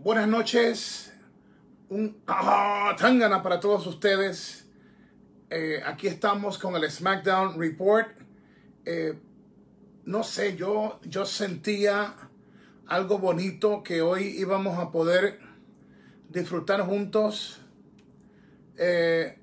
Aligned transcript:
Buenas 0.00 0.28
noches, 0.28 1.12
un 1.88 2.22
ah, 2.28 2.94
tangana 2.96 3.42
para 3.42 3.58
todos 3.58 3.84
ustedes. 3.88 4.64
Eh, 5.50 5.82
aquí 5.84 6.06
estamos 6.06 6.56
con 6.56 6.76
el 6.76 6.88
SmackDown 6.88 7.58
Report. 7.58 8.06
Eh, 8.84 9.18
no 10.04 10.22
sé, 10.22 10.54
yo, 10.54 11.00
yo 11.02 11.26
sentía 11.26 12.14
algo 12.86 13.18
bonito 13.18 13.82
que 13.82 14.00
hoy 14.00 14.36
íbamos 14.38 14.78
a 14.78 14.92
poder 14.92 15.40
disfrutar 16.28 16.82
juntos 16.82 17.60
eh, 18.76 19.36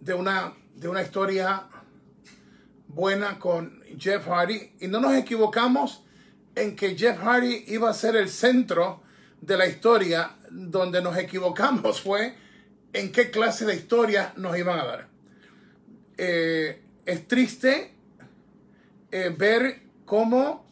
de, 0.00 0.14
una, 0.14 0.54
de 0.76 0.88
una 0.88 1.02
historia 1.02 1.68
buena 2.88 3.38
con 3.38 3.82
Jeff 3.98 4.26
Hardy. 4.26 4.76
Y 4.80 4.88
no 4.88 4.98
nos 4.98 5.12
equivocamos 5.12 6.06
en 6.54 6.74
que 6.74 6.96
Jeff 6.96 7.18
Hardy 7.18 7.64
iba 7.68 7.90
a 7.90 7.94
ser 7.94 8.16
el 8.16 8.30
centro 8.30 9.03
de 9.46 9.56
la 9.58 9.66
historia, 9.66 10.36
donde 10.50 11.02
nos 11.02 11.16
equivocamos 11.18 12.00
fue 12.00 12.34
en 12.92 13.12
qué 13.12 13.30
clase 13.30 13.66
de 13.66 13.74
historia 13.74 14.32
nos 14.36 14.56
iban 14.56 14.78
a 14.78 14.84
dar. 14.84 15.08
Eh, 16.16 16.82
es 17.04 17.28
triste 17.28 17.94
eh, 19.10 19.34
ver 19.36 19.82
cómo 20.06 20.64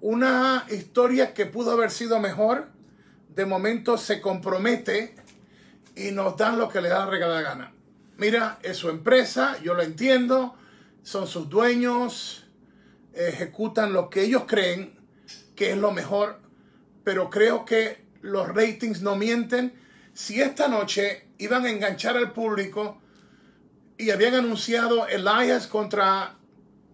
una 0.00 0.66
historia 0.70 1.32
que 1.34 1.46
pudo 1.46 1.70
haber 1.70 1.90
sido 1.90 2.18
mejor, 2.18 2.68
de 3.28 3.46
momento 3.46 3.96
se 3.96 4.20
compromete 4.20 5.14
y 5.94 6.10
nos 6.10 6.36
dan 6.36 6.58
lo 6.58 6.68
que 6.68 6.80
le 6.80 6.88
da 6.88 7.00
la 7.00 7.06
regalada 7.06 7.42
gana. 7.42 7.74
Mira, 8.16 8.58
es 8.62 8.76
su 8.76 8.88
empresa, 8.88 9.56
yo 9.62 9.74
lo 9.74 9.82
entiendo, 9.82 10.56
son 11.02 11.28
sus 11.28 11.48
dueños, 11.48 12.48
ejecutan 13.14 13.92
lo 13.92 14.10
que 14.10 14.22
ellos 14.22 14.44
creen 14.46 14.98
que 15.54 15.70
es 15.70 15.76
lo 15.76 15.92
mejor, 15.92 16.41
pero 17.04 17.30
creo 17.30 17.64
que 17.64 18.04
los 18.20 18.48
ratings 18.48 19.02
no 19.02 19.16
mienten. 19.16 19.72
Si 20.14 20.40
esta 20.40 20.68
noche 20.68 21.28
iban 21.38 21.64
a 21.64 21.70
enganchar 21.70 22.16
al 22.16 22.32
público 22.32 23.00
y 23.98 24.10
habían 24.10 24.34
anunciado 24.34 25.06
Elias 25.06 25.66
contra 25.66 26.36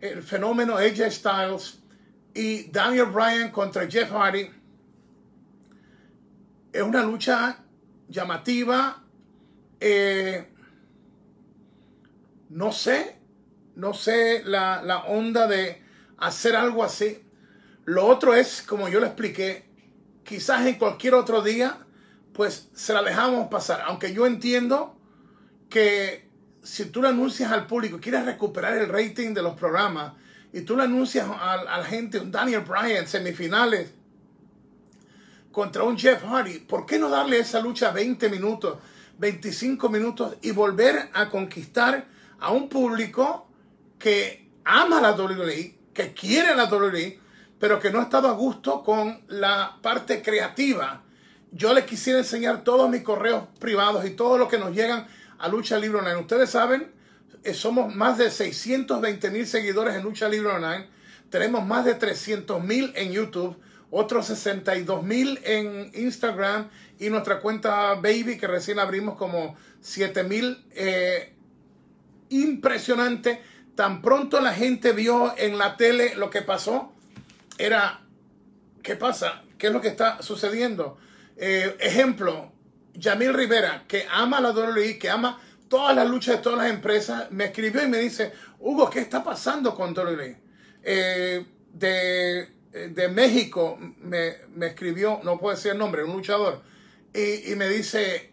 el 0.00 0.22
fenómeno 0.22 0.76
AJ 0.76 1.10
Styles 1.10 1.80
y 2.34 2.70
Daniel 2.70 3.06
Bryan 3.06 3.50
contra 3.50 3.88
Jeff 3.88 4.10
Hardy, 4.10 4.50
es 6.72 6.82
una 6.82 7.02
lucha 7.02 7.58
llamativa. 8.08 9.02
Eh, 9.80 10.48
no 12.50 12.72
sé, 12.72 13.18
no 13.76 13.94
sé 13.94 14.42
la, 14.44 14.82
la 14.82 15.04
onda 15.04 15.46
de 15.46 15.82
hacer 16.18 16.56
algo 16.56 16.84
así. 16.84 17.24
Lo 17.84 18.06
otro 18.06 18.34
es, 18.34 18.62
como 18.62 18.88
yo 18.88 19.00
le 19.00 19.06
expliqué, 19.06 19.67
quizás 20.28 20.66
en 20.66 20.74
cualquier 20.74 21.14
otro 21.14 21.40
día, 21.40 21.78
pues 22.34 22.68
se 22.74 22.92
la 22.92 23.02
dejamos 23.02 23.48
pasar. 23.48 23.82
Aunque 23.86 24.12
yo 24.12 24.26
entiendo 24.26 24.94
que 25.70 26.28
si 26.62 26.84
tú 26.84 27.00
le 27.00 27.08
anuncias 27.08 27.50
al 27.50 27.66
público, 27.66 27.98
quieres 27.98 28.26
recuperar 28.26 28.76
el 28.76 28.90
rating 28.90 29.32
de 29.32 29.42
los 29.42 29.54
programas, 29.54 30.12
y 30.52 30.60
tú 30.62 30.76
le 30.76 30.82
anuncias 30.82 31.26
a, 31.30 31.64
la 31.64 31.84
gente, 31.84 32.20
un 32.20 32.30
Daniel 32.30 32.60
Bryan, 32.60 33.06
semifinales, 33.06 33.90
contra 35.50 35.82
un 35.84 35.96
Jeff 35.96 36.22
Hardy, 36.22 36.58
¿por 36.58 36.84
qué 36.84 36.98
no 36.98 37.08
darle 37.08 37.38
esa 37.38 37.60
lucha 37.60 37.90
20 37.90 38.28
minutos, 38.28 38.78
25 39.18 39.88
minutos 39.88 40.36
y 40.42 40.50
volver 40.50 41.08
a 41.14 41.30
conquistar 41.30 42.06
a 42.38 42.52
un 42.52 42.68
público 42.68 43.48
que 43.98 44.46
ama 44.64 45.00
la 45.00 45.12
WWE, 45.12 45.74
que 45.94 46.12
quiere 46.12 46.54
la 46.54 46.66
WWE, 46.66 47.18
pero 47.58 47.80
que 47.80 47.90
no 47.90 48.00
ha 48.00 48.04
estado 48.04 48.28
a 48.28 48.32
gusto 48.32 48.82
con 48.82 49.22
la 49.28 49.78
parte 49.82 50.22
creativa. 50.22 51.02
Yo 51.50 51.72
les 51.72 51.84
quisiera 51.84 52.18
enseñar 52.18 52.62
todos 52.62 52.90
mis 52.90 53.02
correos 53.02 53.44
privados 53.58 54.04
y 54.04 54.10
todo 54.10 54.38
lo 54.38 54.48
que 54.48 54.58
nos 54.58 54.74
llegan 54.74 55.06
a 55.38 55.48
Lucha 55.48 55.78
Libre 55.78 55.98
Online. 55.98 56.16
Ustedes 56.16 56.50
saben, 56.50 56.92
eh, 57.42 57.54
somos 57.54 57.94
más 57.94 58.18
de 58.18 58.30
620 58.30 59.30
mil 59.30 59.46
seguidores 59.46 59.94
en 59.94 60.02
Lucha 60.02 60.28
Libre 60.28 60.50
Online. 60.50 60.86
Tenemos 61.30 61.66
más 61.66 61.84
de 61.84 61.94
300 61.94 62.62
mil 62.62 62.92
en 62.94 63.12
YouTube, 63.12 63.58
otros 63.90 64.26
62 64.26 65.02
mil 65.02 65.40
en 65.44 65.90
Instagram 65.94 66.68
y 66.98 67.10
nuestra 67.10 67.40
cuenta 67.40 67.94
Baby 67.94 68.38
que 68.38 68.46
recién 68.46 68.78
abrimos 68.78 69.16
como 69.16 69.56
7 69.80 70.22
mil. 70.24 70.64
Eh, 70.74 71.34
impresionante 72.30 73.40
Tan 73.78 74.02
pronto 74.02 74.40
la 74.40 74.54
gente 74.54 74.90
vio 74.90 75.32
en 75.38 75.56
la 75.56 75.76
tele 75.76 76.16
lo 76.16 76.30
que 76.30 76.42
pasó, 76.42 76.92
era, 77.58 78.00
¿qué 78.82 78.96
pasa? 78.96 79.42
¿Qué 79.58 79.66
es 79.66 79.72
lo 79.72 79.80
que 79.80 79.88
está 79.88 80.22
sucediendo? 80.22 80.96
Eh, 81.36 81.76
ejemplo, 81.80 82.52
Yamil 82.94 83.34
Rivera, 83.34 83.84
que 83.86 84.06
ama 84.10 84.40
la 84.40 84.52
WWE, 84.52 84.98
que 84.98 85.10
ama 85.10 85.40
todas 85.68 85.94
las 85.94 86.08
luchas 86.08 86.36
de 86.36 86.42
todas 86.42 86.58
las 86.58 86.70
empresas, 86.70 87.30
me 87.30 87.46
escribió 87.46 87.82
y 87.84 87.88
me 87.88 87.98
dice, 87.98 88.32
Hugo, 88.60 88.88
¿qué 88.88 89.00
está 89.00 89.22
pasando 89.22 89.74
con 89.74 89.96
WWE? 89.96 90.40
Eh, 90.82 91.44
de, 91.72 92.48
de, 92.72 93.08
México 93.08 93.78
me, 93.78 94.36
escribió, 94.62 95.20
no 95.22 95.38
puedo 95.38 95.54
decir 95.54 95.72
el 95.72 95.78
nombre, 95.78 96.02
un 96.04 96.12
luchador, 96.12 96.62
y, 97.12 97.54
me 97.56 97.68
dice, 97.68 98.32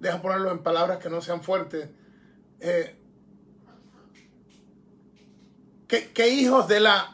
deja 0.00 0.20
ponerlo 0.20 0.50
en 0.50 0.62
palabras 0.62 0.98
que 0.98 1.08
no 1.08 1.20
sean 1.20 1.42
fuertes, 1.42 1.88
eh, 2.60 2.96
¿Qué, 5.86 6.28
hijos 6.28 6.66
de 6.66 6.80
la... 6.80 7.12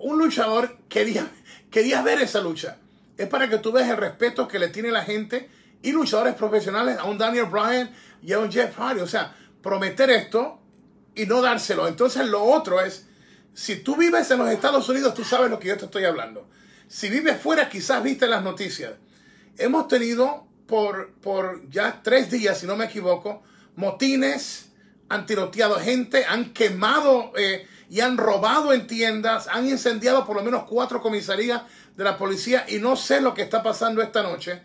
Un 0.00 0.18
luchador 0.18 0.78
quería, 0.88 1.30
quería 1.70 2.02
ver 2.02 2.20
esa 2.20 2.40
lucha. 2.40 2.78
Es 3.16 3.28
para 3.28 3.48
que 3.48 3.58
tú 3.58 3.70
veas 3.70 3.88
el 3.90 3.98
respeto 3.98 4.48
que 4.48 4.58
le 4.58 4.68
tiene 4.68 4.90
la 4.90 5.04
gente 5.04 5.48
y 5.82 5.92
luchadores 5.92 6.34
profesionales 6.34 6.98
a 6.98 7.04
un 7.04 7.18
Daniel 7.18 7.46
Bryan 7.46 7.90
y 8.22 8.32
a 8.32 8.38
un 8.38 8.50
Jeff 8.50 8.76
Hardy. 8.76 9.02
O 9.02 9.06
sea, 9.06 9.36
prometer 9.62 10.10
esto 10.10 10.60
y 11.14 11.26
no 11.26 11.42
dárselo. 11.42 11.86
Entonces 11.86 12.26
lo 12.26 12.42
otro 12.42 12.80
es, 12.80 13.06
si 13.52 13.76
tú 13.76 13.94
vives 13.96 14.30
en 14.30 14.38
los 14.38 14.50
Estados 14.50 14.88
Unidos, 14.88 15.12
tú 15.12 15.22
sabes 15.22 15.50
lo 15.50 15.58
que 15.58 15.68
yo 15.68 15.76
te 15.76 15.84
estoy 15.84 16.04
hablando. 16.04 16.48
Si 16.88 17.10
vives 17.10 17.38
fuera, 17.38 17.68
quizás 17.68 18.02
viste 18.02 18.26
las 18.26 18.42
noticias. 18.42 18.94
Hemos 19.58 19.86
tenido 19.86 20.46
por, 20.66 21.12
por 21.14 21.68
ya 21.68 22.00
tres 22.02 22.30
días, 22.30 22.58
si 22.58 22.66
no 22.66 22.76
me 22.76 22.86
equivoco, 22.86 23.42
motines 23.76 24.70
han 25.10 25.26
tiroteado 25.26 25.78
gente, 25.78 26.24
han 26.24 26.52
quemado 26.52 27.32
eh, 27.36 27.66
y 27.90 28.00
han 28.00 28.16
robado 28.16 28.72
en 28.72 28.86
tiendas, 28.86 29.48
han 29.48 29.68
incendiado 29.68 30.24
por 30.24 30.36
lo 30.36 30.44
menos 30.44 30.62
cuatro 30.68 31.02
comisarías 31.02 31.62
de 31.96 32.04
la 32.04 32.16
policía 32.16 32.64
y 32.68 32.78
no 32.78 32.94
sé 32.94 33.20
lo 33.20 33.34
que 33.34 33.42
está 33.42 33.64
pasando 33.64 34.00
esta 34.00 34.22
noche. 34.22 34.62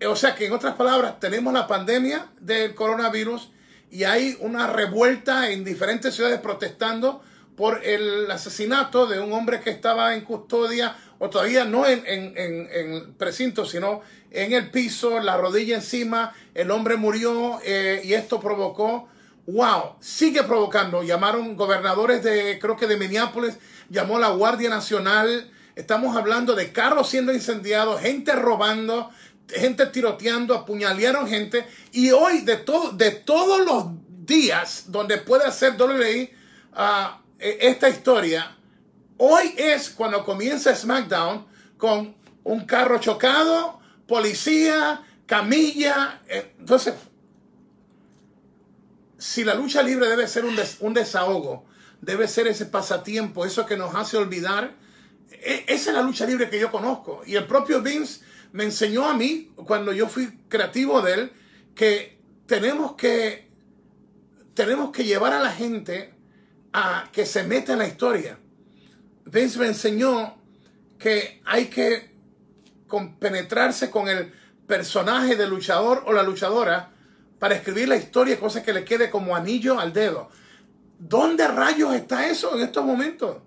Eh, 0.00 0.06
o 0.06 0.16
sea 0.16 0.34
que 0.34 0.46
en 0.46 0.52
otras 0.52 0.74
palabras, 0.74 1.20
tenemos 1.20 1.52
la 1.52 1.66
pandemia 1.66 2.28
del 2.40 2.74
coronavirus 2.74 3.50
y 3.90 4.04
hay 4.04 4.38
una 4.40 4.66
revuelta 4.66 5.50
en 5.50 5.64
diferentes 5.64 6.14
ciudades 6.14 6.40
protestando 6.40 7.22
por 7.56 7.84
el 7.84 8.30
asesinato 8.30 9.06
de 9.06 9.20
un 9.20 9.32
hombre 9.32 9.60
que 9.60 9.70
estaba 9.70 10.14
en 10.14 10.22
custodia, 10.22 10.96
o 11.18 11.30
todavía 11.30 11.64
no 11.64 11.86
en, 11.86 12.02
en, 12.06 13.14
precinto, 13.14 13.64
sino 13.64 14.02
en 14.30 14.52
el 14.52 14.70
piso, 14.70 15.20
la 15.20 15.38
rodilla 15.38 15.76
encima, 15.76 16.34
el 16.54 16.70
hombre 16.70 16.96
murió 16.96 17.58
eh, 17.64 18.02
y 18.04 18.12
esto 18.12 18.40
provocó 18.40 19.08
wow, 19.46 19.96
sigue 20.00 20.42
provocando. 20.42 21.02
Llamaron 21.02 21.56
gobernadores 21.56 22.22
de, 22.22 22.58
creo 22.58 22.76
que 22.76 22.86
de 22.86 22.96
Minneapolis, 22.96 23.56
llamó 23.88 24.18
la 24.18 24.30
Guardia 24.30 24.68
Nacional. 24.68 25.50
Estamos 25.74 26.16
hablando 26.16 26.54
de 26.54 26.72
carros 26.72 27.08
siendo 27.08 27.32
incendiados, 27.32 28.00
gente 28.00 28.32
robando, 28.32 29.10
gente 29.48 29.86
tiroteando, 29.86 30.54
apuñalearon 30.54 31.28
gente. 31.28 31.66
Y 31.92 32.10
hoy, 32.10 32.40
de, 32.40 32.64
de 32.94 33.10
todos 33.10 33.64
los 33.64 33.86
días 34.26 34.84
donde 34.88 35.18
puede 35.18 35.44
hacer 35.44 35.80
WWE 35.80 36.32
uh, 36.72 37.18
esta 37.38 37.88
historia, 37.88 38.56
hoy 39.18 39.54
es 39.56 39.90
cuando 39.90 40.24
comienza 40.24 40.74
SmackDown 40.74 41.46
con 41.76 42.16
un 42.42 42.64
carro 42.64 42.98
chocado, 42.98 43.80
policía, 44.08 45.02
camilla. 45.26 46.20
Eh, 46.28 46.54
entonces, 46.58 46.94
si 49.26 49.42
la 49.42 49.56
lucha 49.56 49.82
libre 49.82 50.08
debe 50.08 50.28
ser 50.28 50.44
un, 50.44 50.94
desahogo, 50.94 51.64
debe 52.00 52.28
ser 52.28 52.46
ese 52.46 52.64
pasatiempo, 52.64 53.44
eso 53.44 53.66
que 53.66 53.76
nos 53.76 53.92
hace 53.96 54.16
olvidar, 54.16 54.76
e, 55.32 55.64
esa 55.66 55.90
es 55.90 55.96
la 55.96 56.02
lucha 56.02 56.24
libre 56.24 56.48
que 56.48 56.60
yo 56.60 56.70
conozco. 56.70 57.22
Y 57.26 57.34
el 57.34 57.44
propio 57.44 57.82
Vince 57.82 58.20
me 58.52 58.62
enseñó 58.62 59.04
a 59.04 59.14
mí, 59.14 59.50
cuando 59.56 59.92
yo 59.92 60.08
fui 60.08 60.38
creativo 60.48 61.02
de 61.02 61.14
él, 61.14 61.32
que 61.74 62.20
tenemos 62.46 62.92
que, 62.92 63.50
tenemos 64.54 64.92
que 64.92 65.02
llevar 65.02 65.32
a 65.32 65.40
la 65.40 65.50
gente 65.50 66.14
a 66.72 67.10
que 67.12 67.26
se 67.26 67.42
meta 67.42 67.72
en 67.72 67.80
la 67.80 67.88
historia. 67.88 68.38
Vince 69.24 69.58
me 69.58 69.66
enseñó 69.66 70.38
que 71.00 71.42
hay 71.44 71.66
que 71.66 72.14
penetrarse 73.18 73.90
con 73.90 74.08
el 74.08 74.32
personaje 74.68 75.34
del 75.34 75.50
luchador 75.50 76.04
o 76.06 76.12
la 76.12 76.22
luchadora 76.22 76.92
para 77.38 77.54
escribir 77.54 77.88
la 77.88 77.96
historia, 77.96 78.38
cosa 78.38 78.62
que 78.62 78.72
le 78.72 78.84
quede 78.84 79.10
como 79.10 79.36
anillo 79.36 79.78
al 79.78 79.92
dedo. 79.92 80.30
¿Dónde 80.98 81.46
rayos 81.46 81.94
está 81.94 82.28
eso 82.28 82.56
en 82.56 82.62
estos 82.62 82.84
momentos? 82.84 83.38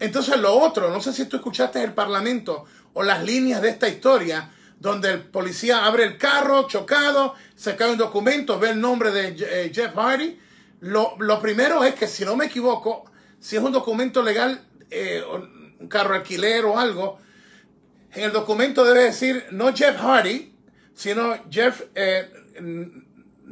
Entonces 0.00 0.36
lo 0.38 0.58
otro, 0.58 0.90
no 0.90 1.00
sé 1.00 1.12
si 1.12 1.26
tú 1.26 1.36
escuchaste 1.36 1.82
el 1.82 1.92
parlamento 1.92 2.64
o 2.94 3.02
las 3.02 3.22
líneas 3.22 3.62
de 3.62 3.68
esta 3.68 3.88
historia, 3.88 4.50
donde 4.80 5.12
el 5.12 5.20
policía 5.20 5.84
abre 5.84 6.04
el 6.04 6.18
carro 6.18 6.66
chocado, 6.66 7.34
se 7.54 7.76
cae 7.76 7.92
un 7.92 7.98
documento, 7.98 8.58
ve 8.58 8.70
el 8.70 8.80
nombre 8.80 9.12
de 9.12 9.36
eh, 9.38 9.70
Jeff 9.72 9.94
Hardy. 9.94 10.40
Lo, 10.80 11.14
lo, 11.20 11.40
primero 11.40 11.84
es 11.84 11.94
que, 11.94 12.08
si 12.08 12.24
no 12.24 12.34
me 12.34 12.46
equivoco, 12.46 13.04
si 13.38 13.54
es 13.54 13.62
un 13.62 13.70
documento 13.70 14.24
legal, 14.24 14.60
eh, 14.90 15.22
un 15.78 15.86
carro 15.86 16.16
alquiler 16.16 16.64
o 16.64 16.80
algo, 16.80 17.20
en 18.12 18.24
el 18.24 18.32
documento 18.32 18.84
debe 18.84 19.04
decir 19.04 19.46
no 19.52 19.72
Jeff 19.72 19.96
Hardy, 20.00 20.52
sino 20.94 21.36
Jeff 21.48 21.82
eh, 21.94 22.28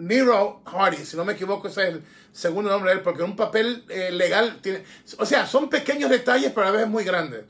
Nero 0.01 0.63
Hardy, 0.65 1.05
si 1.05 1.17
no 1.17 1.27
me 1.27 1.35
equivoco, 1.35 1.69
ese 1.69 1.83
es 1.83 1.89
el 1.95 2.03
segundo 2.33 2.71
nombre 2.71 2.91
de 2.91 2.97
él, 2.97 3.03
porque 3.03 3.23
un 3.23 3.37
papel 3.37 3.85
eh, 3.91 4.11
legal 4.11 4.59
tiene. 4.63 4.83
O 5.19 5.27
sea, 5.27 5.47
son 5.47 5.69
pequeños 5.69 6.09
detalles, 6.09 6.53
pero 6.55 6.69
a 6.69 6.71
veces 6.71 6.89
muy 6.89 7.05
grandes. 7.05 7.45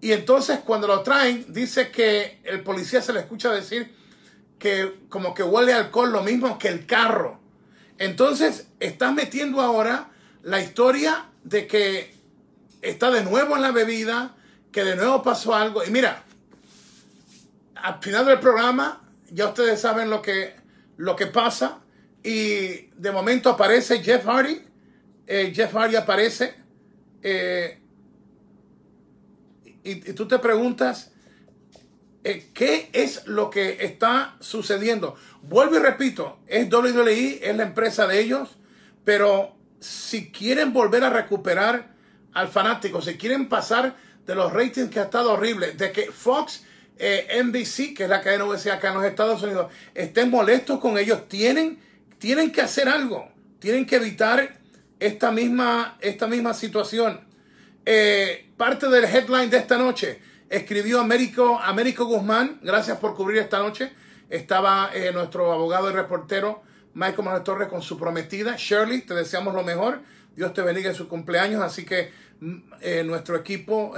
Y 0.00 0.10
entonces, 0.10 0.58
cuando 0.64 0.88
lo 0.88 1.02
traen, 1.02 1.46
dice 1.52 1.92
que 1.92 2.40
el 2.42 2.62
policía 2.62 3.00
se 3.00 3.12
le 3.12 3.20
escucha 3.20 3.52
decir 3.52 3.94
que 4.58 5.06
como 5.08 5.32
que 5.32 5.44
huele 5.44 5.72
alcohol 5.72 6.10
lo 6.10 6.24
mismo 6.24 6.58
que 6.58 6.68
el 6.68 6.86
carro. 6.86 7.38
Entonces, 7.98 8.66
estás 8.80 9.14
metiendo 9.14 9.60
ahora 9.60 10.10
la 10.42 10.60
historia 10.60 11.26
de 11.44 11.68
que 11.68 12.16
está 12.80 13.12
de 13.12 13.22
nuevo 13.22 13.54
en 13.54 13.62
la 13.62 13.70
bebida, 13.70 14.34
que 14.72 14.82
de 14.82 14.96
nuevo 14.96 15.22
pasó 15.22 15.54
algo. 15.54 15.84
Y 15.84 15.90
mira, 15.90 16.24
al 17.76 18.02
final 18.02 18.26
del 18.26 18.40
programa, 18.40 19.00
ya 19.30 19.46
ustedes 19.46 19.80
saben 19.80 20.10
lo 20.10 20.20
que, 20.20 20.56
lo 20.96 21.14
que 21.14 21.26
pasa. 21.26 21.81
Y 22.22 22.90
de 22.96 23.10
momento 23.10 23.50
aparece 23.50 24.02
Jeff 24.02 24.24
Hardy. 24.24 24.60
Eh, 25.26 25.52
Jeff 25.54 25.72
Hardy 25.74 25.96
aparece. 25.96 26.54
Eh, 27.22 27.78
y, 29.84 29.96
tú 30.12 30.28
te 30.28 30.38
preguntas, 30.38 31.10
eh, 32.22 32.50
¿qué 32.54 32.90
es 32.92 33.26
lo 33.26 33.50
que 33.50 33.84
está 33.84 34.36
sucediendo? 34.38 35.16
Vuelvo 35.42 35.76
y 35.76 35.80
repito, 35.80 36.38
es 36.46 36.72
WWE, 36.72 37.40
es 37.42 37.56
la 37.56 37.64
empresa 37.64 38.06
de 38.06 38.20
ellos, 38.20 38.56
pero 39.04 39.56
si 39.80 40.30
quieren 40.30 40.72
volver 40.72 41.02
a 41.02 41.10
recuperar 41.10 41.92
al 42.32 42.46
fanático, 42.48 43.02
si 43.02 43.16
quieren 43.16 43.48
pasar 43.48 43.96
de 44.24 44.36
los 44.36 44.52
ratings 44.52 44.88
que 44.88 45.00
ha 45.00 45.04
estado 45.04 45.32
horrible, 45.32 45.72
de 45.72 45.90
que 45.90 46.12
Fox, 46.12 46.64
NBC, 46.96 47.94
que 47.96 48.04
es 48.04 48.08
la 48.08 48.20
cadena 48.20 48.44
USA 48.44 48.74
acá 48.74 48.90
en 48.90 48.94
los 48.94 49.04
Estados 49.04 49.42
Unidos, 49.42 49.72
estén 49.92 50.30
molestos 50.30 50.78
con 50.78 50.98
ellos, 50.98 51.26
tienen 51.28 51.80
tienen 52.22 52.52
que 52.52 52.60
hacer 52.60 52.88
algo, 52.88 53.28
tienen 53.58 53.84
que 53.84 53.96
evitar 53.96 54.56
esta 55.00 55.32
misma, 55.32 55.98
esta 56.00 56.28
misma 56.28 56.54
situación. 56.54 57.20
Eh, 57.84 58.48
parte 58.56 58.88
del 58.88 59.06
headline 59.06 59.50
de 59.50 59.56
esta 59.56 59.76
noche 59.76 60.20
escribió 60.48 61.00
Américo, 61.00 61.58
Américo 61.58 62.04
Guzmán, 62.04 62.60
gracias 62.62 62.98
por 62.98 63.16
cubrir 63.16 63.38
esta 63.38 63.58
noche. 63.58 63.90
Estaba 64.30 64.92
eh, 64.94 65.10
nuestro 65.12 65.52
abogado 65.52 65.90
y 65.90 65.94
reportero 65.94 66.62
Michael 66.94 67.24
Manuel 67.24 67.42
Torres 67.42 67.66
con 67.66 67.82
su 67.82 67.98
prometida, 67.98 68.54
Shirley, 68.56 69.00
te 69.00 69.14
deseamos 69.14 69.52
lo 69.52 69.64
mejor. 69.64 70.02
Dios 70.36 70.54
te 70.54 70.62
bendiga 70.62 70.90
en 70.90 70.94
su 70.94 71.08
cumpleaños, 71.08 71.60
así 71.60 71.84
que 71.84 72.12
mm, 72.38 72.56
eh, 72.82 73.02
nuestro 73.04 73.34
equipo 73.34 73.96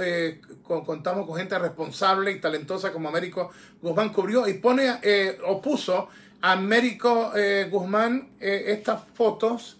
contamos 0.63 1.27
con 1.27 1.37
gente 1.37 1.59
responsable 1.59 2.31
y 2.31 2.41
talentosa 2.41 2.91
como 2.91 3.07
Américo 3.07 3.51
Guzmán 3.83 4.09
cubrió 4.09 4.47
y 4.47 4.55
pone, 4.55 4.99
opuso 5.45 6.09
Américo 6.41 7.31
eh, 7.35 7.67
Guzmán, 7.71 8.35
eh, 8.39 8.65
estas 8.67 9.03
fotos 9.13 9.77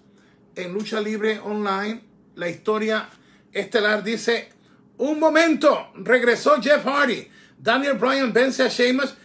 en 0.55 0.73
Lucha 0.73 0.99
Libre 1.01 1.39
Online, 1.39 2.01
la 2.35 2.49
historia 2.49 3.09
estelar 3.51 4.03
dice, 4.03 4.49
un 4.97 5.19
momento, 5.19 5.91
regresó 5.95 6.61
Jeff 6.61 6.85
Hardy, 6.85 7.27
Daniel 7.57 7.97
Bryan 7.97 8.31
vence 8.31 8.63
a 8.63 8.67
Sheamus, 8.67 9.15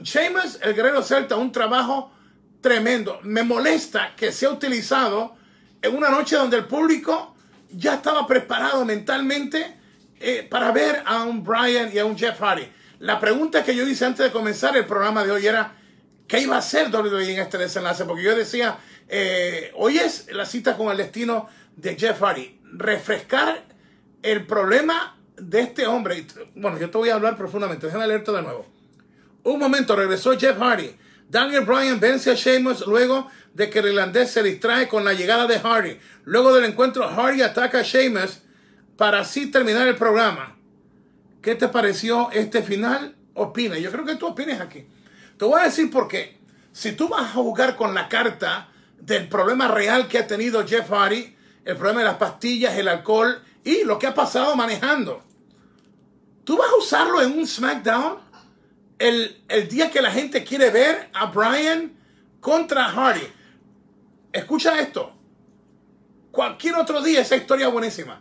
Sheamus, 0.00 0.58
el 0.62 0.74
guerrero 0.74 1.02
celta, 1.02 1.36
un 1.36 1.52
trabajo 1.52 2.12
tremendo. 2.60 3.20
Me 3.22 3.42
molesta 3.42 4.14
que 4.16 4.32
sea 4.32 4.50
utilizado 4.50 5.36
en 5.82 5.96
una 5.96 6.10
noche 6.10 6.36
donde 6.36 6.58
el 6.58 6.66
público 6.66 7.34
ya 7.70 7.94
estaba 7.94 8.26
preparado 8.26 8.84
mentalmente 8.84 9.76
eh, 10.18 10.46
para 10.50 10.72
ver 10.72 11.02
a 11.06 11.22
un 11.24 11.42
Bryan 11.42 11.90
y 11.92 11.98
a 11.98 12.04
un 12.04 12.16
Jeff 12.16 12.40
Hardy. 12.40 12.66
La 12.98 13.18
pregunta 13.18 13.64
que 13.64 13.74
yo 13.74 13.86
hice 13.86 14.04
antes 14.04 14.26
de 14.26 14.32
comenzar 14.32 14.76
el 14.76 14.84
programa 14.84 15.24
de 15.24 15.30
hoy 15.30 15.46
era, 15.46 15.72
¿Qué 16.30 16.38
iba 16.38 16.54
a 16.54 16.60
hacer 16.60 16.94
WWE 16.94 17.32
en 17.32 17.40
este 17.40 17.58
desenlace? 17.58 18.04
Porque 18.04 18.22
yo 18.22 18.36
decía, 18.36 18.78
eh, 19.08 19.72
hoy 19.74 19.98
es 19.98 20.32
la 20.32 20.46
cita 20.46 20.76
con 20.76 20.88
el 20.92 20.96
destino 20.96 21.48
de 21.74 21.96
Jeff 21.96 22.20
Hardy. 22.22 22.60
Refrescar 22.72 23.64
el 24.22 24.46
problema 24.46 25.18
de 25.36 25.58
este 25.58 25.88
hombre. 25.88 26.24
Bueno, 26.54 26.78
yo 26.78 26.88
te 26.88 26.98
voy 26.98 27.08
a 27.08 27.16
hablar 27.16 27.36
profundamente. 27.36 27.86
Déjame 27.86 28.06
leerte 28.06 28.30
de 28.30 28.42
nuevo. 28.42 28.64
Un 29.42 29.58
momento, 29.58 29.96
regresó 29.96 30.38
Jeff 30.38 30.56
Hardy. 30.56 30.94
Daniel 31.28 31.64
Bryan 31.64 31.98
vence 31.98 32.30
a 32.30 32.34
Sheamus 32.34 32.86
luego 32.86 33.28
de 33.52 33.68
que 33.68 33.80
el 33.80 33.86
irlandés 33.86 34.30
se 34.30 34.44
distrae 34.44 34.86
con 34.86 35.04
la 35.04 35.14
llegada 35.14 35.48
de 35.48 35.58
Hardy. 35.58 35.98
Luego 36.26 36.54
del 36.54 36.66
encuentro, 36.66 37.08
Hardy 37.08 37.42
ataca 37.42 37.80
a 37.80 37.82
Sheamus 37.82 38.38
para 38.96 39.18
así 39.18 39.50
terminar 39.50 39.88
el 39.88 39.96
programa. 39.96 40.56
¿Qué 41.42 41.56
te 41.56 41.66
pareció 41.66 42.30
este 42.30 42.62
final? 42.62 43.16
Opina. 43.34 43.78
Yo 43.78 43.90
creo 43.90 44.04
que 44.04 44.14
tú 44.14 44.28
opines 44.28 44.60
aquí. 44.60 44.86
Te 45.40 45.46
voy 45.46 45.58
a 45.58 45.64
decir 45.64 45.90
por 45.90 46.06
qué. 46.06 46.38
Si 46.70 46.92
tú 46.92 47.08
vas 47.08 47.22
a 47.22 47.32
jugar 47.32 47.74
con 47.74 47.94
la 47.94 48.10
carta 48.10 48.68
del 49.00 49.26
problema 49.26 49.68
real 49.68 50.06
que 50.06 50.18
ha 50.18 50.26
tenido 50.26 50.68
Jeff 50.68 50.90
Hardy, 50.90 51.34
el 51.64 51.76
problema 51.78 52.00
de 52.00 52.04
las 52.04 52.18
pastillas, 52.18 52.76
el 52.76 52.88
alcohol 52.88 53.42
y 53.64 53.84
lo 53.84 53.98
que 53.98 54.06
ha 54.06 54.12
pasado 54.12 54.54
manejando, 54.54 55.24
tú 56.44 56.58
vas 56.58 56.68
a 56.70 56.76
usarlo 56.76 57.22
en 57.22 57.38
un 57.38 57.46
SmackDown 57.46 58.18
el, 58.98 59.42
el 59.48 59.66
día 59.66 59.90
que 59.90 60.02
la 60.02 60.10
gente 60.10 60.44
quiere 60.44 60.68
ver 60.68 61.08
a 61.14 61.24
Brian 61.24 61.90
contra 62.38 62.90
Hardy. 62.90 63.26
Escucha 64.34 64.78
esto. 64.78 65.10
Cualquier 66.30 66.74
otro 66.74 67.00
día 67.00 67.22
esa 67.22 67.36
historia 67.36 67.68
buenísima. 67.68 68.20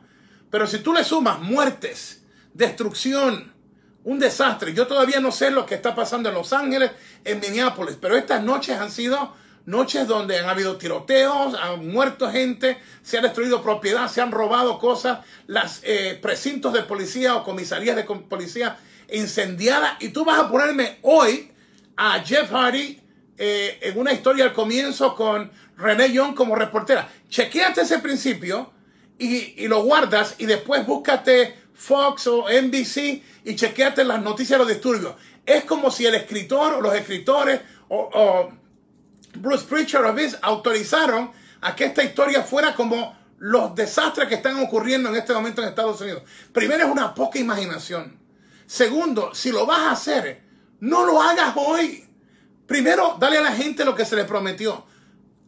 Pero 0.49 0.65
si 0.65 0.79
tú 0.79 0.93
le 0.93 1.03
sumas 1.03 1.41
muertes, 1.41 2.23
destrucción, 2.53 3.58
un 4.03 4.19
desastre. 4.19 4.73
Yo 4.73 4.87
todavía 4.87 5.19
no 5.19 5.31
sé 5.31 5.51
lo 5.51 5.65
que 5.65 5.75
está 5.75 5.95
pasando 5.95 6.29
en 6.29 6.35
Los 6.35 6.53
Ángeles, 6.53 6.91
en 7.25 7.39
Minneapolis, 7.39 7.97
pero 7.99 8.15
estas 8.15 8.43
noches 8.43 8.77
han 8.77 8.91
sido 8.91 9.33
noches 9.65 10.07
donde 10.07 10.39
han 10.39 10.49
habido 10.49 10.77
tiroteos, 10.77 11.53
han 11.53 11.87
muerto 11.87 12.31
gente, 12.31 12.77
se 13.03 13.17
ha 13.17 13.21
destruido 13.21 13.61
propiedad, 13.61 14.07
se 14.09 14.21
han 14.21 14.31
robado 14.31 14.79
cosas, 14.79 15.19
las 15.47 15.81
eh, 15.83 16.17
precintos 16.21 16.73
de 16.73 16.81
policía 16.83 17.35
o 17.35 17.43
comisarías 17.43 17.95
de 17.95 18.03
policía 18.03 18.77
incendiadas. 19.11 19.97
Y 19.99 20.09
tú 20.09 20.25
vas 20.25 20.39
a 20.39 20.49
ponerme 20.49 20.97
hoy 21.03 21.51
a 21.97 22.19
Jeff 22.23 22.51
Hardy 22.51 22.99
eh, 23.37 23.79
en 23.81 23.99
una 23.99 24.11
historia 24.11 24.45
al 24.45 24.53
comienzo 24.53 25.15
con 25.15 25.51
René 25.77 26.11
Young 26.11 26.33
como 26.33 26.55
reportera. 26.55 27.09
Chequéate 27.29 27.81
ese 27.81 27.99
principio 27.99 28.71
y 29.21 29.67
lo 29.67 29.83
guardas 29.83 30.35
y 30.37 30.45
después 30.45 30.85
búscate 30.87 31.53
Fox 31.79 32.27
o 32.27 32.47
NBC 32.49 33.23
y 33.45 33.55
chequeate 33.55 34.03
las 34.03 34.21
noticias 34.21 34.59
de 34.59 34.65
los 34.65 34.67
disturbios. 34.67 35.15
Es 35.45 35.63
como 35.63 35.89
si 35.89 36.05
el 36.05 36.13
escritor 36.13 36.73
o 36.73 36.81
los 36.81 36.93
escritores 36.93 37.61
o, 37.87 38.51
Bruce 39.35 39.65
Pritchard 39.65 40.05
o 40.05 40.13
Vince 40.13 40.37
autorizaron 40.41 41.31
a 41.61 41.75
que 41.75 41.85
esta 41.85 42.03
historia 42.03 42.43
fuera 42.43 42.75
como 42.75 43.17
los 43.37 43.73
desastres 43.75 44.27
que 44.27 44.35
están 44.35 44.59
ocurriendo 44.59 45.07
en 45.07 45.15
este 45.15 45.31
momento 45.33 45.61
en 45.61 45.69
Estados 45.69 46.01
Unidos. 46.01 46.23
Primero 46.51 46.83
es 46.83 46.91
una 46.91 47.15
poca 47.15 47.39
imaginación. 47.39 48.19
Segundo, 48.65 49.33
si 49.33 49.51
lo 49.51 49.65
vas 49.65 49.79
a 49.79 49.91
hacer, 49.91 50.41
no 50.81 51.05
lo 51.05 51.21
hagas 51.21 51.53
hoy. 51.55 52.05
Primero, 52.67 53.15
dale 53.17 53.37
a 53.37 53.41
la 53.41 53.53
gente 53.53 53.85
lo 53.85 53.95
que 53.95 54.03
se 54.03 54.17
le 54.17 54.25
prometió. 54.25 54.85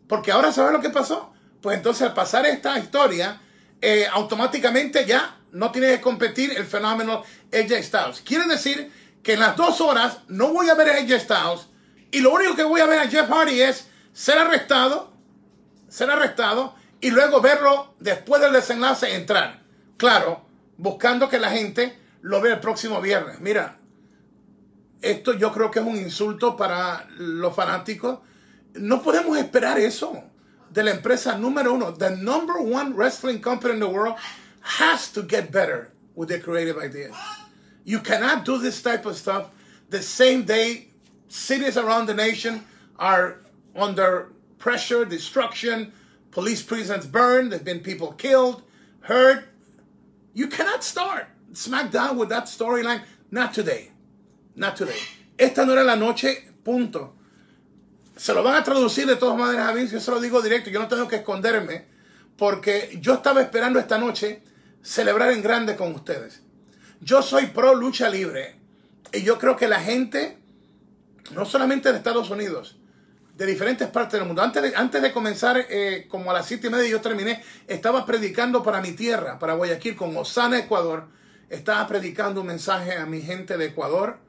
Porque 0.07 0.31
ahora 0.31 0.53
sabes 0.53 0.71
lo 0.71 0.79
que 0.79 0.89
pasó. 0.89 1.33
Pues 1.61 1.75
entonces 1.75 2.07
al 2.07 2.13
pasar 2.13 2.45
esta 2.45 2.79
historia, 2.79 3.41
eh, 3.81 4.07
automáticamente 4.11 5.05
ya 5.05 5.40
no 5.51 5.71
tiene 5.71 5.87
que 5.87 6.01
competir 6.01 6.53
el 6.55 6.65
fenómeno 6.65 7.23
AJ 7.53 7.83
Styles. 7.83 8.21
Quiere 8.21 8.47
decir 8.47 8.91
que 9.23 9.33
en 9.33 9.39
las 9.39 9.55
dos 9.55 9.81
horas 9.81 10.19
no 10.27 10.53
voy 10.53 10.69
a 10.69 10.75
ver 10.75 10.89
a 10.89 10.97
AJ 10.97 11.21
Styles 11.21 11.67
y 12.11 12.19
lo 12.19 12.33
único 12.33 12.55
que 12.55 12.63
voy 12.63 12.81
a 12.81 12.85
ver 12.85 12.99
a 12.99 13.07
Jeff 13.07 13.29
Hardy 13.29 13.61
es 13.61 13.87
ser 14.13 14.37
arrestado, 14.37 15.13
ser 15.87 16.09
arrestado 16.09 16.75
y 16.99 17.09
luego 17.09 17.41
verlo 17.41 17.95
después 17.99 18.41
del 18.41 18.53
desenlace 18.53 19.15
entrar. 19.15 19.61
Claro, 19.97 20.45
buscando 20.77 21.29
que 21.29 21.39
la 21.39 21.51
gente 21.51 21.97
lo 22.21 22.41
vea 22.41 22.55
el 22.55 22.59
próximo 22.59 23.01
viernes. 23.01 23.39
Mira, 23.39 23.77
esto 25.01 25.33
yo 25.33 25.51
creo 25.51 25.71
que 25.71 25.79
es 25.79 25.85
un 25.85 25.95
insulto 25.97 26.55
para 26.57 27.07
los 27.17 27.55
fanáticos. 27.55 28.19
No 28.73 29.01
podemos 29.01 29.37
esperar 29.37 29.79
eso 29.79 30.23
de 30.69 30.83
la 30.83 30.91
empresa 30.91 31.37
número 31.37 31.73
uno, 31.73 31.93
the 31.93 32.15
number 32.17 32.57
one 32.57 32.93
wrestling 32.93 33.39
company 33.39 33.73
in 33.73 33.79
the 33.79 33.85
world 33.85 34.15
has 34.61 35.11
to 35.11 35.23
get 35.23 35.51
better 35.51 35.91
with 36.15 36.29
their 36.29 36.39
creative 36.39 36.77
ideas. 36.77 37.15
You 37.83 37.99
cannot 37.99 38.45
do 38.45 38.57
this 38.57 38.81
type 38.81 39.05
of 39.05 39.15
stuff 39.15 39.49
the 39.89 40.01
same 40.01 40.43
day 40.43 40.87
cities 41.27 41.77
around 41.77 42.05
the 42.07 42.13
nation 42.13 42.63
are 42.97 43.37
under 43.75 44.31
pressure, 44.57 45.05
destruction, 45.05 45.91
police 46.31 46.61
prisons 46.61 47.05
burned, 47.05 47.51
there've 47.51 47.63
been 47.63 47.79
people 47.79 48.11
killed, 48.13 48.63
hurt. 49.01 49.45
You 50.33 50.47
cannot 50.47 50.83
start 50.83 51.27
SmackDown 51.53 52.15
with 52.15 52.29
that 52.29 52.45
storyline. 52.45 53.01
Not 53.31 53.53
today. 53.53 53.91
Not 54.55 54.75
today. 54.75 54.99
Esta 55.37 55.65
no 55.65 55.73
era 55.73 55.83
la 55.83 55.95
noche, 55.95 56.45
punto. 56.63 57.13
Se 58.15 58.33
lo 58.33 58.43
van 58.43 58.55
a 58.55 58.63
traducir 58.63 59.07
de 59.07 59.15
todas 59.15 59.37
maneras 59.37 59.69
a 59.69 59.73
mí, 59.73 59.87
yo 59.87 59.99
se 59.99 60.11
lo 60.11 60.19
digo 60.19 60.41
directo, 60.41 60.69
yo 60.69 60.79
no 60.79 60.87
tengo 60.87 61.07
que 61.07 61.17
esconderme, 61.17 61.85
porque 62.37 62.97
yo 63.01 63.15
estaba 63.15 63.41
esperando 63.41 63.79
esta 63.79 63.97
noche 63.97 64.43
celebrar 64.81 65.31
en 65.31 65.41
grande 65.41 65.75
con 65.75 65.93
ustedes. 65.93 66.41
Yo 66.99 67.21
soy 67.21 67.47
pro 67.47 67.75
lucha 67.75 68.09
libre 68.09 68.55
y 69.11 69.23
yo 69.23 69.37
creo 69.39 69.55
que 69.57 69.67
la 69.67 69.79
gente, 69.79 70.37
no 71.33 71.45
solamente 71.45 71.91
de 71.91 71.97
Estados 71.97 72.29
Unidos, 72.29 72.77
de 73.35 73.45
diferentes 73.47 73.87
partes 73.87 74.19
del 74.19 74.27
mundo. 74.27 74.43
Antes 74.43 74.61
de, 74.61 74.75
antes 74.75 75.01
de 75.01 75.11
comenzar, 75.11 75.65
eh, 75.69 76.05
como 76.09 76.29
a 76.29 76.33
las 76.33 76.45
siete 76.45 76.67
y 76.67 76.69
media 76.69 76.87
yo 76.87 77.01
terminé, 77.01 77.43
estaba 77.67 78.05
predicando 78.05 78.61
para 78.61 78.81
mi 78.81 78.91
tierra, 78.91 79.39
para 79.39 79.55
Guayaquil, 79.55 79.95
con 79.95 80.15
Osana, 80.15 80.59
Ecuador. 80.59 81.07
Estaba 81.49 81.87
predicando 81.87 82.41
un 82.41 82.47
mensaje 82.47 82.95
a 82.95 83.05
mi 83.07 83.21
gente 83.21 83.57
de 83.57 83.65
Ecuador. 83.65 84.19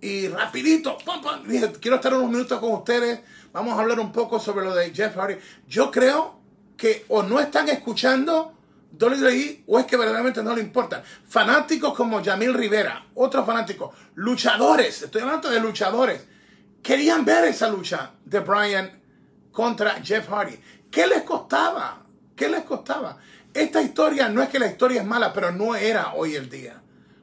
Y 0.00 0.28
rapidito, 0.28 0.98
dije, 1.46 1.72
quiero 1.80 1.96
estar 1.96 2.12
unos 2.12 2.28
minutos 2.28 2.58
con 2.58 2.72
ustedes. 2.72 3.20
Vamos 3.52 3.78
a 3.78 3.82
hablar 3.82 4.00
un 4.00 4.12
poco 4.12 4.40
sobre 4.40 4.64
lo 4.64 4.74
de 4.74 4.92
Jeff 4.92 5.16
Hardy. 5.16 5.36
Yo 5.68 5.90
creo 5.90 6.40
que 6.76 7.04
o 7.08 7.22
no 7.22 7.38
están 7.38 7.68
escuchando 7.68 8.55
WWE 8.98 9.64
o 9.66 9.78
es 9.78 9.86
que 9.86 9.96
verdaderamente 9.96 10.42
no 10.42 10.54
le 10.54 10.62
importa. 10.62 11.02
Fanáticos 11.28 11.94
como 11.94 12.20
Yamil 12.20 12.54
Rivera, 12.54 13.06
otros 13.14 13.44
fanáticos, 13.44 13.94
luchadores, 14.14 15.02
estoy 15.02 15.22
hablando 15.22 15.50
de 15.50 15.60
luchadores 15.60 16.26
querían 16.86 17.24
ver 17.24 17.46
esa 17.46 17.68
lucha 17.68 18.12
de 18.24 18.38
Bryan 18.38 19.02
contra 19.50 20.00
Jeff 20.04 20.28
Hardy. 20.28 20.56
¿Qué 20.88 21.08
les 21.08 21.24
costaba? 21.24 22.04
¿Qué 22.36 22.48
les 22.48 22.62
costaba? 22.62 23.18
Esta 23.52 23.82
historia 23.82 24.28
no 24.28 24.40
es 24.40 24.48
que 24.48 24.60
la 24.60 24.68
historia 24.68 25.00
es 25.00 25.06
mala, 25.06 25.32
pero 25.32 25.50
no 25.50 25.74
era 25.74 26.14
hoy 26.14 26.36
el 26.36 26.48
día. 26.48 26.80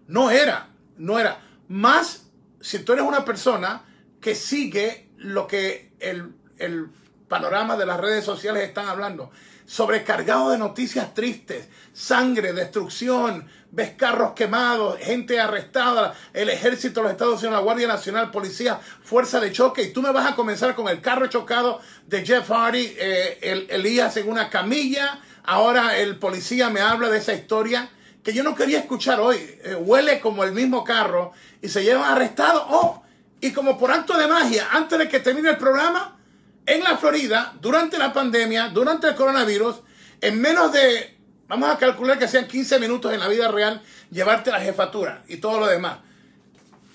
No 0.07 0.29
era, 0.29 0.67
no 0.97 1.17
era. 1.17 1.39
Más 1.69 2.25
si 2.59 2.79
tú 2.79 2.91
eres 2.91 3.05
una 3.05 3.23
persona 3.23 3.85
que 4.19 4.35
sigue 4.35 5.09
lo 5.15 5.47
que 5.47 5.93
el, 6.01 6.35
el 6.57 6.89
panorama 7.33 7.75
de 7.75 7.87
las 7.87 7.99
redes 7.99 8.23
sociales 8.23 8.61
están 8.61 8.87
hablando. 8.87 9.31
Sobrecargado 9.65 10.51
de 10.51 10.59
noticias 10.59 11.15
tristes, 11.15 11.67
sangre, 11.91 12.53
destrucción, 12.53 13.49
ves 13.71 13.93
carros 13.97 14.33
quemados, 14.33 14.99
gente 14.99 15.39
arrestada, 15.39 16.13
el 16.31 16.51
ejército 16.51 16.99
de 16.99 17.05
los 17.05 17.11
Estados 17.13 17.39
Unidos, 17.39 17.53
la 17.53 17.63
Guardia 17.63 17.87
Nacional, 17.87 18.29
policía, 18.29 18.79
fuerza 19.03 19.39
de 19.39 19.51
choque, 19.51 19.81
y 19.81 19.91
tú 19.91 20.03
me 20.03 20.11
vas 20.11 20.31
a 20.31 20.35
comenzar 20.35 20.75
con 20.75 20.87
el 20.89 21.01
carro 21.01 21.25
chocado 21.25 21.81
de 22.05 22.23
Jeff 22.23 22.51
Hardy, 22.51 22.93
eh, 22.99 23.39
el, 23.41 23.67
Elías 23.71 24.15
en 24.17 24.29
una 24.29 24.51
camilla, 24.51 25.19
ahora 25.43 25.97
el 25.97 26.19
policía 26.19 26.69
me 26.69 26.81
habla 26.81 27.09
de 27.09 27.17
esa 27.17 27.33
historia 27.33 27.89
que 28.23 28.31
yo 28.31 28.43
no 28.43 28.53
quería 28.53 28.77
escuchar 28.77 29.19
hoy, 29.19 29.37
eh, 29.63 29.73
huele 29.73 30.19
como 30.19 30.43
el 30.43 30.51
mismo 30.51 30.83
carro 30.83 31.31
y 31.63 31.69
se 31.69 31.83
llevan 31.83 32.11
arrestados, 32.11 32.63
oh, 32.69 33.01
y 33.41 33.53
como 33.53 33.75
por 33.79 33.89
acto 33.89 34.15
de 34.19 34.27
magia, 34.27 34.67
antes 34.71 34.99
de 34.99 35.09
que 35.09 35.19
termine 35.19 35.49
el 35.49 35.57
programa, 35.57 36.19
en 36.65 36.83
la 36.83 36.97
Florida, 36.97 37.53
durante 37.59 37.97
la 37.97 38.13
pandemia, 38.13 38.69
durante 38.69 39.07
el 39.07 39.15
coronavirus, 39.15 39.81
en 40.21 40.39
menos 40.39 40.71
de, 40.71 41.17
vamos 41.47 41.69
a 41.69 41.77
calcular 41.77 42.17
que 42.17 42.27
sean 42.27 42.47
15 42.47 42.79
minutos 42.79 43.13
en 43.13 43.19
la 43.19 43.27
vida 43.27 43.49
real, 43.49 43.81
llevarte 44.09 44.51
la 44.51 44.61
jefatura 44.61 45.23
y 45.27 45.37
todo 45.37 45.59
lo 45.59 45.67
demás. 45.67 45.99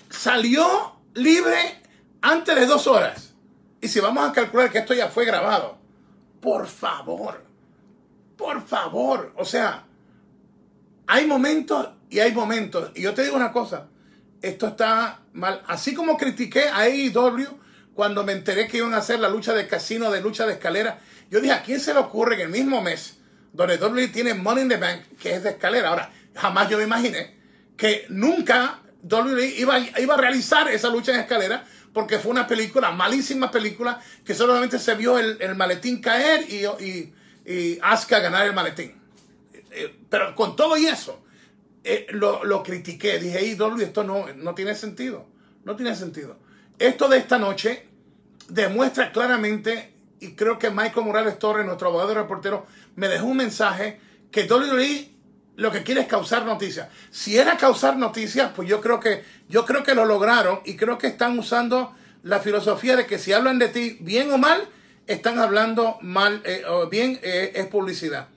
Salió 0.09 0.95
libre 1.13 1.81
antes 2.21 2.55
de 2.55 2.65
dos 2.65 2.87
horas. 2.87 3.33
Y 3.81 3.87
si 3.87 3.99
vamos 3.99 4.27
a 4.27 4.33
calcular 4.33 4.71
que 4.71 4.79
esto 4.79 4.93
ya 4.93 5.07
fue 5.07 5.25
grabado, 5.25 5.77
por 6.41 6.67
favor, 6.67 7.43
por 8.37 8.65
favor, 8.65 9.33
o 9.37 9.45
sea, 9.45 9.85
hay 11.07 11.25
momentos 11.25 11.89
y 12.09 12.19
hay 12.19 12.33
momentos. 12.33 12.91
Y 12.95 13.03
yo 13.03 13.13
te 13.13 13.23
digo 13.23 13.35
una 13.35 13.51
cosa, 13.51 13.87
esto 14.41 14.67
está 14.67 15.21
mal. 15.33 15.63
Así 15.67 15.93
como 15.93 16.17
critiqué 16.17 16.67
a 16.67 16.79
AEW, 16.79 17.59
cuando 17.99 18.23
me 18.23 18.31
enteré 18.31 18.69
que 18.69 18.77
iban 18.77 18.93
a 18.93 18.99
hacer 18.99 19.19
la 19.19 19.27
lucha 19.27 19.53
de 19.53 19.67
casino, 19.67 20.09
de 20.09 20.21
lucha 20.21 20.45
de 20.45 20.53
escalera, 20.53 21.01
yo 21.29 21.41
dije, 21.41 21.51
¿a 21.51 21.63
quién 21.63 21.81
se 21.81 21.93
le 21.93 21.99
ocurre 21.99 22.35
en 22.35 22.41
el 22.43 22.47
mismo 22.47 22.81
mes 22.81 23.17
donde 23.51 23.75
WWE 23.75 24.07
tiene 24.07 24.33
Money 24.33 24.63
in 24.63 24.69
the 24.69 24.77
Bank, 24.77 25.01
que 25.19 25.35
es 25.35 25.43
de 25.43 25.49
escalera? 25.49 25.89
Ahora, 25.89 26.13
jamás 26.33 26.69
yo 26.69 26.77
me 26.77 26.85
imaginé 26.85 27.35
que 27.75 28.05
nunca 28.07 28.79
WWE 29.03 29.47
iba, 29.47 29.77
iba 29.99 30.13
a 30.13 30.17
realizar 30.17 30.69
esa 30.69 30.87
lucha 30.89 31.13
en 31.13 31.19
escalera 31.19 31.65
porque 31.91 32.19
fue 32.19 32.31
una 32.31 32.47
película, 32.47 32.89
malísima 32.91 33.51
película, 33.51 33.99
que 34.23 34.33
solamente 34.33 34.79
se 34.79 34.95
vio 34.95 35.19
el, 35.19 35.53
maletín 35.57 35.99
caer 35.99 36.45
y, 36.47 36.65
y, 36.81 37.13
y, 37.45 37.79
Asuka 37.81 38.21
ganar 38.21 38.47
el 38.47 38.53
maletín. 38.53 38.95
Eh, 39.71 39.93
pero 40.09 40.33
con 40.35 40.55
todo 40.55 40.77
y 40.77 40.85
eso, 40.85 41.21
eh, 41.83 42.07
lo, 42.11 42.45
lo, 42.45 42.63
critiqué. 42.63 43.19
Dije, 43.19 43.61
WWE, 43.61 43.83
esto 43.83 44.05
no, 44.05 44.25
no 44.37 44.55
tiene 44.55 44.73
sentido. 44.73 45.27
No 45.65 45.75
tiene 45.75 45.97
sentido. 45.97 46.37
Esto 46.79 47.09
de 47.09 47.17
esta 47.17 47.37
noche 47.37 47.88
demuestra 48.49 49.11
claramente, 49.11 49.93
y 50.19 50.33
creo 50.33 50.59
que 50.59 50.69
Michael 50.69 51.05
Morales 51.05 51.39
Torres, 51.39 51.65
nuestro 51.65 51.89
abogado 51.89 52.13
reportero, 52.13 52.65
me 52.95 53.07
dejó 53.07 53.27
un 53.27 53.37
mensaje 53.37 53.99
que 54.31 54.43
WWE 54.43 55.09
lo 55.55 55.71
que 55.71 55.83
quiere 55.83 56.01
es 56.01 56.07
causar 56.07 56.45
noticias. 56.45 56.87
Si 57.11 57.37
era 57.37 57.57
causar 57.57 57.97
noticias, 57.97 58.51
pues 58.55 58.67
yo 58.67 58.79
creo 58.79 58.99
que 58.99 59.23
yo 59.49 59.65
creo 59.65 59.83
que 59.83 59.93
lo 59.93 60.05
lograron 60.05 60.61
y 60.63 60.77
creo 60.77 60.97
que 60.97 61.07
están 61.07 61.37
usando 61.37 61.93
la 62.23 62.39
filosofía 62.39 62.95
de 62.95 63.05
que 63.05 63.19
si 63.19 63.33
hablan 63.33 63.59
de 63.59 63.67
ti 63.67 63.97
bien 63.99 64.31
o 64.31 64.37
mal, 64.37 64.69
están 65.05 65.37
hablando 65.39 65.97
mal 66.01 66.41
eh, 66.45 66.63
o 66.67 66.87
bien 66.87 67.19
eh, 67.23 67.51
es 67.55 67.67
publicidad. 67.67 68.29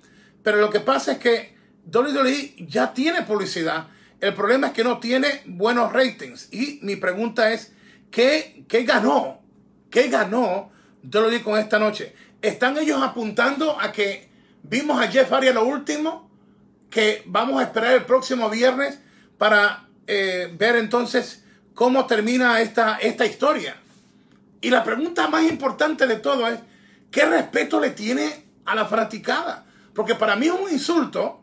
Pero 0.42 0.58
lo 0.58 0.70
que 0.70 0.80
pasa 0.80 1.12
es 1.12 1.18
que 1.18 1.56
WWE 1.92 2.56
ya 2.66 2.92
tiene 2.92 3.22
publicidad. 3.22 3.88
El 4.20 4.34
problema 4.34 4.68
es 4.68 4.72
que 4.72 4.82
no 4.82 4.98
tiene 4.98 5.42
buenos 5.46 5.92
ratings. 5.92 6.48
Y 6.52 6.80
mi 6.82 6.96
pregunta 6.96 7.52
es, 7.52 7.72
¿qué, 8.10 8.64
qué 8.68 8.82
ganó 8.82 9.41
¿Qué 9.92 10.08
ganó 10.08 10.72
WWE 11.04 11.42
con 11.42 11.58
esta 11.58 11.78
noche? 11.78 12.16
¿Están 12.40 12.78
ellos 12.78 13.02
apuntando 13.02 13.78
a 13.78 13.92
que 13.92 14.26
vimos 14.62 14.98
a 14.98 15.08
Jeff 15.08 15.30
Hardy 15.30 15.52
lo 15.52 15.66
último? 15.66 16.30
Que 16.88 17.22
vamos 17.26 17.60
a 17.60 17.64
esperar 17.64 17.92
el 17.92 18.06
próximo 18.06 18.48
viernes 18.48 18.98
para 19.36 19.86
eh, 20.06 20.50
ver 20.56 20.76
entonces 20.76 21.44
cómo 21.74 22.06
termina 22.06 22.62
esta, 22.62 22.96
esta 22.96 23.26
historia. 23.26 23.76
Y 24.62 24.70
la 24.70 24.82
pregunta 24.82 25.28
más 25.28 25.44
importante 25.44 26.06
de 26.06 26.16
todo 26.16 26.48
es, 26.48 26.58
¿qué 27.10 27.26
respeto 27.26 27.78
le 27.78 27.90
tiene 27.90 28.46
a 28.64 28.74
la 28.74 28.86
fanaticada? 28.86 29.66
Porque 29.94 30.14
para 30.14 30.36
mí 30.36 30.46
es 30.46 30.52
un 30.52 30.70
insulto 30.70 31.42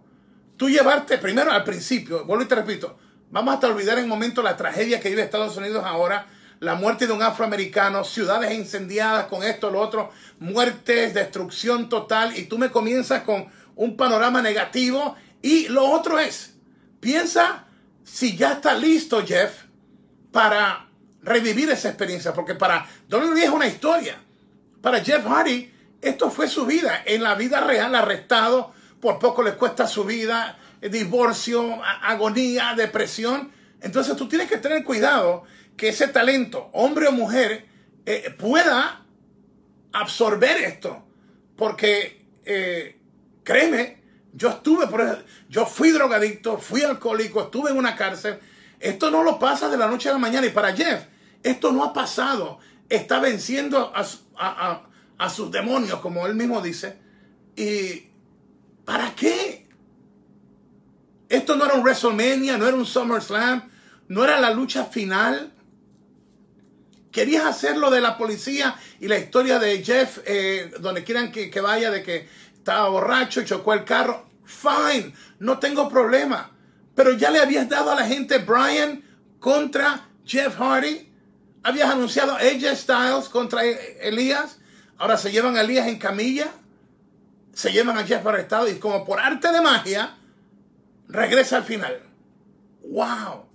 tú 0.57 0.71
llevarte 0.71 1.19
primero 1.19 1.51
al 1.51 1.63
principio, 1.63 2.25
vuelvo 2.25 2.45
y 2.45 2.47
te 2.47 2.55
repito, 2.55 2.97
vamos 3.29 3.53
hasta 3.53 3.67
olvidar 3.67 3.99
en 3.99 4.05
un 4.05 4.09
momento 4.09 4.41
la 4.41 4.57
tragedia 4.57 4.99
que 4.99 5.09
vive 5.09 5.21
Estados 5.21 5.55
Unidos 5.55 5.83
ahora 5.85 6.25
la 6.59 6.75
muerte 6.75 7.07
de 7.07 7.13
un 7.13 7.23
afroamericano, 7.23 8.03
ciudades 8.03 8.53
incendiadas 8.53 9.27
con 9.27 9.43
esto, 9.43 9.69
lo 9.69 9.79
otro, 9.79 10.11
muertes, 10.39 11.13
destrucción 11.13 11.89
total, 11.89 12.37
y 12.37 12.45
tú 12.45 12.57
me 12.57 12.69
comienzas 12.69 13.23
con 13.23 13.47
un 13.75 13.95
panorama 13.95 14.41
negativo. 14.41 15.15
Y 15.41 15.69
lo 15.69 15.89
otro 15.89 16.19
es, 16.19 16.55
piensa 16.99 17.65
si 18.03 18.35
ya 18.35 18.53
está 18.53 18.73
listo 18.75 19.25
Jeff 19.25 19.63
para 20.31 20.87
revivir 21.21 21.69
esa 21.69 21.89
experiencia, 21.89 22.33
porque 22.33 22.55
para 22.55 22.85
WWE 23.09 23.43
es 23.43 23.49
una 23.49 23.67
historia. 23.67 24.17
Para 24.81 25.03
Jeff 25.03 25.25
Hardy, 25.25 25.71
esto 26.01 26.29
fue 26.29 26.47
su 26.47 26.65
vida, 26.65 27.03
en 27.05 27.23
la 27.23 27.35
vida 27.35 27.61
real, 27.61 27.95
arrestado, 27.95 28.73
por 28.99 29.19
poco 29.19 29.43
le 29.43 29.53
cuesta 29.53 29.87
su 29.87 30.03
vida, 30.03 30.57
divorcio, 30.81 31.81
agonía, 31.83 32.73
depresión. 32.75 33.51
Entonces 33.81 34.15
tú 34.15 34.27
tienes 34.27 34.49
que 34.49 34.57
tener 34.57 34.83
cuidado 34.83 35.43
que 35.79 35.89
ese 35.89 36.09
talento, 36.09 36.69
hombre 36.73 37.07
o 37.07 37.11
mujer, 37.13 37.65
eh, 38.05 38.35
pueda 38.37 39.05
absorber 39.93 40.57
esto. 40.57 41.05
Porque, 41.55 42.25
eh, 42.43 42.99
créeme, 43.43 44.03
yo 44.33 44.49
estuve, 44.49 44.87
por 44.87 45.23
yo 45.47 45.65
fui 45.65 45.91
drogadicto, 45.91 46.57
fui 46.57 46.81
alcohólico, 46.83 47.43
estuve 47.43 47.71
en 47.71 47.77
una 47.77 47.95
cárcel. 47.95 48.39
Esto 48.81 49.09
no 49.09 49.23
lo 49.23 49.39
pasa 49.39 49.69
de 49.69 49.77
la 49.77 49.87
noche 49.87 50.09
a 50.09 50.11
la 50.11 50.17
mañana. 50.17 50.45
Y 50.45 50.49
para 50.49 50.75
Jeff, 50.75 51.05
esto 51.43 51.71
no 51.71 51.85
ha 51.85 51.93
pasado. 51.93 52.59
Está 52.89 53.21
venciendo 53.21 53.93
a, 53.95 54.83
a 55.17 55.29
sus 55.29 55.49
demonios, 55.49 55.99
como 56.01 56.27
él 56.27 56.35
mismo 56.35 56.61
dice. 56.61 56.97
¿Y 57.55 58.09
para 58.83 59.15
qué? 59.15 59.65
Esto 61.29 61.55
no 61.55 61.63
era 61.63 61.75
un 61.75 61.83
WrestleMania, 61.83 62.57
no 62.57 62.67
era 62.67 62.75
un 62.75 62.85
SummerSlam, 62.85 63.69
no 64.09 64.25
era 64.25 64.41
la 64.41 64.51
lucha 64.51 64.83
final. 64.85 65.53
Querías 67.19 67.45
hacerlo 67.45 67.91
de 67.91 67.99
la 67.99 68.17
policía 68.17 68.77
y 69.01 69.09
la 69.09 69.17
historia 69.17 69.59
de 69.59 69.83
Jeff, 69.83 70.19
eh, 70.25 70.71
donde 70.79 71.03
quieran 71.03 71.33
que, 71.33 71.49
que, 71.49 71.59
vaya, 71.59 71.91
de 71.91 72.01
que 72.01 72.29
estaba 72.53 72.87
borracho 72.87 73.43
chocó 73.43 73.73
el 73.73 73.83
carro. 73.83 74.25
Fine, 74.45 75.13
no 75.39 75.59
tengo 75.59 75.89
problema. 75.89 76.51
Pero 76.95 77.11
ya 77.11 77.29
le 77.29 77.39
habías 77.39 77.67
dado 77.67 77.91
a 77.91 77.95
la 77.95 78.05
gente 78.05 78.37
Brian 78.37 79.03
contra 79.37 80.07
Jeff 80.23 80.55
Hardy. 80.57 81.11
Habías 81.61 81.89
anunciado 81.89 82.35
AJ 82.35 82.77
Styles 82.77 83.27
contra 83.27 83.65
Elías. 83.65 84.59
Ahora 84.97 85.17
se 85.17 85.29
llevan 85.29 85.57
a 85.57 85.61
Elías 85.61 85.87
en 85.87 85.99
camilla. 85.99 86.47
Se 87.51 87.73
llevan 87.73 87.97
a 87.97 88.05
Jeff 88.05 88.25
arrestado. 88.25 88.69
Y 88.69 88.75
como 88.75 89.03
por 89.03 89.19
arte 89.19 89.51
de 89.51 89.59
magia, 89.59 90.15
regresa 91.09 91.57
al 91.57 91.65
final. 91.65 92.01
¡Wow! 92.83 93.45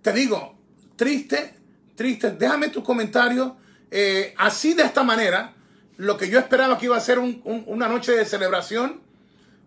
Te 0.00 0.14
digo, 0.14 0.56
triste, 0.96 1.55
triste. 1.96 2.30
Déjame 2.30 2.68
tu 2.68 2.82
comentario. 2.82 3.56
Eh, 3.90 4.34
así 4.36 4.74
de 4.74 4.84
esta 4.84 5.02
manera, 5.02 5.54
lo 5.96 6.16
que 6.16 6.28
yo 6.28 6.38
esperaba 6.38 6.78
que 6.78 6.86
iba 6.86 6.96
a 6.96 7.00
ser 7.00 7.18
una 7.18 7.88
noche 7.88 8.12
de 8.12 8.24
celebración, 8.24 9.00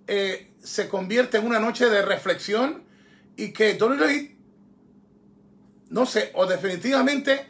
eh, 0.08 0.52
se 0.64 0.88
convierte 0.88 1.38
en 1.38 1.46
una 1.46 1.60
noche 1.60 1.90
de 1.90 2.02
reflexión 2.02 2.84
y 3.36 3.52
que 3.52 3.78
WWE, 3.80 4.36
no 5.90 6.06
sé, 6.06 6.32
o 6.36 6.46
definitivamente, 6.46 7.48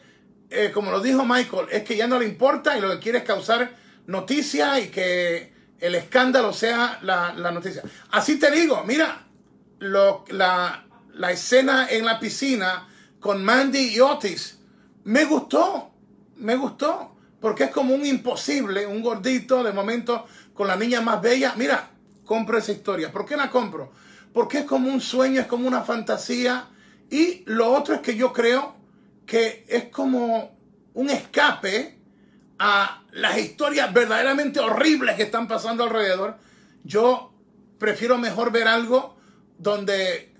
eh, 0.49 0.71
como 0.73 0.91
lo 0.91 1.01
dijo 1.01 1.25
Michael, 1.25 1.67
es 1.71 1.83
que 1.83 1.97
ya 1.97 2.07
no 2.07 2.19
le 2.19 2.25
importa 2.25 2.77
y 2.77 2.81
lo 2.81 2.89
que 2.91 2.99
quiere 2.99 3.17
es 3.19 3.23
causar 3.23 3.75
noticia 4.07 4.79
y 4.79 4.89
que 4.89 5.53
el 5.79 5.95
escándalo 5.95 6.53
sea 6.53 6.99
la, 7.01 7.33
noticia. 7.51 7.83
Así 8.11 8.37
te 8.37 8.51
digo, 8.51 8.83
mira, 8.85 9.25
lo, 9.79 10.25
la, 10.29 10.85
la 11.13 11.31
escena 11.31 11.87
en 11.89 12.05
la 12.05 12.19
piscina 12.19 12.87
con 13.19 13.43
Mandy 13.43 13.95
y 13.95 13.99
Otis, 13.99 14.58
me 15.03 15.25
gustó, 15.25 15.91
me 16.37 16.55
gustó, 16.55 17.15
porque 17.39 17.65
es 17.65 17.71
como 17.71 17.93
un 17.93 18.05
imposible, 18.05 18.85
un 18.85 19.01
gordito 19.01 19.63
de 19.63 19.71
momento 19.71 20.25
con 20.53 20.67
la 20.67 20.75
niña 20.75 21.01
más 21.01 21.21
bella. 21.21 21.53
Mira, 21.57 21.91
compro 22.25 22.57
esa 22.57 22.71
historia. 22.71 23.11
¿Por 23.11 23.25
qué 23.25 23.37
la 23.37 23.49
compro? 23.49 23.91
Porque 24.33 24.59
es 24.59 24.65
como 24.65 24.91
un 24.91 25.01
sueño, 25.01 25.41
es 25.41 25.47
como 25.47 25.67
una 25.67 25.81
fantasía. 25.81 26.67
Y 27.09 27.43
lo 27.45 27.71
otro 27.71 27.95
es 27.95 28.01
que 28.01 28.15
yo 28.15 28.33
creo 28.33 28.75
que 29.25 29.65
es 29.67 29.85
como 29.85 30.57
un 30.93 31.09
escape 31.09 31.97
a 32.59 33.03
las 33.11 33.37
historias 33.37 33.93
verdaderamente 33.93 34.59
horribles 34.59 35.15
que 35.15 35.23
están 35.23 35.47
pasando 35.47 35.83
alrededor. 35.83 36.37
Yo 36.83 37.33
prefiero 37.77 38.17
mejor 38.17 38.51
ver 38.51 38.67
algo 38.67 39.17
donde 39.57 40.33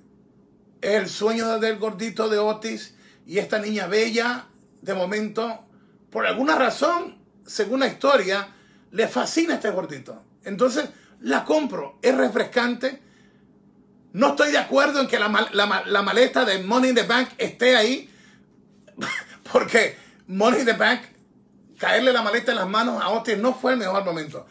el 0.82 1.10
sueño 1.10 1.60
del 1.60 1.78
gordito 1.78 2.30
de 2.30 2.38
Otis 2.38 2.96
y 3.26 3.38
esta 3.38 3.60
niña 3.60 3.88
bella, 3.88 4.49
de 4.82 4.94
momento, 4.94 5.66
por 6.10 6.26
alguna 6.26 6.56
razón, 6.56 7.18
según 7.46 7.82
la 7.82 7.88
historia, 7.88 8.48
le 8.92 9.08
fascina 9.08 9.56
este 9.56 9.70
gordito. 9.72 10.24
Entonces, 10.44 10.90
la 11.22 11.44
compro. 11.44 12.00
Es 12.02 12.16
refrescante. 12.16 13.02
No 14.14 14.30
estoy 14.30 14.52
de 14.52 14.58
acuerdo 14.58 15.02
en 15.02 15.08
que 15.08 15.20
la, 15.20 15.30
maleta 15.30 16.46
de 16.46 16.64
Money 16.64 16.90
in 16.90 16.96
the 16.96 17.04
Bank 17.04 17.30
esté 17.38 17.76
ahí. 17.76 18.10
Porque 19.52 19.98
Money 20.28 20.62
in 20.62 20.66
the 20.66 20.74
Bank, 20.74 21.02
caerle 21.78 22.14
la 22.14 22.22
maleta 22.22 22.52
en 22.52 22.58
las 22.58 22.70
manos 22.70 23.02
a 23.02 23.10
Otis 23.10 23.38
no 23.38 23.54
fue 23.54 23.74
el 23.74 23.80
mejor 23.80 24.04
momento. 24.06 24.48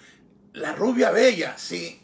La 0.53 0.73
rubia 0.75 1.11
bella, 1.11 1.57
sí. 1.57 2.03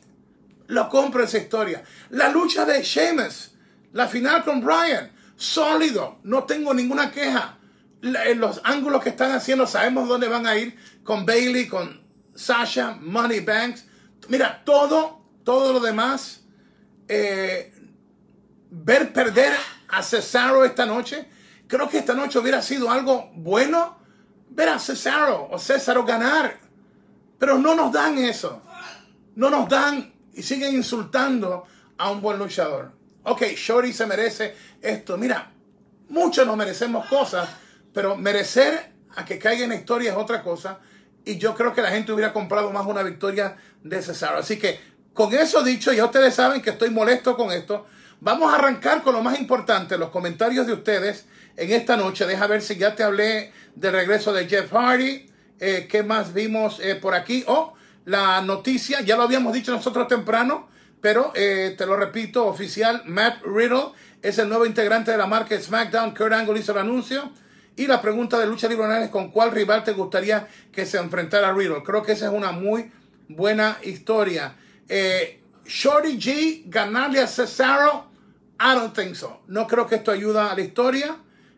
Lo 0.67 0.89
compro 0.89 1.25
esa 1.25 1.39
historia. 1.39 1.83
La 2.11 2.31
lucha 2.31 2.65
de 2.65 2.83
Sheamus. 2.83 3.53
La 3.93 4.09
final 4.09 4.45
con 4.45 4.65
Brian. 4.65 5.13
Sólido. 5.37 6.19
No 6.23 6.45
tengo 6.45 6.73
ninguna 6.73 7.11
queja 7.11 7.59
los 8.05 8.61
ángulos 8.65 9.03
que 9.03 9.09
están 9.09 9.33
haciendo, 9.33 9.67
sabemos 9.67 10.09
dónde 10.09 10.29
van 10.29 10.47
a 10.47 10.57
ir 10.57 10.77
con 11.03 11.25
Bailey, 11.25 11.67
con 11.67 12.03
Sasha, 12.35 12.97
Money 13.01 13.41
Banks. 13.41 13.87
Mira, 14.29 14.63
todo, 14.65 15.21
todo 15.43 15.73
lo 15.73 15.81
demás, 15.81 16.43
eh, 17.09 17.73
ver 18.71 19.13
perder 19.13 19.55
a 19.89 20.03
Cesaro 20.03 20.65
esta 20.65 20.85
noche, 20.85 21.29
creo 21.67 21.89
que 21.89 21.99
esta 21.99 22.15
noche 22.15 22.39
hubiera 22.39 22.61
sido 22.61 22.91
algo 22.91 23.31
bueno 23.35 23.97
ver 24.51 24.69
a 24.69 24.79
Cesaro 24.79 25.49
o 25.51 25.59
Cesaro 25.59 26.05
ganar. 26.05 26.59
Pero 27.39 27.59
no 27.59 27.75
nos 27.75 27.91
dan 27.93 28.19
eso. 28.19 28.63
No 29.37 29.51
nos 29.51 29.69
dan 29.69 30.13
y 30.35 30.43
siguen 30.43 30.75
insultando 30.75 31.65
a 31.97 32.11
un 32.11 32.21
buen 32.21 32.39
luchador. 32.39 32.93
Ok, 33.25 33.43
Shorty 33.57 33.93
se 33.93 34.07
merece 34.07 34.55
esto. 34.81 35.17
Mira, 35.17 35.51
muchos 36.09 36.47
nos 36.47 36.57
merecemos 36.57 37.07
cosas 37.07 37.49
pero 37.95 38.17
merecer 38.17 38.93
a 39.17 39.25
que 39.25 39.39
caiga 39.39 39.65
en 39.65 39.71
la 39.71 39.77
historia 39.77 40.11
es 40.11 40.17
otra 40.19 40.43
cosa. 40.43 40.81
Y 41.25 41.39
yo 41.39 41.55
creo 41.55 41.73
que 41.73 41.81
la 41.81 41.91
gente 41.91 42.13
hubiera 42.13 42.35
comprado 42.35 42.71
más 42.71 42.85
una 42.85 43.03
victoria 43.03 43.57
de 43.83 44.03
Cesaro. 44.03 44.39
Así 44.39 44.59
que 44.59 44.79
con 45.15 45.33
eso 45.33 45.63
dicho, 45.63 45.93
ya 45.93 46.05
ustedes 46.05 46.35
saben 46.35 46.61
que 46.61 46.71
estoy 46.71 46.91
molesto 46.91 47.37
con 47.37 47.53
esto. 47.53 47.87
Vamos 48.21 48.53
a 48.53 48.57
arrancar 48.57 49.03
con 49.03 49.15
lo 49.15 49.23
más 49.23 49.39
importante, 49.39 49.97
los 49.97 50.11
comentarios 50.11 50.67
de 50.67 50.73
ustedes 50.73 51.27
en 51.57 51.71
esta 51.71 51.97
noche. 51.97 52.27
Deja 52.27 52.47
ver 52.47 52.61
si 52.61 52.77
ya 52.77 52.95
te 52.95 53.05
hablé 53.05 53.53
del 53.75 53.93
regreso 53.93 54.33
de 54.33 54.47
Jeff 54.49 54.73
Hardy. 54.73 55.31
Eh, 55.61 55.87
¿Qué 55.89 56.03
más 56.03 56.35
vimos 56.35 56.81
eh, 56.81 56.97
por 56.97 57.15
aquí? 57.15 57.45
Oh, 57.47 57.75
la 58.05 58.43
noticia, 58.43 59.01
ya 59.01 59.17
lo 59.17 59.23
habíamos 59.23 59.53
dicho 59.55 59.73
nosotros 59.73 60.09
temprano, 60.09 60.69
pero 61.01 61.33
eh, 61.35 61.75
te 61.79 61.87
lo 61.87 61.97
repito, 61.97 62.47
oficial, 62.47 63.03
Matt 63.07 63.43
Riddle 63.45 63.93
es 64.21 64.39
el 64.39 64.49
nuevo 64.49 64.67
integrante 64.67 65.11
de 65.11 65.17
la 65.17 65.27
marca 65.27 65.59
SmackDown. 65.59 66.15
Kurt 66.15 66.33
Angle 66.33 66.59
hizo 66.59 66.73
el 66.73 66.79
anuncio. 66.79 67.31
Y 67.77 67.87
la 67.87 68.01
pregunta 68.01 68.39
de 68.39 68.47
lucha 68.47 68.69
libre 68.69 68.87
es 69.03 69.11
con 69.11 69.31
cuál 69.31 69.51
rival 69.51 69.83
te 69.83 69.93
gustaría 69.93 70.47
que 70.73 70.87
se 70.87 70.99
enfrentara 70.99 71.53
Riddle. 71.53 71.83
Creo 71.83 72.03
que 72.03 72.13
esa 72.13 72.27
es 72.27 72.33
una 72.33 72.53
muy 72.53 72.93
buena 73.29 73.79
historia. 73.83 74.55
Eh, 74.89 75.41
Shorty 75.65 76.19
G 76.19 76.63
ganarle 76.67 77.21
a 77.21 77.27
Cesaro, 77.27 78.11
I 78.61 78.75
don't 78.75 78.95
think 78.95 79.15
so. 79.15 79.43
No 79.49 79.67
creo 79.67 79.87
que 79.87 79.97
esto 79.97 80.13
ayuda 80.13 80.53
a 80.53 80.55
la 80.55 80.61
historia. 80.61 81.17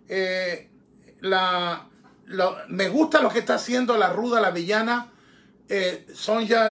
Eh, 0.08 0.70
la, 1.20 1.86
me 2.68 2.88
gusta 2.88 3.20
lo 3.20 3.28
que 3.28 3.40
está 3.40 3.54
haciendo 3.54 3.96
la 3.96 4.10
ruda, 4.10 4.40
la 4.40 4.50
villana. 4.50 5.12
Eh, 5.68 6.06
Sonja 6.14 6.68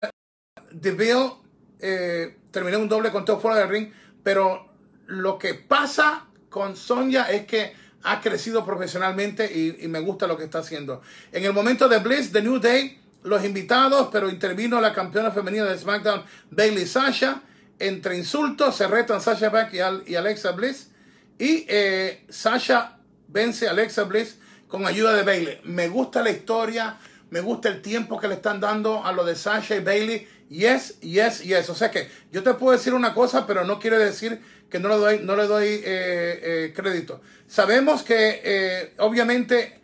Deville 0.70 1.32
eh, 1.80 2.38
terminó 2.50 2.78
un 2.78 2.88
doble 2.88 3.10
conteo 3.10 3.38
fuera 3.40 3.58
del 3.58 3.68
ring, 3.68 3.92
pero 4.22 4.72
lo 5.06 5.38
que 5.38 5.54
pasa 5.54 6.26
con 6.48 6.76
Sonja 6.76 7.30
es 7.30 7.46
que 7.46 7.74
ha 8.04 8.20
crecido 8.20 8.64
profesionalmente 8.64 9.46
y, 9.46 9.88
me 9.88 9.98
gusta 10.00 10.26
lo 10.26 10.36
que 10.36 10.44
está 10.44 10.58
haciendo. 10.58 11.00
En 11.32 11.44
el 11.44 11.52
momento 11.52 11.88
de 11.88 11.98
Bliss, 11.98 12.30
The 12.30 12.42
New 12.42 12.58
Day, 12.58 13.00
los 13.22 13.42
invitados, 13.44 14.10
pero 14.12 14.28
intervino 14.28 14.80
la 14.80 14.92
campeona 14.92 15.30
femenina 15.30 15.64
de 15.64 15.78
SmackDown, 15.78 16.22
Bailey 16.50 16.86
Sasha. 16.86 17.42
Entre 17.78 18.16
insultos 18.16 18.76
se 18.76 18.86
retan 18.86 19.20
Sasha 19.20 19.48
Back 19.48 19.72
y, 19.72 20.14
Alexa 20.14 20.52
Bliss. 20.52 20.90
Y 21.38 21.64
eh, 21.66 22.24
Sasha 22.28 22.98
vence 23.28 23.66
a 23.66 23.70
Alexa 23.70 24.04
Bliss 24.04 24.36
con 24.68 24.86
ayuda 24.86 25.14
de 25.14 25.22
Bailey. 25.22 25.60
Me 25.64 25.88
gusta 25.88 26.22
la 26.22 26.30
historia, 26.30 26.98
me 27.30 27.40
gusta 27.40 27.70
el 27.70 27.80
tiempo 27.80 28.20
que 28.20 28.28
le 28.28 28.34
están 28.34 28.60
dando 28.60 29.02
a 29.02 29.12
lo 29.12 29.24
de 29.24 29.34
Sasha 29.34 29.76
y 29.76 29.80
Bailey. 29.80 30.28
Yes, 30.54 31.00
yes, 31.00 31.42
yes. 31.42 31.68
O 31.68 31.74
sea 31.74 31.90
que 31.90 32.08
yo 32.30 32.44
te 32.44 32.54
puedo 32.54 32.76
decir 32.76 32.94
una 32.94 33.12
cosa, 33.12 33.44
pero 33.44 33.64
no 33.64 33.80
quiere 33.80 33.98
decir 33.98 34.40
que 34.70 34.78
no 34.78 34.88
le 34.88 34.96
doy, 34.96 35.18
no 35.18 35.34
le 35.34 35.48
doy 35.48 35.66
eh, 35.66 35.82
eh, 35.84 36.72
crédito. 36.74 37.20
Sabemos 37.48 38.04
que 38.04 38.40
eh, 38.44 38.94
obviamente 38.98 39.80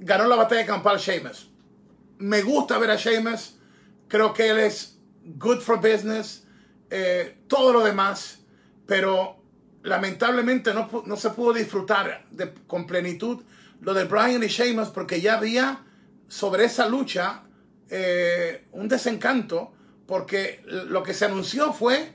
ganó 0.00 0.26
la 0.26 0.34
batalla 0.34 0.66
campal 0.66 0.98
Sheamus. 0.98 1.50
Me 2.18 2.42
gusta 2.42 2.76
ver 2.78 2.90
a 2.90 2.96
Sheamus. 2.96 3.56
Creo 4.08 4.34
que 4.34 4.48
él 4.48 4.58
es 4.58 4.98
good 5.22 5.60
for 5.60 5.76
business. 5.76 6.42
todo 7.46 7.72
lo 7.72 7.84
demás. 7.84 8.40
Pero 8.86 9.36
lamentablemente 9.84 10.74
no, 10.74 11.04
no 11.06 11.16
se 11.16 11.30
pudo 11.30 11.52
disfrutar 11.52 12.26
de, 12.32 12.52
con 12.66 12.84
plenitud 12.84 13.44
lo 13.80 13.94
de 13.94 14.04
Brian 14.04 14.42
y 14.42 14.48
Sheamus 14.48 14.88
porque 14.88 15.20
ya 15.20 15.38
había 15.38 15.84
sobre 16.26 16.64
esa 16.64 16.88
lucha 16.88 17.44
un 18.72 18.88
desencanto 18.88 19.72
porque 20.10 20.60
lo 20.66 21.04
que 21.04 21.14
se 21.14 21.24
anunció 21.24 21.72
fue 21.72 22.12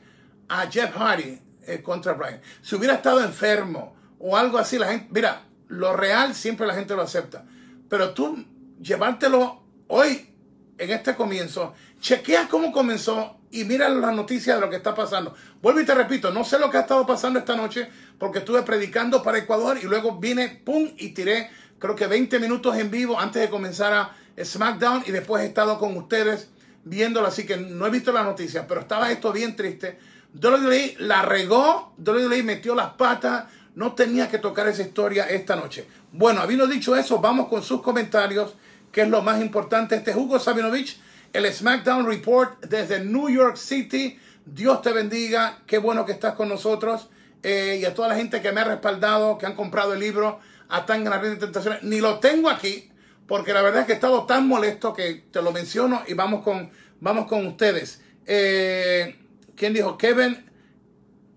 a 0.50 0.70
Jeff 0.70 0.94
Hardy 0.98 1.40
eh, 1.66 1.82
contra 1.82 2.12
Brian. 2.12 2.42
Si 2.62 2.76
hubiera 2.76 2.96
estado 2.96 3.24
enfermo 3.24 3.96
o 4.20 4.36
algo 4.36 4.58
así, 4.58 4.78
la 4.78 4.88
gente, 4.88 5.08
mira, 5.12 5.44
lo 5.70 5.96
real 5.96 6.36
siempre 6.36 6.68
la 6.68 6.76
gente 6.76 6.94
lo 6.94 7.02
acepta. 7.02 7.46
Pero 7.88 8.14
tú 8.14 8.46
llevártelo 8.82 9.64
hoy, 9.88 10.30
en 10.78 10.90
este 10.92 11.16
comienzo, 11.16 11.74
chequea 12.02 12.50
cómo 12.50 12.74
comenzó 12.74 13.38
y 13.50 13.64
mira 13.64 13.88
las 13.88 14.14
noticias 14.14 14.58
de 14.58 14.62
lo 14.62 14.70
que 14.70 14.76
está 14.76 14.94
pasando. 14.94 15.34
Vuelvo 15.62 15.80
y 15.80 15.86
te 15.86 15.96
repito, 15.96 16.32
no 16.32 16.44
sé 16.44 16.60
lo 16.60 16.70
que 16.70 16.76
ha 16.76 16.82
estado 16.82 17.06
pasando 17.06 17.40
esta 17.40 17.56
noche 17.56 17.88
porque 18.20 18.40
estuve 18.40 18.64
predicando 18.64 19.24
para 19.24 19.38
Ecuador 19.38 19.80
y 19.82 19.86
luego 19.86 20.20
vine, 20.20 20.62
pum, 20.66 20.92
y 20.98 21.14
tiré 21.14 21.50
creo 21.80 21.96
que 21.96 22.08
20 22.08 22.40
minutos 22.40 22.76
en 22.76 22.92
vivo 22.92 23.18
antes 23.18 23.42
de 23.42 23.50
comenzar 23.50 23.94
a 23.94 24.44
SmackDown 24.44 25.04
y 25.08 25.12
después 25.12 25.44
he 25.44 25.46
estado 25.46 25.80
con 25.80 25.96
ustedes 25.96 26.50
viéndolo, 26.86 27.28
así 27.28 27.46
que 27.46 27.58
no 27.58 27.86
he 27.86 27.90
visto 27.90 28.14
las 28.14 28.24
noticias, 28.24 28.66
pero 28.68 28.82
estaba 28.82 29.12
esto 29.12 29.34
bien 29.34 29.56
triste 29.56 30.00
WWE 30.42 30.96
la 31.00 31.22
regó, 31.22 31.94
WWE 31.98 32.44
metió 32.44 32.76
las 32.76 32.94
patas, 32.94 33.46
no 33.76 33.94
tenía 33.94 34.30
que 34.30 34.38
tocar 34.38 34.68
esa 34.68 34.82
historia 34.82 35.26
esta 35.26 35.56
noche. 35.56 35.88
Bueno, 36.12 36.42
habiendo 36.42 36.68
dicho 36.68 36.96
eso, 36.96 37.20
vamos 37.20 37.48
con 37.48 37.64
sus 37.64 37.82
comentarios, 37.82 38.56
que 38.92 39.02
es 39.02 39.10
lo 39.10 39.22
más 39.22 39.42
importante. 39.42 39.96
Este 39.96 40.12
es 40.12 40.18
Hugo 40.18 40.40
Sabinovich, 40.40 41.00
el 41.32 41.52
SmackDown 41.52 42.06
Report 42.06 42.66
desde 42.66 43.04
New 43.04 43.30
York 43.30 43.56
City. 43.56 44.20
Dios 44.46 44.82
te 44.82 44.92
bendiga, 44.92 45.60
qué 45.66 45.78
bueno 45.78 46.06
que 46.06 46.12
estás 46.12 46.36
con 46.36 46.50
nosotros. 46.50 47.10
Eh, 47.42 47.80
y 47.82 47.86
a 47.86 47.94
toda 47.94 48.10
la 48.10 48.16
gente 48.16 48.42
que 48.42 48.52
me 48.52 48.62
ha 48.62 48.66
respaldado, 48.66 49.38
que 49.38 49.46
han 49.46 49.56
comprado 49.56 49.94
el 49.94 50.00
libro 50.00 50.40
a 50.68 50.86
tan 50.86 51.04
de 51.04 51.36
tentaciones. 51.38 51.84
Ni 51.84 52.02
lo 52.02 52.20
tengo 52.20 52.50
aquí, 52.50 52.90
porque 53.28 53.54
la 53.54 53.62
verdad 53.62 53.82
es 53.82 53.86
que 53.88 53.94
he 53.94 53.96
estado 53.96 54.26
tan 54.26 54.48
molesto 54.48 54.94
que 54.94 55.26
te 55.32 55.42
lo 55.42 55.52
menciono 55.52 56.04
y 56.08 56.14
vamos 56.14 56.44
con, 56.44 56.72
vamos 57.00 57.28
con 57.28 57.46
ustedes. 57.48 58.02
Eh, 58.26 59.16
¿Quién 59.56 59.74
dijo? 59.74 59.98
Kevin 59.98 60.46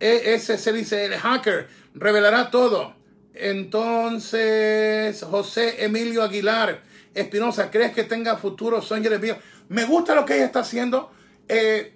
E, 0.01 0.39
se 0.39 0.73
dice 0.73 1.07
el 1.07 1.15
hacker, 1.15 1.69
revelará 1.95 2.51
todo. 2.51 2.95
Entonces, 3.35 5.23
José 5.23 5.85
Emilio 5.85 6.23
Aguilar 6.23 6.83
Espinosa, 7.15 7.71
¿crees 7.71 7.93
que 7.93 8.05
tenga 8.05 8.37
futuro 8.37 8.83
Sonia 8.83 9.17
mío? 9.19 9.37
Me 9.69 9.85
gusta 9.85 10.15
lo 10.15 10.25
que 10.25 10.37
ella 10.37 10.47
está 10.47 10.61
haciendo. 10.61 11.11
Eh, 11.49 11.95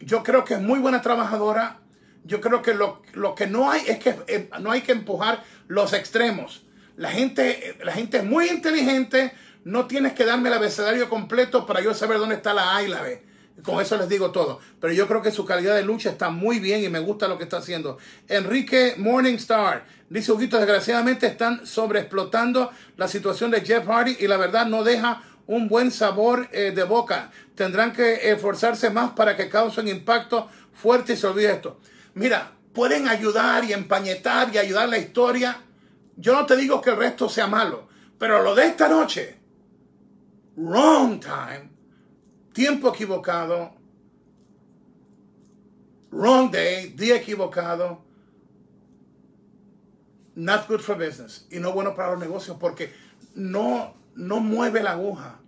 yo 0.00 0.22
creo 0.22 0.44
que 0.44 0.54
es 0.54 0.60
muy 0.60 0.78
buena 0.78 1.02
trabajadora. 1.02 1.80
Yo 2.24 2.40
creo 2.40 2.62
que 2.62 2.74
lo, 2.74 3.02
que 3.34 3.46
no 3.46 3.70
hay 3.70 3.82
es 3.86 3.98
que 3.98 4.16
eh, 4.26 4.48
no 4.60 4.70
hay 4.70 4.82
que 4.82 4.92
empujar 4.92 5.42
los 5.68 5.92
extremos. 5.92 6.64
La 6.96 7.10
gente, 7.10 7.76
la 7.84 7.92
gente 7.92 8.18
es 8.18 8.24
muy 8.24 8.48
inteligente. 8.48 9.32
No 9.64 9.86
tienes 9.86 10.12
que 10.12 10.24
darme 10.24 10.48
el 10.48 10.54
abecedario 10.54 11.08
completo 11.08 11.66
para 11.66 11.80
yo 11.80 11.94
saber 11.94 12.18
dónde 12.18 12.36
está 12.36 12.52
la 12.52 12.76
A 12.76 12.82
y 12.82 12.88
la 12.88 13.02
B. 13.02 13.22
Con 13.62 13.80
eso 13.80 13.96
les 13.96 14.08
digo 14.08 14.30
todo. 14.30 14.60
Pero 14.80 14.92
yo 14.92 15.06
creo 15.06 15.22
que 15.22 15.30
su 15.30 15.44
calidad 15.44 15.76
de 15.76 15.82
lucha 15.82 16.10
está 16.10 16.30
muy 16.30 16.58
bien 16.58 16.82
y 16.82 16.88
me 16.88 16.98
gusta 16.98 17.28
lo 17.28 17.38
que 17.38 17.44
está 17.44 17.58
haciendo. 17.58 17.98
Enrique 18.28 18.94
Morningstar 18.96 19.84
dice, 20.08 20.32
Huguito, 20.32 20.56
desgraciadamente 20.56 21.26
están 21.26 21.66
sobreexplotando 21.66 22.70
la 22.96 23.08
situación 23.08 23.50
de 23.50 23.60
Jeff 23.60 23.86
Hardy 23.86 24.16
y 24.18 24.26
la 24.26 24.36
verdad 24.36 24.66
no 24.66 24.82
deja 24.82 25.22
un 25.46 25.68
buen 25.68 25.90
sabor 25.90 26.48
eh, 26.52 26.72
de 26.74 26.82
boca. 26.84 27.30
Tendrán 27.54 27.92
que 27.92 28.30
esforzarse 28.30 28.90
más 28.90 29.12
para 29.12 29.36
que 29.36 29.48
causen 29.48 29.86
impacto 29.86 30.48
fuerte 30.72 31.12
y 31.12 31.16
se 31.16 31.26
olvide 31.26 31.52
esto. 31.52 31.78
Mira, 32.14 32.52
pueden 32.72 33.08
ayudar 33.08 33.64
y 33.64 33.72
empañetar 33.72 34.48
y 34.52 34.58
ayudar 34.58 34.88
la 34.88 34.98
historia. 34.98 35.58
Yo 36.16 36.34
no 36.34 36.46
te 36.46 36.56
digo 36.56 36.80
que 36.80 36.90
el 36.90 36.96
resto 36.96 37.28
sea 37.28 37.46
malo, 37.46 37.88
pero 38.18 38.42
lo 38.42 38.54
de 38.54 38.66
esta 38.66 38.88
noche, 38.88 39.38
wrong 40.56 41.20
time, 41.20 41.70
tiempo 42.52 42.90
equivocado, 42.94 43.74
wrong 46.10 46.50
day, 46.50 46.88
día 46.88 47.16
equivocado, 47.16 48.02
not 50.34 50.68
good 50.68 50.80
for 50.80 50.96
business 50.96 51.46
y 51.50 51.58
no 51.58 51.72
bueno 51.72 51.94
para 51.94 52.12
los 52.12 52.20
negocios 52.20 52.56
porque 52.58 52.92
no, 53.34 53.94
no 54.14 54.40
mueve 54.40 54.82
la 54.82 54.92
aguja. 54.92 55.38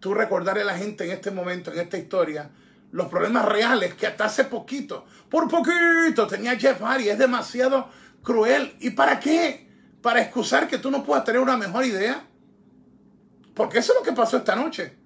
Tú 0.00 0.14
recordarle 0.14 0.62
a 0.62 0.66
la 0.66 0.78
gente 0.78 1.04
en 1.04 1.12
este 1.12 1.30
momento, 1.30 1.72
en 1.72 1.78
esta 1.78 1.96
historia, 1.96 2.50
los 2.90 3.06
problemas 3.06 3.46
reales 3.46 3.94
que 3.94 4.06
hasta 4.06 4.24
hace 4.24 4.44
poquito, 4.44 5.06
por 5.30 5.48
poquito, 5.48 6.26
tenía 6.26 6.58
Jeff 6.58 6.80
Hardy. 6.82 7.08
Es 7.08 7.18
demasiado 7.18 7.88
cruel. 8.22 8.76
¿Y 8.80 8.90
para 8.90 9.20
qué? 9.20 9.71
Para 10.02 10.20
excusar 10.20 10.68
que 10.68 10.78
tú 10.78 10.90
no 10.90 11.04
puedas 11.04 11.24
tener 11.24 11.40
una 11.40 11.56
mejor 11.56 11.84
idea. 11.84 12.26
Porque 13.54 13.78
eso 13.78 13.92
es 13.92 13.98
lo 14.00 14.04
que 14.04 14.12
pasó 14.12 14.36
esta 14.36 14.56
noche. 14.56 14.96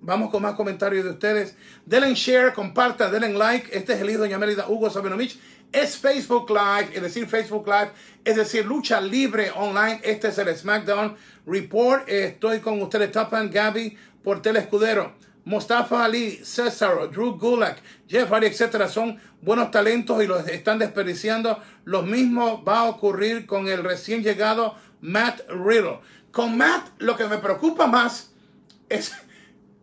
Vamos 0.00 0.30
con 0.30 0.42
más 0.42 0.54
comentarios 0.54 1.04
de 1.04 1.10
ustedes. 1.10 1.56
Denle 1.84 2.14
share, 2.14 2.52
compartan, 2.52 3.10
denle 3.10 3.32
like. 3.32 3.76
Este 3.76 3.94
es 3.94 4.00
el 4.00 4.10
hijo 4.10 4.22
de 4.22 4.28
Yamelida 4.28 4.68
Hugo 4.68 4.90
Sabinovich. 4.90 5.38
Es 5.72 5.98
Facebook 5.98 6.48
Live, 6.48 6.90
es 6.94 7.02
decir, 7.02 7.26
Facebook 7.26 7.66
Live, 7.66 7.90
es 8.24 8.36
decir, 8.36 8.64
lucha 8.64 9.00
libre 9.00 9.50
online. 9.54 10.00
Este 10.02 10.28
es 10.28 10.38
el 10.38 10.56
SmackDown 10.56 11.14
Report. 11.46 12.08
Estoy 12.08 12.60
con 12.60 12.80
ustedes, 12.80 13.12
Tapan 13.12 13.50
Gaby, 13.50 13.98
Portel 14.22 14.56
Escudero. 14.56 15.12
Mustafa 15.48 16.04
Ali, 16.04 16.40
César, 16.44 17.10
Drew 17.10 17.38
Gulak, 17.38 17.78
Jeff 18.06 18.30
Hardy, 18.30 18.48
etcétera, 18.48 18.86
son 18.86 19.18
buenos 19.40 19.70
talentos 19.70 20.22
y 20.22 20.26
los 20.26 20.46
están 20.46 20.78
desperdiciando. 20.78 21.58
Lo 21.84 22.02
mismo 22.02 22.62
va 22.62 22.80
a 22.80 22.84
ocurrir 22.84 23.46
con 23.46 23.66
el 23.66 23.82
recién 23.82 24.22
llegado 24.22 24.74
Matt 25.00 25.40
Riddle. 25.48 26.00
Con 26.32 26.58
Matt, 26.58 26.90
lo 26.98 27.16
que 27.16 27.26
me 27.26 27.38
preocupa 27.38 27.86
más 27.86 28.32
es 28.90 29.14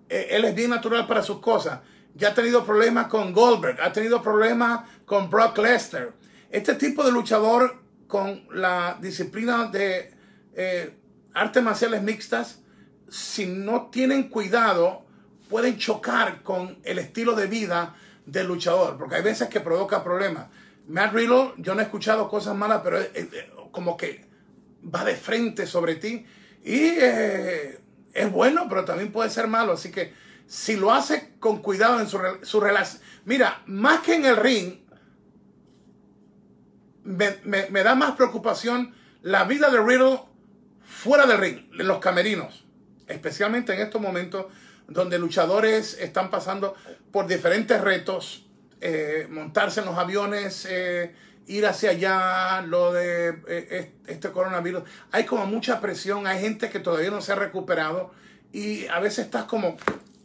eh, 0.07 0.27
él 0.29 0.45
es 0.45 0.53
bien 0.53 0.69
natural 0.69 1.07
para 1.07 1.23
sus 1.23 1.39
cosas. 1.39 1.79
Ya 2.13 2.29
ha 2.29 2.33
tenido 2.35 2.63
problemas 2.63 3.07
con 3.07 3.33
Goldberg, 3.33 3.81
ha 3.81 3.91
tenido 3.91 4.21
problemas 4.21 4.81
con 5.05 5.31
Brock 5.31 5.57
Lesnar. 5.57 6.13
Este 6.51 6.75
tipo 6.75 7.03
de 7.03 7.11
luchador 7.11 7.81
con 8.07 8.47
la 8.53 8.97
disciplina 9.01 9.65
de 9.65 10.13
eh, 10.53 10.93
artes 11.33 11.63
marciales 11.63 12.03
mixtas, 12.03 12.61
si 13.09 13.47
no 13.47 13.87
tienen 13.87 14.29
cuidado, 14.29 15.04
pueden 15.55 15.77
chocar 15.77 16.43
con 16.43 16.79
el 16.83 16.99
estilo 16.99 17.33
de 17.33 17.47
vida 17.47 17.95
del 18.25 18.45
luchador, 18.45 18.97
porque 18.97 19.15
hay 19.15 19.21
veces 19.21 19.47
que 19.47 19.61
provoca 19.61 20.03
problemas. 20.03 20.47
Matt 20.89 21.13
Riddle, 21.13 21.53
yo 21.55 21.73
no 21.73 21.79
he 21.79 21.85
escuchado 21.85 22.27
cosas 22.27 22.57
malas, 22.57 22.81
pero 22.83 22.99
como 23.71 23.95
que 23.95 24.25
va 24.93 25.05
de 25.05 25.15
frente 25.15 25.65
sobre 25.65 25.95
ti 25.95 26.25
y 26.61 26.75
eh, 26.75 27.79
es 28.13 28.31
bueno, 28.33 28.65
pero 28.67 28.83
también 28.83 29.13
puede 29.13 29.29
ser 29.29 29.47
malo. 29.47 29.71
Así 29.71 29.91
que 29.91 30.13
si 30.45 30.75
lo 30.75 30.91
hace 30.91 31.35
con 31.39 31.61
cuidado 31.61 32.01
en 32.01 32.09
su, 32.09 32.19
su 32.41 32.59
relación. 32.59 33.01
Mira, 33.23 33.61
más 33.65 34.01
que 34.01 34.15
en 34.15 34.25
el 34.25 34.35
ring, 34.35 34.79
me, 37.05 37.81
da 37.81 37.95
más 37.95 38.17
preocupación 38.17 38.93
la 39.21 39.45
vida 39.45 39.69
de 39.69 39.81
Riddle 39.81 40.19
fuera 40.83 41.25
del 41.25 41.37
ring, 41.37 41.59
en 41.79 41.87
los 41.87 41.99
camerinos. 41.99 42.65
Especialmente 43.07 43.73
en 43.73 43.79
estos 43.79 44.01
momentos 44.01 44.47
donde 44.87 45.19
luchadores 45.19 45.97
están 45.99 46.29
pasando 46.29 46.75
por 47.11 47.27
diferentes 47.27 47.79
retos. 47.81 48.45
Eh, 48.81 49.27
montarse 49.29 49.79
en 49.79 49.87
los 49.87 49.97
aviones, 49.97 50.67
eh, 50.69 51.15
ir 51.47 51.65
hacia 51.65 51.91
allá, 51.91 52.61
lo 52.61 52.91
de 52.93 53.41
eh, 53.47 53.91
este 54.07 54.31
coronavirus. 54.31 54.83
Hay 55.11 55.25
como 55.25 55.45
mucha 55.45 55.79
presión, 55.81 56.27
hay 56.27 56.39
gente 56.39 56.69
que 56.69 56.79
todavía 56.79 57.09
no 57.09 57.21
se 57.21 57.31
ha 57.31 57.35
recuperado 57.35 58.11
y 58.51 58.85
a 58.87 58.99
veces 58.99 59.25
estás 59.25 59.45
como 59.45 59.77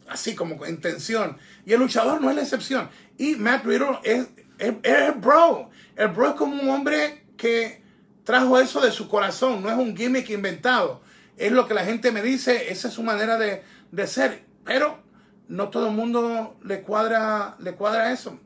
así, 0.07 0.35
como 0.35 0.65
en 0.65 0.81
tensión. 0.81 1.37
Y 1.65 1.73
el 1.73 1.79
luchador 1.79 2.21
no 2.21 2.29
es 2.29 2.35
la 2.35 2.41
excepción. 2.41 2.89
Y 3.17 3.35
Matt 3.35 3.65
Riddle 3.65 3.99
es, 4.03 4.27
el 4.59 5.11
bro. 5.13 5.69
El 5.95 6.09
bro 6.09 6.29
es 6.29 6.35
como 6.35 6.61
un 6.61 6.69
hombre 6.69 7.23
que 7.37 7.81
trajo 8.23 8.59
eso 8.59 8.81
de 8.81 8.91
su 8.91 9.07
corazón, 9.07 9.63
no 9.63 9.69
es 9.69 9.77
un 9.77 9.95
gimmick 9.95 10.29
inventado. 10.29 11.01
Es 11.37 11.51
lo 11.51 11.67
que 11.67 11.73
la 11.73 11.83
gente 11.83 12.11
me 12.11 12.21
dice, 12.21 12.71
esa 12.71 12.89
es 12.89 12.93
su 12.93 13.03
manera 13.03 13.37
de, 13.37 13.63
de 13.91 14.07
ser. 14.07 14.50
Pero 14.63 14.99
no 15.47 15.69
todo 15.69 15.87
el 15.87 15.93
mundo 15.93 16.57
le 16.63 16.81
cuadra, 16.81 17.55
le 17.59 17.73
cuadra 17.73 18.11
eso. 18.11 18.39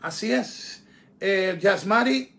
Así 0.00 0.32
es 0.32 0.84
eh, 1.20 1.58
Yasmani, 1.60 2.32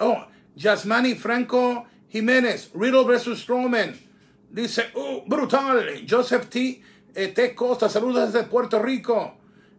oh, 0.00 0.26
Yasmani 0.56 1.14
Franco 1.14 1.86
Jiménez, 2.08 2.70
Riddle 2.74 3.04
versus 3.04 3.40
Strowman. 3.40 3.94
Dice, 4.50 4.90
oh, 4.94 5.24
brutal. 5.26 6.04
Joseph 6.08 6.48
T. 6.48 6.82
Eh, 7.14 7.28
T. 7.28 7.54
Costa, 7.54 7.88
saludos 7.88 8.32
desde 8.32 8.46
Puerto 8.46 8.80
Rico. 8.80 9.36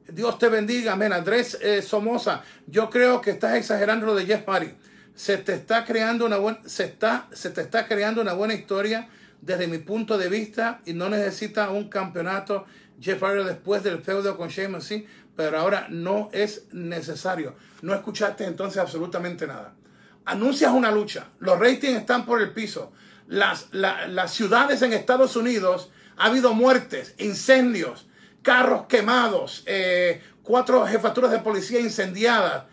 Dios 0.07 0.37
te 0.37 0.49
bendiga, 0.49 0.93
amén. 0.93 1.13
Andrés 1.13 1.57
eh, 1.61 1.81
Somoza, 1.81 2.43
yo 2.67 2.89
creo 2.89 3.21
que 3.21 3.31
estás 3.31 3.55
exagerando 3.55 4.05
lo 4.05 4.15
de 4.15 4.25
Jeff 4.25 4.45
Hardy. 4.47 4.73
Se 5.15 5.37
te 5.37 5.53
está 5.53 5.85
creando 5.85 6.25
una 6.25 6.37
buena, 6.37 6.59
se 6.65 6.83
está, 6.83 7.27
se 7.31 7.49
te 7.49 7.61
está 7.61 7.87
creando 7.87 8.21
una 8.21 8.33
buena 8.33 8.53
historia 8.53 9.07
desde 9.45 9.67
mi 9.67 9.77
punto 9.77 10.17
de 10.17 10.27
vista 10.27 10.81
y 10.85 10.93
no 10.93 11.07
necesita 11.07 11.69
un 11.69 11.87
campeonato 11.87 12.65
Jeff 12.99 13.21
Hardy 13.21 13.43
después 13.43 13.83
del 13.83 14.01
feudo 14.01 14.35
con 14.37 14.49
Sheamus, 14.49 14.83
sí, 14.83 15.05
pero 15.35 15.59
ahora 15.59 15.87
no 15.89 16.29
es 16.31 16.65
necesario. 16.71 17.55
No 17.81 17.93
escuchaste 17.93 18.45
entonces 18.45 18.79
absolutamente 18.79 19.45
nada. 19.45 19.75
Anuncias 20.25 20.71
una 20.73 20.91
lucha, 20.91 21.27
los 21.39 21.59
ratings 21.59 21.99
están 21.99 22.25
por 22.25 22.41
el 22.41 22.53
piso. 22.53 22.91
Las, 23.27 23.67
las 23.71 24.33
ciudades 24.33 24.81
en 24.81 24.93
Estados 24.93 25.35
Unidos 25.35 25.91
ha 26.17 26.25
habido 26.25 26.53
muertes, 26.53 27.13
incendios, 27.19 28.07
carros 28.41 28.85
quemados, 28.87 29.63
eh, 29.67 30.21
cuatro 30.41 30.85
jefaturas 30.87 31.31
de 31.31 31.39
policía 31.39 31.79
incendiadas. 31.79 32.65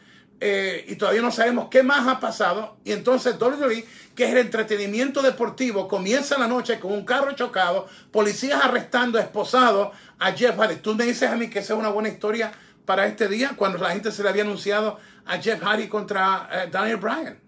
Eh, 0.45 0.87
y 0.89 0.97
todavía 0.97 1.23
no 1.23 1.31
sabemos 1.31 1.69
qué 1.71 1.83
más 1.83 2.09
ha 2.09 2.19
pasado. 2.19 2.77
Y 2.85 2.93
entonces 2.93 3.37
WWE, 3.41 3.85
que 4.15 4.25
es 4.25 4.31
el 4.31 4.39
entretenimiento 4.39 5.23
deportivo, 5.23 5.89
comienza 5.89 6.39
la 6.39 6.49
noche 6.49 6.79
con 6.79 6.93
un 6.93 7.05
carro 7.05 7.33
chocado, 7.33 7.87
policías 8.11 8.63
arrestando, 8.63 9.19
esposados 9.19 9.89
a 10.19 10.33
Jeff 10.33 10.57
Hardy. 10.59 10.77
Tú 10.77 10.95
me 10.95 11.05
dices 11.05 11.31
a 11.31 11.37
mí 11.37 11.49
que 11.49 11.61
esa 11.61 11.75
es 11.75 11.79
una 11.79 11.89
buena 11.89 12.09
historia 12.09 12.53
para 12.85 13.07
este 13.07 13.29
día, 13.29 13.53
cuando 13.57 13.79
la 13.79 13.91
gente 13.91 14.13
se 14.13 14.23
le 14.23 14.29
había 14.29 14.43
anunciado 14.43 14.99
a 15.25 15.39
Jeff 15.39 15.63
Hardy 15.63 15.89
contra 15.89 16.49
eh, 16.53 16.69
Daniel 16.71 16.97
Bryan. 16.97 17.39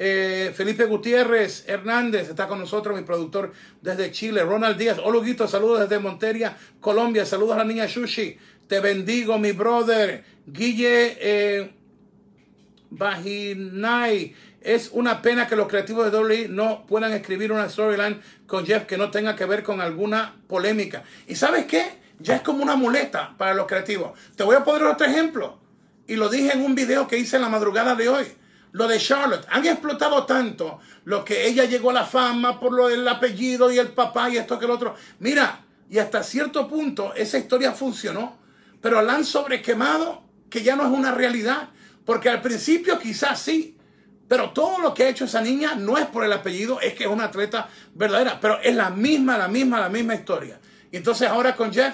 Eh, 0.00 0.52
Felipe 0.54 0.84
Gutiérrez 0.84 1.64
Hernández 1.66 2.28
está 2.28 2.46
con 2.46 2.60
nosotros, 2.60 2.96
mi 2.96 3.04
productor 3.04 3.52
desde 3.80 4.12
Chile. 4.12 4.44
Ronald 4.44 4.78
Díaz, 4.78 4.98
Oluguito, 4.98 5.48
saludos 5.48 5.80
desde 5.80 5.98
Monteria, 5.98 6.56
Colombia. 6.80 7.26
Saludos 7.26 7.56
a 7.56 7.58
la 7.58 7.64
niña 7.64 7.86
Shushi. 7.86 8.38
Te 8.68 8.78
bendigo, 8.78 9.38
mi 9.38 9.50
brother. 9.50 10.22
Guille 10.46 11.72
Bajinay. 12.98 14.34
Es 14.60 14.90
una 14.92 15.22
pena 15.22 15.46
que 15.46 15.56
los 15.56 15.68
creativos 15.68 16.10
de 16.10 16.18
WWE 16.18 16.48
no 16.48 16.84
puedan 16.86 17.12
escribir 17.12 17.52
una 17.52 17.68
storyline 17.68 18.20
con 18.46 18.66
Jeff 18.66 18.84
que 18.84 18.98
no 18.98 19.10
tenga 19.10 19.36
que 19.36 19.44
ver 19.44 19.62
con 19.62 19.80
alguna 19.80 20.34
polémica. 20.48 21.04
¿Y 21.26 21.36
sabes 21.36 21.66
qué? 21.66 21.98
Ya 22.18 22.36
es 22.36 22.42
como 22.42 22.62
una 22.62 22.74
muleta 22.74 23.34
para 23.38 23.54
los 23.54 23.66
creativos. 23.66 24.18
Te 24.36 24.42
voy 24.42 24.56
a 24.56 24.64
poner 24.64 24.82
otro 24.82 25.06
ejemplo. 25.06 25.58
Y 26.06 26.16
lo 26.16 26.28
dije 26.28 26.52
en 26.52 26.62
un 26.62 26.74
video 26.74 27.06
que 27.06 27.18
hice 27.18 27.36
en 27.36 27.42
la 27.42 27.48
madrugada 27.48 27.94
de 27.94 28.08
hoy. 28.08 28.26
Lo 28.72 28.88
de 28.88 28.98
Charlotte. 28.98 29.46
Han 29.50 29.64
explotado 29.66 30.26
tanto 30.26 30.80
lo 31.04 31.24
que 31.24 31.46
ella 31.46 31.64
llegó 31.64 31.90
a 31.90 31.94
la 31.94 32.04
fama 32.04 32.58
por 32.58 32.72
lo 32.72 32.88
del 32.88 33.06
apellido 33.06 33.70
y 33.70 33.78
el 33.78 33.88
papá 33.88 34.28
y 34.28 34.38
esto 34.38 34.58
que 34.58 34.64
el 34.64 34.72
otro. 34.72 34.94
Mira, 35.20 35.60
y 35.88 35.98
hasta 35.98 36.22
cierto 36.22 36.68
punto 36.68 37.14
esa 37.14 37.38
historia 37.38 37.72
funcionó. 37.72 38.36
Pero 38.80 39.00
la 39.02 39.14
han 39.14 39.24
sobrequemado 39.24 40.22
que 40.50 40.62
ya 40.62 40.76
no 40.76 40.84
es 40.84 40.90
una 40.90 41.12
realidad 41.12 41.68
Porque 42.08 42.30
al 42.30 42.40
principio 42.40 42.98
quizás 42.98 43.38
sí, 43.38 43.76
pero 44.26 44.48
todo 44.52 44.78
lo 44.78 44.94
que 44.94 45.04
ha 45.04 45.08
hecho 45.10 45.26
esa 45.26 45.42
niña 45.42 45.74
no 45.74 45.98
es 45.98 46.06
por 46.06 46.24
el 46.24 46.32
apellido, 46.32 46.80
es 46.80 46.94
que 46.94 47.04
es 47.04 47.10
una 47.10 47.24
atleta 47.24 47.68
verdadera, 47.92 48.40
pero 48.40 48.58
es 48.62 48.74
la 48.74 48.88
misma, 48.88 49.36
la 49.36 49.46
misma, 49.46 49.78
la 49.78 49.90
misma 49.90 50.14
historia. 50.14 50.58
Y 50.90 50.96
entonces 50.96 51.28
ahora 51.28 51.54
con 51.54 51.70
Jeff, 51.70 51.92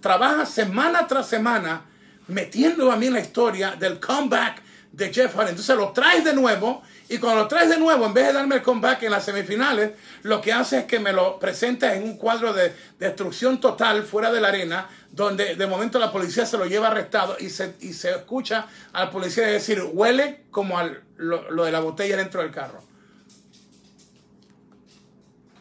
trabaja 0.00 0.46
semana 0.46 1.06
tras 1.06 1.28
semana 1.28 1.84
metiendo 2.28 2.90
a 2.90 2.96
mí 2.96 3.10
la 3.10 3.20
historia 3.20 3.72
del 3.72 4.00
comeback 4.00 4.62
de 4.92 5.12
Jeff 5.12 5.34
Hardy. 5.34 5.50
Entonces 5.50 5.76
lo 5.76 5.92
traes 5.92 6.24
de 6.24 6.32
nuevo 6.32 6.82
y 7.08 7.18
cuando 7.18 7.42
lo 7.42 7.48
traes 7.48 7.68
de 7.68 7.78
nuevo, 7.78 8.04
en 8.04 8.14
vez 8.14 8.26
de 8.26 8.32
darme 8.32 8.56
el 8.56 8.62
comeback 8.62 9.04
en 9.04 9.12
las 9.12 9.24
semifinales, 9.24 9.92
lo 10.22 10.40
que 10.40 10.52
hace 10.52 10.80
es 10.80 10.84
que 10.86 10.98
me 10.98 11.12
lo 11.12 11.38
presenta 11.38 11.94
en 11.94 12.02
un 12.02 12.16
cuadro 12.16 12.52
de 12.52 12.72
destrucción 12.98 13.60
total 13.60 14.02
fuera 14.02 14.32
de 14.32 14.40
la 14.40 14.48
arena, 14.48 14.88
donde 15.12 15.54
de 15.54 15.66
momento 15.68 16.00
la 16.00 16.10
policía 16.10 16.44
se 16.46 16.58
lo 16.58 16.66
lleva 16.66 16.88
arrestado 16.88 17.36
y 17.38 17.48
se, 17.48 17.76
y 17.80 17.92
se 17.92 18.10
escucha 18.10 18.66
al 18.92 19.10
policía 19.10 19.46
decir, 19.46 19.84
huele 19.92 20.46
como 20.50 20.78
al, 20.78 21.04
lo, 21.16 21.64
de 21.64 21.70
la 21.70 21.78
botella 21.78 22.16
dentro 22.16 22.42
del 22.42 22.50
carro. 22.50 22.82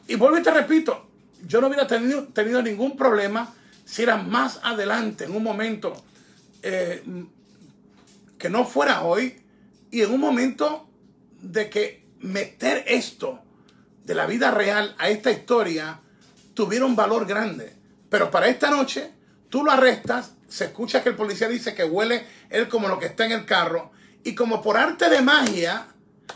Y 0.08 0.16
vuelvo 0.16 0.40
y 0.40 0.44
te 0.44 0.52
repito, 0.52 1.08
yo 1.46 1.62
no 1.62 1.68
hubiera 1.68 1.86
tenido, 1.86 2.24
tenido 2.26 2.64
ningún 2.64 2.98
problema 2.98 3.54
si 3.86 4.02
era 4.02 4.18
más 4.18 4.60
adelante, 4.64 5.26
en 5.26 5.36
un 5.36 5.44
momento 5.44 5.94
eh, 6.64 7.04
que 8.40 8.50
no 8.50 8.66
fuera 8.66 9.04
hoy, 9.04 9.42
y 9.92 10.02
en 10.02 10.12
un 10.12 10.20
momento 10.20 10.85
de 11.52 11.70
que 11.70 12.06
meter 12.20 12.84
esto 12.88 13.40
de 14.04 14.16
la 14.16 14.26
vida 14.26 14.52
real 14.52 14.96
a 14.98 15.10
esta 15.10 15.32
historia 15.32 16.00
tuviera 16.54 16.86
un 16.86 16.96
valor 16.96 17.26
grande. 17.26 17.76
Pero 18.10 18.32
para 18.32 18.48
esta 18.48 18.70
noche, 18.70 19.12
tú 19.50 19.64
lo 19.64 19.72
arrestas, 19.72 20.34
se 20.48 20.66
escucha 20.66 21.04
que 21.04 21.10
el 21.10 21.16
policía 21.16 21.48
dice 21.48 21.76
que 21.76 21.84
huele 21.84 22.26
él 22.50 22.68
como 22.68 22.88
lo 22.88 23.00
que 23.00 23.08
está 23.08 23.26
en 23.26 23.34
el 23.34 23.46
carro, 23.46 23.92
y 24.24 24.34
como 24.34 24.62
por 24.62 24.78
arte 24.78 25.10
de 25.10 25.22
magia, 25.22 25.88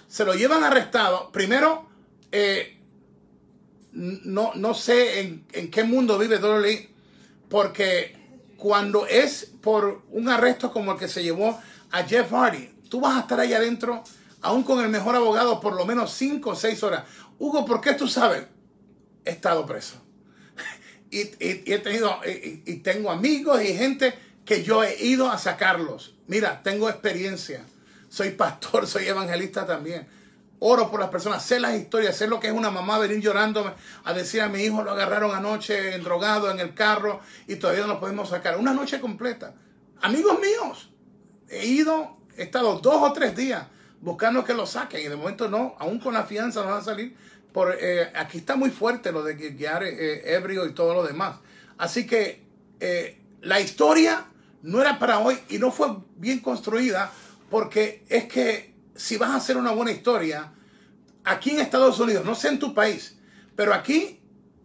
se 0.08 0.26
lo 0.26 0.36
llevan 0.36 0.64
arrestado. 0.64 1.32
Primero, 1.32 1.90
eh, 2.32 2.78
no, 3.94 4.52
no 4.54 4.74
sé 4.76 5.22
en, 5.22 5.46
en, 5.54 5.72
qué 5.72 5.84
mundo 5.84 6.20
vive 6.20 6.38
Dolly, 6.38 6.90
porque 7.50 8.16
cuando 8.58 9.08
es 9.08 9.52
por 9.62 10.04
un 10.12 10.30
arresto 10.30 10.72
como 10.72 10.92
el 10.92 11.00
que 11.00 11.08
se 11.08 11.24
llevó 11.24 11.60
a 11.92 12.04
Jeff 12.04 12.32
Hardy, 12.32 12.70
tú 12.90 13.02
vas 13.02 13.18
a 13.18 13.22
estar 13.22 13.40
ahí 13.40 13.54
adentro 13.54 14.04
aún 14.42 14.64
con 14.64 14.80
el 14.80 14.90
mejor 14.90 15.16
abogado, 15.16 15.60
por 15.60 15.76
lo 15.76 15.86
menos 15.86 16.14
cinco 16.14 16.52
o 16.52 16.56
seis 16.56 16.84
horas. 16.84 17.04
Hugo, 17.38 17.66
¿por 17.66 17.82
qué 17.82 17.94
tú 17.94 18.08
sabes? 18.08 18.44
He 19.26 19.32
estado 19.32 19.66
preso. 19.66 19.96
y, 21.12 21.20
he 21.20 21.80
tenido, 21.80 22.20
y, 22.26 22.76
tengo 22.78 23.12
amigos 23.12 23.62
y 23.64 23.76
gente 23.76 24.18
que 24.46 24.64
yo 24.64 24.84
he 24.84 25.04
ido 25.04 25.30
a 25.30 25.38
sacarlos. 25.38 26.16
Mira, 26.28 26.64
tengo 26.64 26.90
experiencia. 26.90 27.64
Soy 28.10 28.32
pastor, 28.32 28.88
soy 28.88 29.08
evangelista 29.08 29.66
también. 29.66 30.08
Oro 30.62 30.92
por 30.92 31.00
las 31.00 31.10
personas, 31.10 31.46
sé 31.46 31.58
las 31.58 31.74
historias, 31.76 32.18
sé 32.18 32.28
lo 32.28 32.42
que 32.42 32.48
es 32.48 32.54
una 32.54 32.70
mamá 32.70 33.00
venir 33.00 33.22
llorando 33.22 33.74
a 34.04 34.14
decir 34.14 34.42
a 34.42 34.50
mi 34.50 34.62
hijo 34.62 34.84
lo 34.84 34.92
agarraron 34.92 35.34
anoche 35.34 35.98
drogado 36.00 36.52
en 36.52 36.60
el 36.60 36.74
carro 36.74 37.22
y 37.48 37.56
todavía 37.56 37.84
no 37.84 37.94
lo 37.94 38.00
podemos 38.02 38.28
sacar. 38.28 38.58
Una 38.58 38.74
noche 38.74 39.00
completa. 39.00 39.54
Amigos 40.02 40.38
míos, 40.42 40.90
he 41.48 41.66
ido, 41.66 42.18
he 42.36 42.44
estado 42.44 42.78
dos 42.80 43.02
o 43.02 43.14
tres 43.14 43.38
días 43.38 43.68
buscando 44.02 44.44
que 44.44 44.54
lo 44.54 44.66
saquen 44.66 45.02
y 45.02 45.08
de 45.08 45.16
momento 45.16 45.50
no, 45.50 45.76
aún 45.80 46.00
con 46.00 46.14
la 46.14 46.24
fianza 46.24 46.62
no 46.62 46.68
van 46.68 46.80
a 46.80 46.84
salir. 46.84 47.16
Por, 47.52 47.76
eh, 47.80 48.12
aquí 48.16 48.38
está 48.38 48.56
muy 48.56 48.70
fuerte 48.70 49.12
lo 49.12 49.24
de 49.24 49.34
guiar 49.34 49.84
eh, 49.84 50.36
ebrio 50.36 50.66
y 50.66 50.74
todo 50.74 50.94
lo 50.94 51.04
demás. 51.04 51.38
Así 51.78 52.06
que 52.06 52.44
eh, 52.80 53.20
la 53.42 53.60
historia 53.60 54.26
no 54.62 54.82
era 54.82 55.00
para 55.00 55.20
hoy 55.20 55.38
y 55.50 55.58
no 55.58 55.72
fue 55.72 55.88
bien 56.18 56.40
construida 56.40 57.12
porque 57.50 58.04
es 58.10 58.26
que 58.26 58.74
si 58.96 59.18
vas 59.18 59.32
a 59.32 59.36
hacer 59.38 59.58
una 59.58 59.72
buena 59.72 59.92
historia, 59.92 60.52
aquí 61.24 61.52
en 61.52 61.60
Estados 61.60 62.00
Unidos, 62.00 62.26
no 62.26 62.36
sé 62.36 62.50
en 62.50 62.60
tu 62.60 62.74
país, 62.74 63.18
pero 63.56 63.74
aquí, 63.74 64.19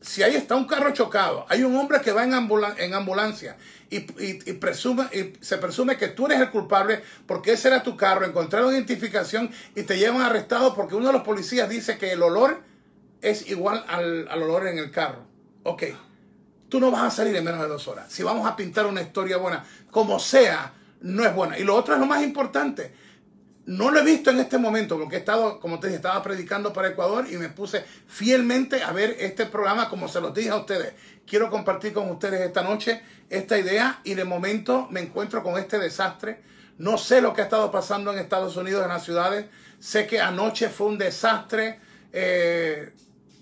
si 0.05 0.23
ahí 0.23 0.37
está 0.37 0.55
un 0.55 0.67
carro 0.67 0.93
chocado, 0.93 1.47
hay 1.49 1.63
un 1.63 1.75
hombre 1.77 2.01
que 2.03 2.13
va 2.13 2.25
en, 2.25 2.33
en 2.79 2.95
ambulancia 2.95 3.57
y, 3.89 4.01
presume, 4.01 5.05
y 5.13 5.33
se 5.43 5.57
presume 5.57 5.97
que 5.97 6.09
tú 6.09 6.27
eres 6.27 6.41
el 6.41 6.51
culpable 6.51 7.03
porque 7.27 7.53
ese 7.53 7.69
era 7.69 7.83
tu 7.83 7.97
carro, 7.97 8.27
encontraron 8.27 8.73
identificación 8.75 9.51
y 9.75 9.83
te 9.85 9.97
llevan 9.97 10.21
arrestado 10.21 10.75
porque 10.75 10.95
uno 10.95 11.07
de 11.07 11.15
los 11.15 11.23
policías 11.23 11.69
dice 11.71 11.97
que 11.97 12.13
el 12.13 12.23
olor 12.23 12.61
es 13.23 13.49
igual 13.49 13.83
al, 13.89 14.29
al 14.29 14.43
olor 14.43 14.67
en 14.67 14.79
el 14.79 14.91
carro. 14.91 15.23
Ok, 15.63 15.85
tú 16.69 16.81
no 16.81 16.91
vas 16.91 17.05
a 17.05 17.11
salir 17.11 17.35
en 17.37 17.45
menos 17.45 17.63
de 17.63 17.69
dos 17.69 17.89
horas. 17.89 18.13
Si 18.13 18.23
vamos 18.23 18.47
a 18.47 18.57
pintar 18.57 18.85
una 18.87 19.01
historia 19.01 19.39
buena, 19.39 19.65
como 19.91 20.19
sea, 20.19 20.75
no 21.01 21.25
es 21.25 21.35
buena. 21.35 21.59
Y 21.59 21.65
lo 21.65 21.75
otro 21.75 21.95
es 21.95 22.01
lo 22.01 22.07
más 22.07 22.23
importante 22.23 22.93
no 23.67 23.91
lo 23.91 24.01
he 24.01 24.05
visto 24.05 24.31
en 24.31 24.41
este 24.41 24.59
momento 24.59 24.99
porque 24.99 25.17
he 25.17 25.19
estado, 25.21 25.59
como 25.59 25.81
te 25.81 25.87
dije, 25.87 25.97
estaba 25.97 26.23
predicando 26.23 26.73
para 26.73 26.89
Ecuador 26.89 27.27
y 27.31 27.37
me 27.37 27.49
puse 27.49 27.85
fielmente 28.07 28.83
a 28.83 28.93
ver 28.93 29.17
este 29.19 29.47
programa 29.47 29.89
como 29.89 30.07
se 30.09 30.21
los 30.21 30.35
dije 30.35 30.51
a 30.51 30.57
ustedes. 30.57 30.93
Quiero 31.27 31.51
compartir 31.51 31.95
con 31.95 32.11
ustedes 32.11 32.43
esta 32.43 32.63
noche 32.63 33.03
esta 33.31 33.59
idea 33.59 34.01
y 34.05 34.15
de 34.15 34.25
momento 34.25 34.87
me 34.91 35.01
encuentro 35.01 35.43
con 35.43 35.59
este 35.59 35.79
desastre. 35.79 36.43
No 36.77 36.99
sé 36.99 37.23
lo 37.23 37.33
que 37.33 37.41
ha 37.41 37.45
estado 37.45 37.71
pasando 37.71 38.13
en 38.13 38.19
Estados 38.19 38.57
Unidos, 38.57 38.83
en 38.83 38.91
las 38.91 39.05
ciudades. 39.05 39.47
Sé 39.79 40.07
que 40.07 40.21
anoche 40.21 40.69
fue 40.69 40.89
un 40.89 40.99
desastre. 40.99 41.81
Eh, 42.13 42.93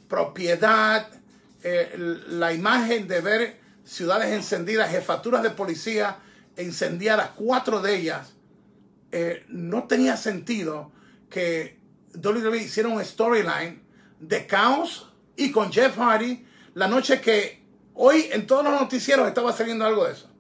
propiedad, 0.09 1.09
eh, 1.63 1.93
la 2.29 2.53
imagen 2.53 3.09
de 3.09 3.21
ver 3.21 3.61
ciudades 3.85 4.31
encendidas, 4.33 4.91
jefaturas 4.91 5.43
de 5.43 5.51
policía 5.51 6.19
incendiadas, 6.57 7.31
cuatro 7.35 7.81
de 7.81 7.97
ellas 7.97 8.32
eh, 9.13 9.45
no 9.49 9.85
tenía 9.85 10.17
sentido 10.17 10.91
que 11.29 11.79
WWE 12.15 12.57
hiciera 12.57 12.89
un 12.89 13.05
storyline 13.05 13.83
de 14.21 14.47
caos 14.47 15.13
y 15.37 15.51
con 15.51 15.71
Jeff 15.71 15.97
Hardy 15.99 16.47
la 16.75 16.89
noche 16.89 17.21
que 17.21 17.63
hoy 17.95 18.29
en 18.33 18.47
todos 18.47 18.65
los 18.65 18.73
noticieros 18.73 19.29
estaba 19.29 19.53
saliendo 19.53 19.85
algo 19.85 20.07
de 20.07 20.13
eso. 20.13 20.31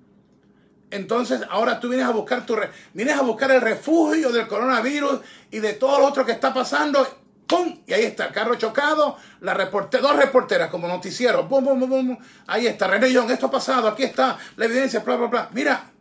Entonces 0.90 1.42
ahora 1.50 1.80
tú 1.80 1.88
vienes 1.88 2.06
a 2.06 2.11
buscar 2.11 2.46
tu 2.46 2.56
vienes 2.94 3.16
a 3.16 3.22
buscar 3.22 3.50
el 3.50 3.61
refugio 3.61 4.30
del 4.30 4.46
coronavirus 4.46 5.20
y 5.50 5.58
de 5.58 5.74
todo 5.74 5.98
lo 6.00 6.06
otro 6.06 6.24
que 6.24 6.32
está 6.32 6.52
pasando. 6.54 7.06
¡Pum! 7.46 7.82
Y 7.87 7.92
ahí 7.92 8.04
está 8.04 8.32
carro 8.32 8.54
chocado, 8.54 9.18
la 9.40 9.52
reporte, 9.52 9.98
dos 9.98 10.16
reporteras 10.16 10.70
como 10.70 10.88
noticiero. 10.88 11.44
¡Bum, 11.44 11.62
bum, 11.62 11.80
bum, 11.80 11.90
bum! 11.90 12.18
Ahí 12.46 12.66
está 12.66 12.87
René 12.87 13.12
Young, 13.12 13.30
esto 13.30 13.46
ha 13.46 13.50
pasado, 13.50 13.88
aquí 13.88 14.04
está 14.04 14.38
la 14.56 14.64
evidencia, 14.64 15.00
bla, 15.00 15.16
bla, 15.16 15.26
bla. 15.26 15.50
Mira, 15.52 15.91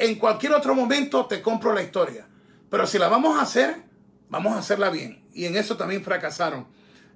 en 0.00 0.14
cualquier 0.14 0.54
otro 0.54 0.74
momento 0.74 1.26
te 1.26 1.42
compro 1.42 1.74
la 1.74 1.82
historia. 1.82 2.26
Pero 2.70 2.86
si 2.86 2.98
la 2.98 3.08
vamos 3.08 3.38
a 3.38 3.42
hacer, 3.42 3.82
vamos 4.30 4.54
a 4.54 4.58
hacerla 4.58 4.88
bien. 4.88 5.22
Y 5.34 5.44
en 5.44 5.56
eso 5.56 5.76
también 5.76 6.02
fracasaron. 6.02 6.66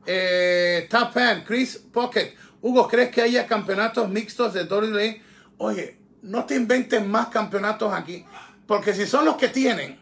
Eh, 0.05 0.87
Top 0.91 1.15
Chris 1.47 1.79
Pocket. 1.79 2.35
Hugo, 2.61 2.87
¿crees 2.87 3.11
que 3.11 3.23
haya 3.23 3.47
campeonatos 3.47 4.11
mixtos 4.11 4.53
de 4.53 4.65
WWE? 4.65 5.23
Oye, 5.57 5.99
no 6.23 6.45
te 6.45 6.57
inventes 6.57 7.05
más 7.05 7.29
campeonatos 7.29 7.93
aquí. 7.93 8.27
Porque 8.67 8.93
si 8.93 9.07
son 9.07 9.25
los 9.25 9.37
que 9.37 9.49
tienen 9.49 9.99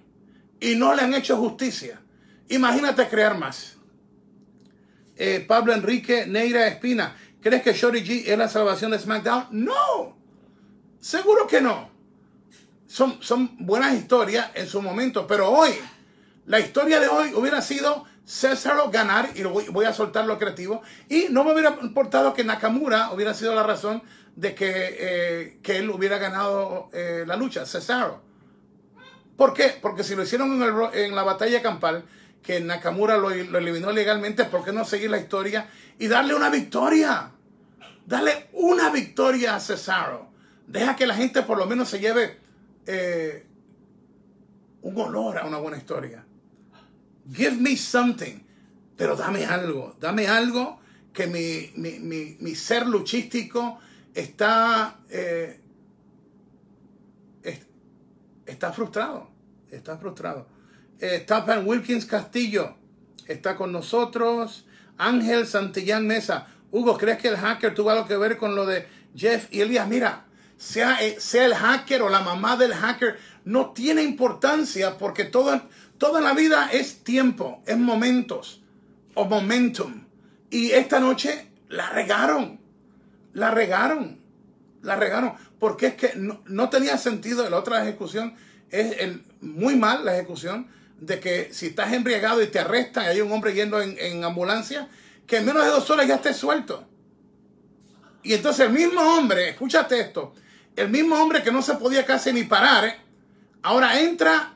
y 0.59 0.75
no 0.75 0.93
le 0.93 1.03
han 1.03 1.15
hecho 1.15 1.37
justicia, 1.37 2.01
imagínate 2.49 3.07
crear 3.07 3.39
más. 3.39 3.77
Eh, 5.15 5.45
Pablo 5.47 5.73
Enrique 5.73 6.27
Neira 6.27 6.67
Espina, 6.67 7.15
¿crees 7.41 7.63
que 7.63 7.75
Shorty 7.75 8.01
G 8.01 8.25
es 8.27 8.37
la 8.37 8.49
salvación 8.49 8.91
de 8.91 8.99
SmackDown? 8.99 9.47
No, 9.53 10.17
seguro 10.99 11.47
que 11.47 11.61
no 11.61 11.92
son, 12.93 13.57
buenas 13.59 13.95
historias 13.95 14.51
en 14.55 14.69
su 14.69 14.83
momento, 14.83 15.27
pero 15.27 15.51
hoy, 15.51 15.71
la 16.45 16.61
historia 16.61 17.01
de 17.01 17.09
hoy 17.09 17.33
hubiera 17.35 17.63
sido 17.63 18.05
César 18.27 18.77
ganar, 18.93 19.31
y 19.35 19.43
voy, 19.45 19.85
a 19.87 19.95
soltar 19.95 20.27
lo 20.27 20.39
creativo, 20.39 20.83
y 21.09 21.27
no 21.31 21.43
me 21.43 21.53
hubiera 21.53 21.79
importado 21.81 22.35
que 22.35 22.45
Nakamura 22.45 23.11
hubiera 23.13 23.33
sido 23.33 23.55
la 23.55 23.63
razón 23.63 24.03
de 24.37 24.55
que, 24.55 24.97
eh, 24.99 25.59
que 25.63 25.79
él 25.79 25.91
hubiera 25.91 26.19
ganado 26.19 26.91
eh, 26.93 27.25
la 27.27 27.37
lucha, 27.37 27.65
Cesaro. 27.65 28.21
¿Por 29.37 29.55
qué? 29.55 29.77
Porque 29.81 30.05
si 30.05 30.15
lo 30.15 30.23
hicieron 30.23 30.63
en, 30.93 31.15
la 31.15 31.23
batalla 31.23 31.63
campal, 31.63 32.05
que 32.43 32.61
Nakamura 32.61 33.17
lo, 33.17 33.31
lo, 33.31 33.59
eliminó 33.59 33.91
legalmente, 33.91 34.45
¿por 34.45 34.65
qué 34.65 34.73
no 34.73 34.85
seguir 34.85 35.11
la 35.11 35.19
historia 35.19 35.67
y 35.99 36.09
darle 36.09 36.35
una 36.35 36.51
victoria? 36.51 37.31
Darle 38.05 38.49
una 38.53 38.91
victoria 38.91 39.57
a 39.57 39.61
Cesaro. 39.61 40.29
Deja 40.67 40.95
que 40.95 41.07
la 41.07 41.15
gente 41.15 41.43
por 41.43 41.59
lo 41.59 41.67
menos 41.67 41.89
se 41.89 41.99
lleve 41.99 42.42
eh, 42.87 43.47
un 44.83 44.99
olor 45.01 45.39
a 45.39 45.47
una 45.47 45.59
buena 45.59 45.77
historia. 45.77 46.25
Give 47.33 47.57
me 47.57 47.77
something, 47.77 48.41
pero 48.97 49.17
dame 49.17 49.45
algo, 49.47 49.97
dame 50.01 50.27
algo 50.27 50.81
que 51.13 51.27
mi, 51.27 52.55
ser 52.55 52.87
luchístico 52.87 53.79
está, 54.15 55.01
eh, 55.09 55.61
está 58.47 58.73
frustrado, 58.73 59.31
está 59.71 59.99
frustrado. 59.99 60.49
Eh, 60.99 61.27
Wilkins 61.65 62.07
Castillo 62.07 62.77
está 63.27 63.57
con 63.57 63.73
nosotros. 63.73 64.67
Ángel 64.99 65.47
Santillán 65.47 66.07
Mesa. 66.07 66.47
Hugo, 66.71 66.97
¿crees 66.97 67.19
que 67.19 67.29
el 67.29 67.37
hacker 67.37 67.75
tuvo 67.75 67.91
algo 67.91 68.07
que 68.07 68.17
ver 68.17 68.37
con 68.37 68.55
lo 68.55 68.67
de 68.67 68.87
Jeff 69.15 69.49
y 69.51 69.61
Elías? 69.61 69.89
Mira, 69.89 70.27
sea, 70.63 71.03
eh, 71.05 71.17
sea 71.19 71.45
el 71.45 71.55
hacker 71.55 72.03
o 72.03 72.09
la 72.09 72.21
mamá 72.21 72.57
del 72.57 72.73
hacker, 72.73 73.19
no 73.45 73.73
tiene 73.73 74.05
importancia 74.05 74.97
porque 74.97 75.25
todo, 75.25 75.61
toda 75.99 76.21
la 76.21 76.35
vida 76.35 76.71
es 76.73 77.03
tiempo, 77.03 77.61
es 77.67 77.77
momentos 77.77 78.63
o 79.15 79.25
momentum. 79.25 80.05
Y 80.51 80.71
esta 80.71 81.01
noche 81.01 81.49
la 81.69 81.91
regaron, 81.91 82.61
la 83.33 83.51
regaron, 83.51 84.21
la 84.83 84.95
regaron, 84.95 85.33
porque 85.59 85.89
es 85.89 85.95
que 85.95 86.13
no, 86.15 86.71
tenía 86.71 86.97
sentido 86.97 87.49
la 87.51 87.59
otra 87.59 87.83
ejecución, 87.83 88.37
es 88.71 88.95
muy 89.41 89.75
mal 89.75 90.05
la 90.05 90.15
ejecución 90.15 90.69
de 91.01 91.19
que 91.19 91.53
si 91.53 91.67
estás 91.67 91.93
embriagado 91.93 92.41
y 92.41 92.47
te 92.47 92.61
arrestan 92.61 93.05
y 93.05 93.09
hay 93.09 93.21
un 93.21 93.33
hombre 93.33 93.53
yendo 93.53 93.83
en, 93.83 93.97
en 93.99 94.23
ambulancia, 94.23 94.89
que 95.27 95.39
en 95.39 95.45
menos 95.45 95.65
de 95.65 95.71
dos 95.71 95.91
horas 95.91 96.07
ya 96.07 96.15
estés 96.15 96.37
suelto. 96.37 96.87
Y 98.23 98.35
entonces 98.35 98.67
el 98.67 98.73
mismo 98.73 99.01
hombre, 99.01 99.49
escúchate 99.49 99.99
esto, 99.99 100.35
el 100.77 100.89
mismo 100.89 101.17
hombre 101.17 101.43
que 101.43 101.53
no 101.53 101.63
se 101.63 101.75
podía 101.75 102.05
casi 102.07 102.33
ni 102.33 102.45
parar, 102.45 102.85
¿eh? 102.85 102.97
ahora 103.63 104.01
entra 104.01 104.55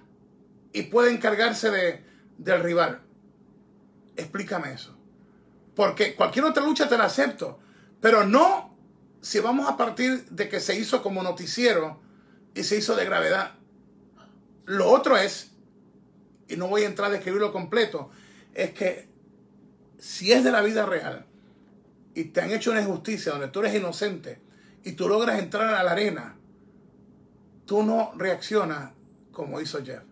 y 0.72 0.82
puede 0.82 1.10
encargarse 1.12 1.70
de, 1.70 2.04
del 2.38 2.62
rival. 2.62 3.00
Explícame 4.16 4.72
eso. 4.72 4.96
Porque 5.74 6.14
cualquier 6.14 6.46
otra 6.46 6.64
lucha 6.64 6.88
te 6.88 6.96
la 6.96 7.04
acepto, 7.04 7.58
pero 8.00 8.24
no 8.24 8.74
si 9.20 9.40
vamos 9.40 9.68
a 9.68 9.76
partir 9.76 10.24
de 10.26 10.48
que 10.48 10.60
se 10.60 10.78
hizo 10.78 11.02
como 11.02 11.22
noticiero 11.22 12.00
y 12.54 12.62
se 12.62 12.76
hizo 12.76 12.94
de 12.94 13.04
gravedad. 13.04 13.54
Lo 14.64 14.88
otro 14.88 15.16
es, 15.16 15.50
y 16.48 16.56
no 16.56 16.68
voy 16.68 16.82
a 16.82 16.86
entrar 16.86 17.10
a 17.10 17.14
describirlo 17.14 17.52
completo, 17.52 18.10
es 18.54 18.70
que 18.70 19.08
si 19.98 20.32
es 20.32 20.44
de 20.44 20.52
la 20.52 20.62
vida 20.62 20.86
real 20.86 21.26
y 22.14 22.24
te 22.24 22.40
han 22.40 22.50
hecho 22.52 22.70
una 22.70 22.82
injusticia 22.82 23.32
donde 23.32 23.48
tú 23.48 23.60
eres 23.60 23.74
inocente, 23.74 24.40
y 24.86 24.92
tú 24.92 25.08
logras 25.08 25.40
entrar 25.40 25.74
a 25.74 25.82
la 25.82 25.90
arena, 25.90 26.36
tú 27.66 27.82
no 27.82 28.12
reaccionas 28.16 28.92
como 29.32 29.60
hizo 29.60 29.84
Jeff. 29.84 30.04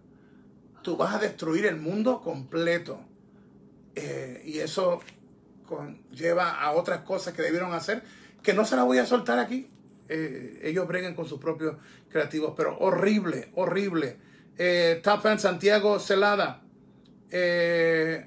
Tú 0.83 0.97
vas 0.97 1.15
a 1.15 1.19
destruir 1.21 1.67
el 1.67 1.77
mundo 1.77 2.21
completo. 2.21 2.99
Eh, 3.95 4.43
y 4.45 4.59
eso 4.59 5.01
lleva 6.11 6.61
a 6.61 6.73
otras 6.73 7.03
cosas 7.03 7.35
que 7.35 7.43
debieron 7.43 7.73
hacer, 7.73 8.03
que 8.43 8.53
no 8.53 8.65
se 8.65 8.75
las 8.75 8.85
voy 8.85 8.99
a 8.99 9.07
soltar 9.07 9.39
aquí. 9.39 9.71
Eh, 10.09 10.59
ellos 10.65 10.89
breguen 10.89 11.15
con 11.15 11.29
sus 11.29 11.39
propios 11.39 11.77
creativos, 12.11 12.55
pero 12.57 12.77
horrible, 12.79 13.53
horrible. 13.55 14.17
Eh, 14.59 15.01
Top 15.05 15.23
Fan 15.23 15.39
Santiago 15.39 16.01
Celada. 16.01 16.63
Eh, 17.31 18.27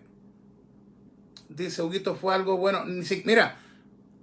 dice 1.50 1.82
Huguito, 1.82 2.16
fue 2.16 2.34
algo 2.34 2.56
bueno. 2.56 2.86
Mira, 3.26 3.60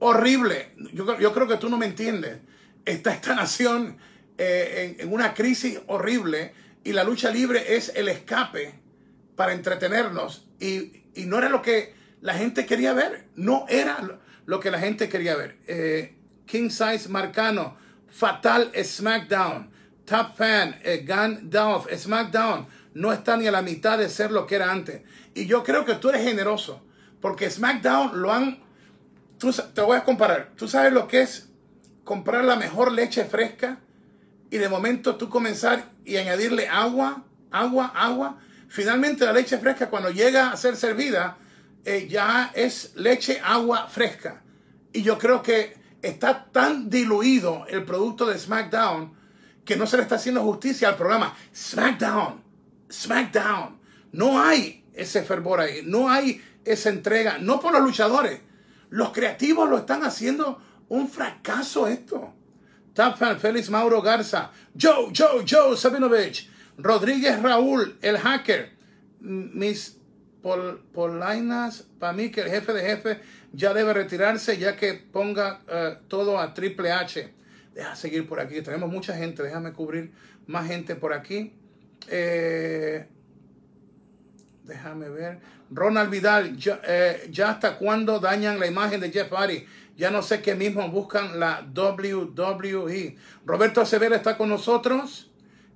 horrible. 0.05 0.73
Yo, 0.93 1.19
yo 1.19 1.33
creo 1.33 1.49
que 1.49 1.57
tú 1.57 1.71
no 1.71 1.79
me 1.79 1.87
entiendes. 1.87 2.39
Está 2.85 3.15
esta 3.15 3.35
nación 3.35 3.97
eh, 4.37 4.97
en, 4.99 5.11
una 5.11 5.33
crisis 5.33 5.81
horrible 5.87 6.53
y 6.85 6.93
la 6.93 7.05
lucha 7.05 7.31
libre 7.31 7.75
es 7.75 7.91
el 7.95 8.09
escape 8.09 8.75
para 9.35 9.55
entretenernos. 9.55 10.47
Y, 10.61 11.05
y, 11.15 11.25
no 11.25 11.39
era 11.39 11.49
lo 11.49 11.63
que 11.63 11.95
la 12.21 12.35
gente 12.35 12.67
quería 12.67 12.93
ver. 12.93 13.29
No 13.35 13.65
era 13.67 14.19
lo, 14.45 14.61
que 14.61 14.71
la 14.71 14.79
gente 14.79 15.09
quería 15.09 15.37
ver. 15.37 15.57
Eh, 15.67 16.15
King 16.45 16.69
Size 16.69 17.09
Marcano, 17.09 17.79
Fatal 18.11 18.73
SmackDown, 18.85 19.71
Top 20.05 20.37
Fan, 20.37 20.81
eh, 20.83 21.03
Gandalf, 21.07 21.87
SmackDown. 21.91 22.67
No 22.93 23.11
está 23.11 23.39
ni 23.39 23.47
a 23.47 23.53
la 23.53 23.63
mitad 23.63 23.97
de 23.97 24.11
ser 24.11 24.31
lo 24.31 24.47
que 24.47 24.57
era 24.57 24.71
antes. 24.71 25.01
Y 25.35 25.47
yo 25.47 25.65
creo 25.65 25.87
que 25.87 25.95
tú 25.95 26.11
eres 26.11 26.25
generoso. 26.25 26.85
Porque 27.23 27.49
SmackDown 27.49 28.21
lo 28.21 28.31
han 28.31 28.64
te 29.53 29.81
voy 29.81 29.97
a 29.97 30.05
comparar. 30.05 30.53
¿Tú 30.57 30.69
sabes 30.69 30.93
lo 30.93 31.09
que 31.09 31.23
es 31.23 31.49
comprar 32.05 32.45
la 32.45 32.57
mejor 32.57 32.93
leche 32.93 33.25
fresca 33.25 33.79
y 34.51 34.59
de 34.59 34.69
momento 34.69 35.17
tú 35.17 35.29
comenzar 35.29 35.91
y 36.05 36.17
añadirle 36.17 36.69
agua, 36.69 37.25
agua, 37.51 37.93
agua? 37.95 38.39
Finalmente 38.69 39.25
la 39.25 39.33
leche 39.33 39.59
fresca 39.59 39.89
cuando 39.89 40.11
llega 40.11 40.51
a 40.51 40.57
ser 40.57 40.77
servida 40.77 41.39
eh, 41.85 42.09
ya 42.09 42.51
es 42.55 42.93
leche, 42.97 43.41
agua 43.45 43.89
fresca. 43.89 44.43
Y 44.93 45.03
yo 45.03 45.19
creo 45.19 45.43
que 45.43 45.77
está 46.03 46.47
tan 46.51 46.89
diluido 46.89 47.67
el 47.69 47.85
producto 47.85 48.27
de 48.27 48.39
SmackDown 48.39 49.13
que 49.65 49.77
no 49.77 49.87
se 49.87 49.97
le 49.97 50.03
está 50.03 50.17
haciendo 50.17 50.43
justicia 50.43 50.89
al 50.89 50.97
programa. 50.97 51.35
SmackDown, 51.55 52.43
SmackDown. 52.91 53.81
No 54.13 54.43
hay 54.43 54.85
ese 54.95 55.23
fervor 55.23 55.61
ahí, 55.61 55.83
no 55.85 56.09
hay 56.09 56.43
esa 56.65 56.89
entrega, 56.89 57.39
no 57.39 57.61
por 57.61 57.73
los 57.73 57.83
luchadores, 57.83 58.41
los 58.95 59.11
creativos 59.11 59.69
lo 59.69 59.79
están 59.79 60.05
haciendo 60.05 60.63
un 60.89 61.09
fracaso 61.09 61.89
esto. 61.89 62.33
Top 62.93 63.17
fan, 63.17 63.41
Félix 63.41 63.69
Mauro 63.69 64.01
Garza, 64.01 64.53
Joe, 64.81 65.11
Joe, 65.13 65.45
Joe 65.45 65.77
Sabinovich, 65.77 66.49
Rodríguez 66.79 67.43
Raúl, 67.43 67.99
el 68.03 68.19
hacker, 68.19 68.71
mis 69.19 69.99
pol, 70.43 70.81
polainas, 70.93 71.89
para 71.99 72.13
mí 72.13 72.31
que 72.31 72.43
el 72.43 72.51
jefe 72.51 72.73
de 72.73 72.83
jefe 72.83 73.21
ya 73.53 73.75
debe 73.75 73.95
retirarse 73.95 74.59
ya 74.59 74.77
que 74.77 74.95
ponga 74.95 75.63
eh, 75.67 75.99
todo 76.07 76.39
a 76.39 76.55
Triple 76.55 76.93
H. 76.93 77.35
Deja 77.75 77.97
seguir 77.97 78.29
por 78.29 78.39
aquí, 78.39 78.63
tenemos 78.63 78.89
mucha 78.89 79.17
gente, 79.17 79.43
déjame 79.43 79.73
cubrir 79.73 80.13
más 80.47 80.69
gente 80.69 80.95
por 80.95 81.15
aquí. 81.15 81.53
Eh, 82.07 83.09
déjame 84.63 85.09
ver. 85.09 85.41
Ronald 85.75 86.09
Vidal, 86.09 86.57
eh, 86.87 87.29
ya, 87.31 87.51
hasta 87.51 87.77
cuándo 87.77 88.21
dañan 88.21 88.61
la 88.61 88.67
imagen 88.67 89.01
de 89.01 89.11
Jeff 89.11 89.31
Hardy. 89.33 89.67
Ya 89.97 90.11
no 90.11 90.23
sé 90.23 90.41
qué 90.41 90.55
mismo 90.55 90.89
buscan 90.89 91.39
la 91.39 91.67
WWE. 91.75 93.17
Roberto 93.45 93.81
Acevedo 93.81 94.15
está 94.15 94.37
con 94.37 94.49
nosotros. 94.49 95.31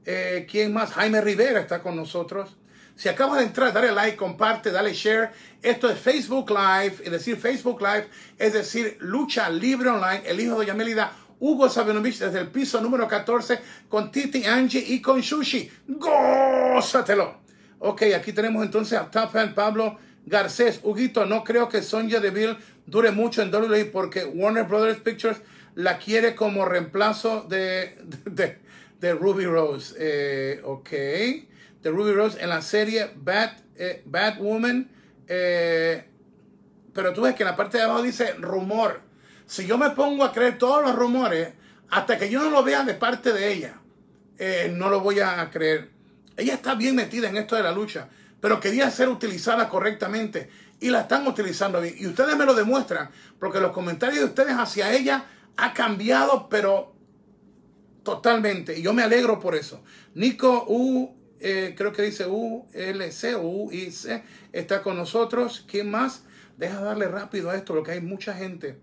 Eh, 0.07 0.47
¿Quién 0.51 0.73
más? 0.73 0.93
Jaime 0.93 1.21
Rivera 1.21 1.61
está 1.61 1.83
con 1.83 1.97
nosotros. 1.97 2.57
Si 2.95 3.09
acabas 3.09 3.39
de 3.39 3.47
entrar, 3.47 3.73
dale 3.73 3.93
like, 3.93 4.17
comparte, 4.17 4.71
dale 4.71 4.93
share. 4.93 5.31
Esto 5.63 5.91
es 5.91 5.99
Facebook 5.99 6.51
Live. 6.51 6.97
Es 7.05 7.11
decir, 7.11 7.37
Facebook 7.37 7.81
Live 7.81 8.09
es 8.39 8.53
decir, 8.53 8.97
lucha 9.01 9.51
libre 9.51 9.91
online. 9.91 10.23
El 10.25 10.41
hijo 10.41 10.59
de 10.61 10.67
Yamelida, 10.67 11.13
Hugo 11.41 11.69
Sabinovich, 11.69 12.19
desde 12.19 12.41
el 12.41 12.49
piso 12.49 12.81
número 12.81 13.07
14, 13.07 13.61
con 13.89 14.11
Titi 14.11 14.45
Angie 14.45 14.85
y 14.85 15.01
con 15.01 15.23
Sushi. 15.23 15.71
¡Gózatelo! 15.87 17.48
Ok, 17.81 18.03
aquí 18.17 18.33
tenemos 18.33 18.65
entonces 18.65 18.99
a 18.99 19.11
Top 19.11 19.31
Fan 19.31 19.55
Pablo 19.55 19.99
Garcés. 20.27 20.81
Huguito, 20.83 21.27
no 21.27 21.45
creo 21.45 21.69
que 21.69 21.83
Sonja 21.83 22.21
Deville 22.21 22.57
dure 22.87 23.13
mucho 23.13 23.43
en 23.43 23.55
WWE 23.55 23.87
porque 23.87 24.25
Warner 24.25 24.65
Brothers 24.65 25.01
Pictures 25.01 25.39
la 25.75 25.99
quiere 25.99 26.35
como 26.35 26.65
reemplazo 26.65 27.43
de, 27.49 27.97
de, 29.01 29.13
Ruby 29.15 29.47
Rose. 29.47 29.95
Eh, 29.99 30.61
ok. 30.65 30.91
De 30.91 31.91
Ruby 31.91 32.13
Rose 32.13 32.43
en 32.43 32.49
la 32.49 32.63
serie 32.63 33.11
Bad, 33.15 33.53
eh, 33.77 34.03
Batwoman. 34.05 34.91
Eh, 35.29 36.05
pero 36.93 37.13
tú 37.13 37.23
ves 37.23 37.37
que 37.37 37.45
en 37.45 37.51
la 37.51 37.57
parte 37.57 37.79
de 37.79 37.85
abajo 37.85 38.03
dice 38.03 38.33
rumor. 38.35 39.03
Si 39.47 39.67
yo 39.67 39.79
me 39.79 39.91
pongo 39.91 40.25
a 40.25 40.33
creer 40.33 40.59
todos 40.59 40.83
los 40.83 40.97
rumores, 40.97 41.51
hasta 41.91 42.19
que 42.19 42.29
yo 42.29 42.43
no 42.43 42.51
lo 42.51 42.65
vea 42.65 42.83
de 42.83 42.95
parte 42.95 43.33
de 43.33 43.53
ella, 43.53 43.81
no 44.73 44.91
lo 44.91 45.01
voy 45.01 45.21
a 45.21 45.49
creer. 45.51 45.98
Ella 46.39 46.55
está 46.55 46.77
bien 46.77 46.95
metida 46.95 47.29
en 47.29 47.37
esto 47.37 47.57
de 47.57 47.65
la 47.65 47.73
lucha, 47.73 48.09
pero 48.41 48.61
quería 48.61 48.89
ser 48.91 49.09
utilizada 49.09 49.69
correctamente 49.69 50.49
y 50.81 50.89
la 50.89 51.01
están 51.01 51.27
utilizando 51.27 51.81
bien. 51.81 51.97
Y 51.99 52.07
ustedes 52.07 52.37
me 52.37 52.47
lo 52.47 52.55
demuestran, 52.55 53.11
porque 53.41 53.61
los 53.61 53.73
comentarios 53.73 54.21
de 54.21 54.25
ustedes 54.27 54.55
hacia 54.55 54.93
ella 54.93 55.25
ha 55.57 55.75
cambiado, 55.75 56.49
pero 56.49 56.95
totalmente. 58.05 58.79
Y 58.79 58.83
yo 58.83 58.95
me 58.95 59.03
alegro 59.03 59.41
por 59.41 59.57
eso. 59.57 59.83
Nico 60.15 60.65
U, 60.69 61.17
eh, 61.41 61.75
creo 61.77 61.93
que 61.93 62.03
dice 62.03 62.27
ULC 62.27 63.37
o 63.37 63.41
UIC, 63.41 64.23
está 64.53 64.81
con 64.83 64.97
nosotros. 64.97 65.65
¿Quién 65.69 65.91
más? 65.91 66.23
Deja 66.57 66.81
darle 66.81 67.09
rápido 67.09 67.51
a 67.51 67.57
esto, 67.57 67.75
porque 67.75 67.91
hay 67.91 68.01
mucha 68.01 68.33
gente. 68.35 68.79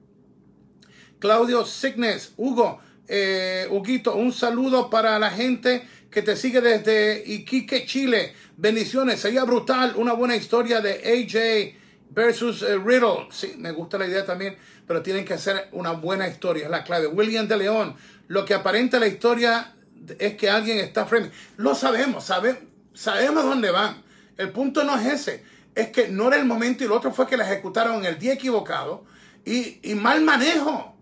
Claudio 1.19 1.65
Signes, 1.65 2.34
Hugo, 2.36 2.79
eh, 3.07 3.67
Huguito, 3.71 4.15
un 4.15 4.34
saludo 4.34 4.89
para 4.89 5.17
la 5.19 5.32
gente 5.32 5.88
que 6.16 6.22
te 6.22 6.38
sigue 6.38 6.61
desde 6.61 7.22
Iquique, 7.26 7.86
Chile. 7.86 8.34
Bendiciones. 8.55 9.20
Sería 9.20 9.43
brutal 9.43 9.95
una 9.97 10.13
buena 10.13 10.34
historia 10.38 10.80
de 10.80 10.93
AJ 11.03 11.76
versus 12.11 12.61
eh, 12.61 12.78
Riddle. 12.78 13.28
Sí, 13.32 13.55
me 13.57 13.74
gusta 13.74 13.97
la 13.97 14.07
idea 14.07 14.26
también, 14.26 14.55
pero 14.88 15.01
tienen 15.01 15.26
que 15.26 15.34
hacer 15.34 15.68
una 15.74 15.91
buena 15.91 16.26
historia. 16.26 16.63
Es 16.63 16.72
la 16.72 16.86
clave. 16.86 17.07
William 17.07 17.49
de 17.49 17.57
León. 17.57 17.97
Lo 18.30 18.45
que 18.45 18.53
aparenta 18.53 18.97
la 18.97 19.07
historia 19.07 19.76
es 20.18 20.38
que 20.38 20.49
alguien 20.49 20.78
está 20.78 21.05
frente. 21.05 21.32
Lo 21.57 21.76
sabemos, 21.76 22.24
sabe, 22.24 22.66
sabemos 22.93 23.43
dónde 23.43 23.72
van. 23.72 24.01
El 24.38 24.53
punto 24.53 24.86
no 24.86 24.97
es 24.97 25.05
ese. 25.07 25.43
Es 25.76 25.89
que 25.89 26.07
no 26.07 26.30
era 26.30 26.38
el 26.38 26.45
momento 26.45 26.86
y 26.86 26.88
el 26.88 26.93
otro 26.93 27.11
fue 27.11 27.28
que 27.28 27.36
la 27.36 27.43
ejecutaron 27.43 28.05
el 28.05 28.18
día 28.18 28.32
equivocado 28.32 29.03
y, 29.43 29.80
y 29.84 29.95
mal 29.95 30.22
manejo. 30.22 30.95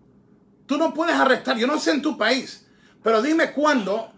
Tú 0.66 0.76
no 0.76 0.92
puedes 0.92 1.14
arrestar, 1.14 1.56
yo 1.56 1.68
no 1.68 1.78
sé 1.78 1.92
en 1.92 2.02
tu 2.02 2.18
país, 2.18 2.66
pero 3.00 3.22
dime 3.22 3.52
cuándo 3.52 4.13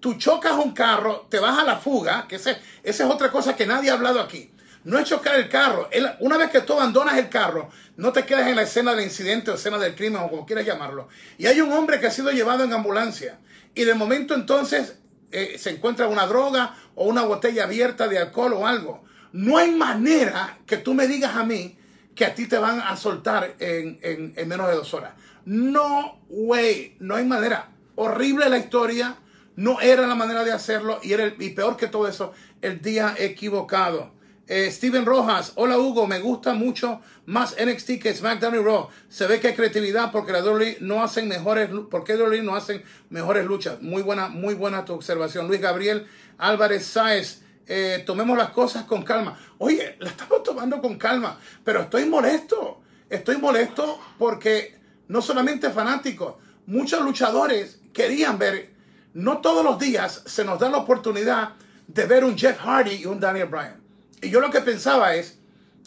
tú 0.00 0.14
chocas 0.14 0.52
un 0.52 0.72
carro, 0.72 1.26
te 1.28 1.38
vas 1.38 1.58
a 1.58 1.64
la 1.64 1.76
fuga, 1.76 2.26
que 2.28 2.36
esa 2.36 2.58
es 2.82 3.00
otra 3.00 3.30
cosa 3.30 3.56
que 3.56 3.66
nadie 3.66 3.90
ha 3.90 3.94
hablado 3.94 4.20
aquí. 4.20 4.50
no 4.84 4.98
es 4.98 5.08
chocar 5.08 5.36
el 5.36 5.48
carro. 5.48 5.88
Una 6.20 6.36
vez 6.36 6.50
que 6.50 6.60
tú 6.60 6.72
abandonas 6.72 7.18
el 7.18 7.28
carro, 7.28 7.68
no 7.96 8.12
te 8.12 8.24
quedas 8.24 8.48
en 8.48 8.56
la 8.56 8.62
escena 8.62 8.94
del 8.94 9.04
incidente 9.04 9.50
o 9.50 9.54
escena 9.54 9.78
del 9.78 9.94
crimen 9.94 10.22
o 10.22 10.30
como 10.30 10.46
quieras 10.46 10.64
llamarlo. 10.64 11.08
Y 11.36 11.46
hay 11.46 11.60
un 11.60 11.72
hombre 11.72 12.00
que 12.00 12.06
ha 12.06 12.10
sido 12.10 12.30
llevado 12.30 12.64
en 12.64 12.72
ambulancia. 12.72 13.38
Y 13.74 13.84
de 13.84 13.94
momento 13.94 14.34
entonces 14.34 14.96
eh, 15.30 15.56
se 15.58 15.70
encuentra 15.70 16.06
una 16.06 16.26
droga 16.26 16.74
o 16.94 17.06
una 17.06 17.22
botella 17.22 17.64
abierta 17.64 18.08
de 18.08 18.18
alcohol 18.18 18.54
o 18.54 18.66
algo. 18.66 19.04
No 19.32 19.58
hay 19.58 19.72
manera 19.72 20.58
que 20.66 20.78
tú 20.78 20.94
me 20.94 21.06
digas 21.06 21.36
a 21.36 21.44
mí 21.44 21.78
que 22.14 22.24
a 22.24 22.34
ti 22.34 22.46
te 22.46 22.56
van 22.56 22.80
a 22.80 22.96
soltar 22.96 23.56
en, 23.58 23.98
en 24.02 24.48
menos 24.48 24.68
de 24.68 24.74
dos 24.74 24.94
horas. 24.94 25.12
No 25.44 26.20
way, 26.28 26.96
no 27.00 27.16
hay 27.16 27.24
manera. 27.24 27.68
Horrible 27.94 28.48
la 28.48 28.58
historia, 28.58 29.16
no 29.58 29.80
era 29.80 30.06
la 30.06 30.14
manera 30.14 30.44
de 30.44 30.52
hacerlo 30.52 31.00
y, 31.02 31.12
era 31.12 31.24
el, 31.24 31.34
y 31.40 31.50
peor 31.50 31.76
que 31.76 31.88
todo 31.88 32.06
eso, 32.06 32.32
el 32.62 32.80
día 32.80 33.16
equivocado. 33.18 34.12
Eh, 34.46 34.70
Steven 34.70 35.04
Rojas, 35.04 35.52
hola 35.56 35.76
Hugo, 35.76 36.06
me 36.06 36.20
gusta 36.20 36.54
mucho 36.54 37.00
más 37.26 37.56
NXT 37.60 38.00
que 38.00 38.14
SmackDown 38.14 38.54
y 38.54 38.58
Raw. 38.58 38.88
Se 39.08 39.26
ve 39.26 39.40
que 39.40 39.48
hay 39.48 39.54
creatividad 39.54 40.12
porque 40.12 40.30
la 40.30 40.44
WWE 40.44 40.76
no 40.80 41.02
hacen 41.02 41.26
mejores, 41.26 41.68
porque 41.90 42.14
WWE 42.14 42.42
no 42.42 42.54
hacen 42.54 42.84
mejores 43.10 43.46
luchas. 43.46 43.82
Muy 43.82 44.02
buena, 44.02 44.28
muy 44.28 44.54
buena 44.54 44.84
tu 44.84 44.92
observación. 44.92 45.48
Luis 45.48 45.60
Gabriel 45.60 46.06
Álvarez 46.38 46.86
Sáez, 46.86 47.42
eh, 47.66 48.04
tomemos 48.06 48.38
las 48.38 48.50
cosas 48.50 48.84
con 48.84 49.02
calma. 49.02 49.36
Oye, 49.58 49.96
la 49.98 50.10
estamos 50.10 50.44
tomando 50.44 50.80
con 50.80 50.96
calma, 50.96 51.36
pero 51.64 51.80
estoy 51.80 52.04
molesto. 52.06 52.80
Estoy 53.10 53.38
molesto 53.38 53.98
porque 54.18 54.78
no 55.08 55.20
solamente 55.20 55.70
fanáticos, 55.70 56.36
muchos 56.66 57.02
luchadores 57.02 57.80
querían 57.92 58.38
ver, 58.38 58.77
no 59.18 59.38
todos 59.38 59.64
los 59.64 59.80
días 59.80 60.22
se 60.26 60.44
nos 60.44 60.60
da 60.60 60.70
la 60.70 60.78
oportunidad 60.78 61.54
de 61.88 62.06
ver 62.06 62.24
un 62.24 62.38
Jeff 62.38 62.56
Hardy 62.60 63.02
y 63.02 63.06
un 63.06 63.18
Daniel 63.18 63.48
Bryan. 63.48 63.80
Y 64.22 64.30
yo 64.30 64.40
lo 64.40 64.48
que 64.50 64.60
pensaba 64.60 65.16
es, 65.16 65.38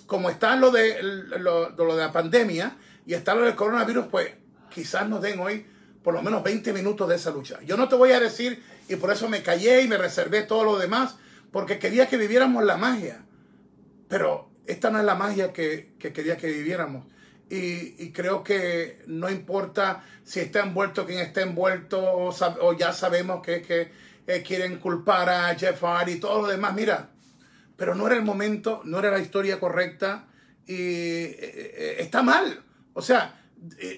como 0.05 0.29
está 0.29 0.57
lo 0.57 0.69
de, 0.69 1.01
lo, 1.01 1.69
de 1.69 1.95
la 1.95 2.11
pandemia 2.11 2.75
y 3.05 3.13
está 3.13 3.33
lo 3.33 3.45
del 3.45 3.55
coronavirus, 3.55 4.07
pues 4.07 4.33
quizás 4.69 5.07
nos 5.07 5.21
den 5.21 5.39
hoy 5.39 5.65
por 6.03 6.13
lo 6.13 6.21
menos 6.21 6.43
20 6.43 6.73
minutos 6.73 7.07
de 7.07 7.15
esa 7.15 7.31
lucha. 7.31 7.57
Yo 7.65 7.77
no 7.77 7.87
te 7.87 7.95
voy 7.95 8.11
a 8.11 8.19
decir, 8.19 8.61
y 8.89 8.97
por 8.97 9.11
eso 9.11 9.29
me 9.29 9.41
callé 9.41 9.81
y 9.81 9.87
me 9.87 9.97
reservé 9.97 10.41
todo 10.43 10.65
lo 10.65 10.77
demás, 10.77 11.15
porque 11.53 11.79
quería 11.79 12.09
que 12.09 12.17
viviéramos 12.17 12.65
la 12.65 12.75
magia. 12.75 13.23
Pero 14.09 14.49
esta 14.65 14.89
no 14.89 14.99
es 14.99 15.05
la 15.05 15.15
magia 15.15 15.53
que, 15.53 15.93
que 15.99 16.11
quería 16.11 16.35
que 16.35 16.47
viviéramos 16.47 17.05
y, 17.53 18.11
creo 18.11 18.43
que 18.43 19.01
no 19.07 19.29
importa 19.29 20.03
si 20.23 20.39
está 20.39 20.61
envuelto 20.61 21.05
quien 21.05 21.19
está 21.19 21.41
envuelto 21.41 21.99
o, 22.01 22.73
ya 22.77 22.93
sabemos 22.93 23.41
que, 23.41 23.61
que 23.61 23.91
eh, 24.25 24.41
quieren 24.41 24.77
culpar 24.77 25.29
a 25.29 25.55
Jeff 25.55 25.83
Hardy 25.83 26.13
y 26.13 26.19
todo 26.19 26.43
lo 26.43 26.47
demás. 26.47 26.73
Mira, 26.73 27.09
pero 27.75 27.93
no 27.93 28.07
era 28.07 28.15
el 28.15 28.23
momento, 28.23 28.81
no 28.85 28.99
era 28.99 29.11
la 29.11 29.19
historia 29.19 29.59
correcta 29.59 30.27
y 30.65 30.75
eh, 30.75 31.37
eh, 31.41 31.95
está 31.99 32.23
mal. 32.23 32.63
O 32.93 33.01
sea, 33.01 33.41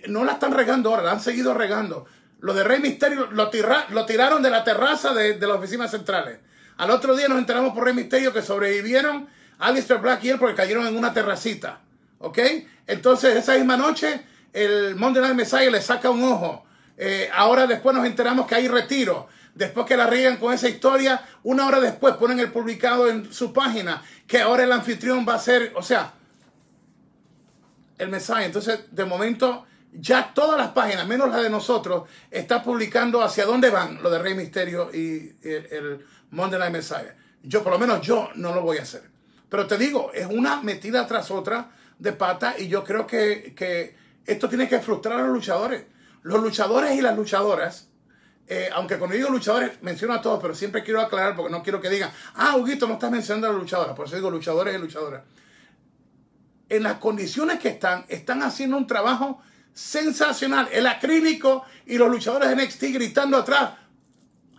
no 0.07 0.23
la 0.23 0.33
están 0.33 0.53
regando 0.53 0.89
ahora, 0.89 1.03
la 1.03 1.11
han 1.11 1.21
seguido 1.21 1.53
regando. 1.53 2.07
Lo 2.39 2.55
de 2.55 2.63
Rey 2.63 2.79
Misterio 2.79 3.27
lo, 3.31 3.51
lo 3.89 4.05
tiraron 4.05 4.41
de 4.41 4.49
la 4.49 4.63
terraza 4.63 5.13
de, 5.13 5.33
de 5.33 5.47
las 5.47 5.57
oficinas 5.57 5.91
centrales. 5.91 6.39
Al 6.77 6.89
otro 6.89 7.15
día 7.15 7.27
nos 7.27 7.37
enteramos 7.37 7.73
por 7.73 7.83
Rey 7.83 7.93
Misterio 7.93 8.33
que 8.33 8.41
sobrevivieron 8.41 9.27
Alistair 9.59 10.01
Black 10.01 10.23
y 10.23 10.29
él 10.31 10.39
porque 10.39 10.55
cayeron 10.55 10.87
en 10.87 10.97
una 10.97 11.13
terracita. 11.13 11.81
¿Ok? 12.19 12.39
Entonces, 12.87 13.35
esa 13.35 13.55
misma 13.55 13.77
noche, 13.77 14.21
el 14.53 14.95
Monday 14.95 15.21
Night 15.21 15.35
Messiah 15.35 15.69
le 15.69 15.81
saca 15.81 16.09
un 16.09 16.23
ojo. 16.23 16.65
Eh, 16.97 17.29
ahora 17.33 17.67
después 17.67 17.95
nos 17.95 18.05
enteramos 18.05 18.47
que 18.47 18.55
hay 18.55 18.67
retiro. 18.67 19.27
Después 19.55 19.85
que 19.85 19.95
la 19.95 20.07
riegan 20.07 20.37
con 20.37 20.53
esa 20.53 20.67
historia, 20.67 21.21
una 21.43 21.67
hora 21.67 21.79
después 21.79 22.15
ponen 22.15 22.39
el 22.39 22.51
publicado 22.51 23.07
en 23.07 23.31
su 23.31 23.53
página 23.53 24.01
que 24.25 24.41
ahora 24.41 24.63
el 24.63 24.71
anfitrión 24.71 25.25
va 25.27 25.35
a 25.35 25.39
ser, 25.39 25.73
o 25.75 25.83
sea, 25.83 26.13
el 27.99 28.09
Messiah. 28.09 28.45
Entonces, 28.45 28.85
de 28.89 29.05
momento, 29.05 29.65
ya 29.93 30.33
todas 30.33 30.57
las 30.57 30.69
páginas, 30.69 31.07
menos 31.07 31.29
la 31.29 31.37
de 31.37 31.49
nosotros, 31.51 32.09
está 32.31 32.63
publicando 32.63 33.21
hacia 33.21 33.45
dónde 33.45 33.69
van 33.69 34.01
lo 34.01 34.09
de 34.09 34.19
Rey 34.19 34.33
Misterio 34.33 34.89
y 34.91 35.35
el, 35.43 35.67
el 35.71 36.05
Monday 36.31 36.59
Night 36.59 36.73
Messiah. 36.73 37.15
Yo, 37.43 37.61
por 37.61 37.73
lo 37.73 37.79
menos 37.79 38.01
yo, 38.01 38.29
no 38.35 38.55
lo 38.55 38.61
voy 38.61 38.77
a 38.77 38.83
hacer. 38.83 39.03
Pero 39.49 39.67
te 39.67 39.77
digo, 39.77 40.11
es 40.13 40.25
una 40.25 40.61
metida 40.61 41.05
tras 41.05 41.29
otra 41.29 41.69
de 41.99 42.13
pata 42.13 42.55
y 42.57 42.67
yo 42.67 42.83
creo 42.83 43.07
que, 43.07 43.95
esto 44.25 44.49
tiene 44.49 44.69
que 44.69 44.79
frustrar 44.79 45.19
a 45.19 45.23
los 45.23 45.33
luchadores. 45.33 45.85
Los 46.21 46.41
luchadores 46.41 46.97
y 46.97 47.01
las 47.01 47.15
luchadoras, 47.15 47.89
eh, 48.47 48.69
aunque 48.73 48.97
cuando 48.97 49.15
digo 49.15 49.29
luchadores 49.29 49.81
menciono 49.81 50.13
a 50.13 50.21
todos, 50.21 50.39
pero 50.41 50.55
siempre 50.55 50.83
quiero 50.83 51.01
aclarar 51.01 51.35
porque 51.35 51.51
no 51.51 51.61
quiero 51.61 51.81
que 51.81 51.89
digan, 51.89 52.11
ah, 52.35 52.55
Huguito, 52.55 52.87
no 52.87 52.93
estás 52.93 53.11
mencionando 53.11 53.47
a 53.47 53.51
las 53.51 53.61
luchadoras, 53.61 53.95
por 53.95 54.07
eso 54.07 54.15
digo 54.15 54.31
luchadores 54.31 54.75
y 54.75 54.77
luchadoras. 54.77 55.23
En 56.69 56.83
las 56.83 56.95
condiciones 56.95 57.59
que 57.59 57.69
están, 57.69 58.05
están 58.07 58.41
haciendo 58.41 58.77
un 58.77 58.87
trabajo 58.87 59.41
sensacional. 59.73 60.69
El 60.71 60.87
acrílico 60.87 61.65
y 61.85 61.97
los 61.97 62.09
luchadores 62.09 62.49
de 62.49 62.55
NXT 62.55 62.83
gritando 62.93 63.37
atrás. 63.37 63.73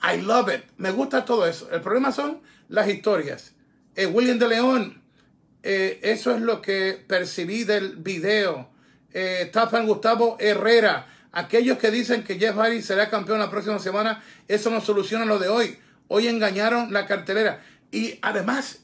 I 0.03 0.21
love 0.21 0.49
it. 0.55 0.65
Me 0.77 0.91
gusta 0.91 1.25
todo 1.25 1.47
eso. 1.47 1.71
El 1.71 1.81
problema 1.81 2.13
son 2.13 2.43
las 2.69 2.89
historias. 2.89 3.55
Eh, 3.95 4.07
William 4.07 4.39
de 4.39 4.49
León 4.49 5.03
eh, 5.67 5.99
eso 6.03 6.35
es 6.35 6.43
lo 6.43 6.61
que 6.61 7.03
percibí 7.07 7.65
del 7.65 7.97
video. 7.97 8.69
Eh, 9.15 9.51
Gustavo 9.87 10.37
Herrera. 10.39 11.07
Aquellos 11.33 11.79
que 11.79 11.91
dicen 11.91 12.23
que 12.23 12.39
Jeff 12.39 12.55
Hardy 12.55 12.83
será 12.83 13.09
campeón 13.09 13.39
la 13.39 13.51
próxima 13.51 13.79
semana, 13.79 14.23
eso 14.47 14.71
no 14.71 14.83
soluciona 14.83 15.25
lo 15.25 15.39
de 15.39 15.49
hoy. 15.49 15.79
Hoy 16.07 16.29
engañaron 16.29 16.93
la 16.93 17.07
cartelera. 17.07 17.63
Y 17.91 18.19
además, 18.21 18.81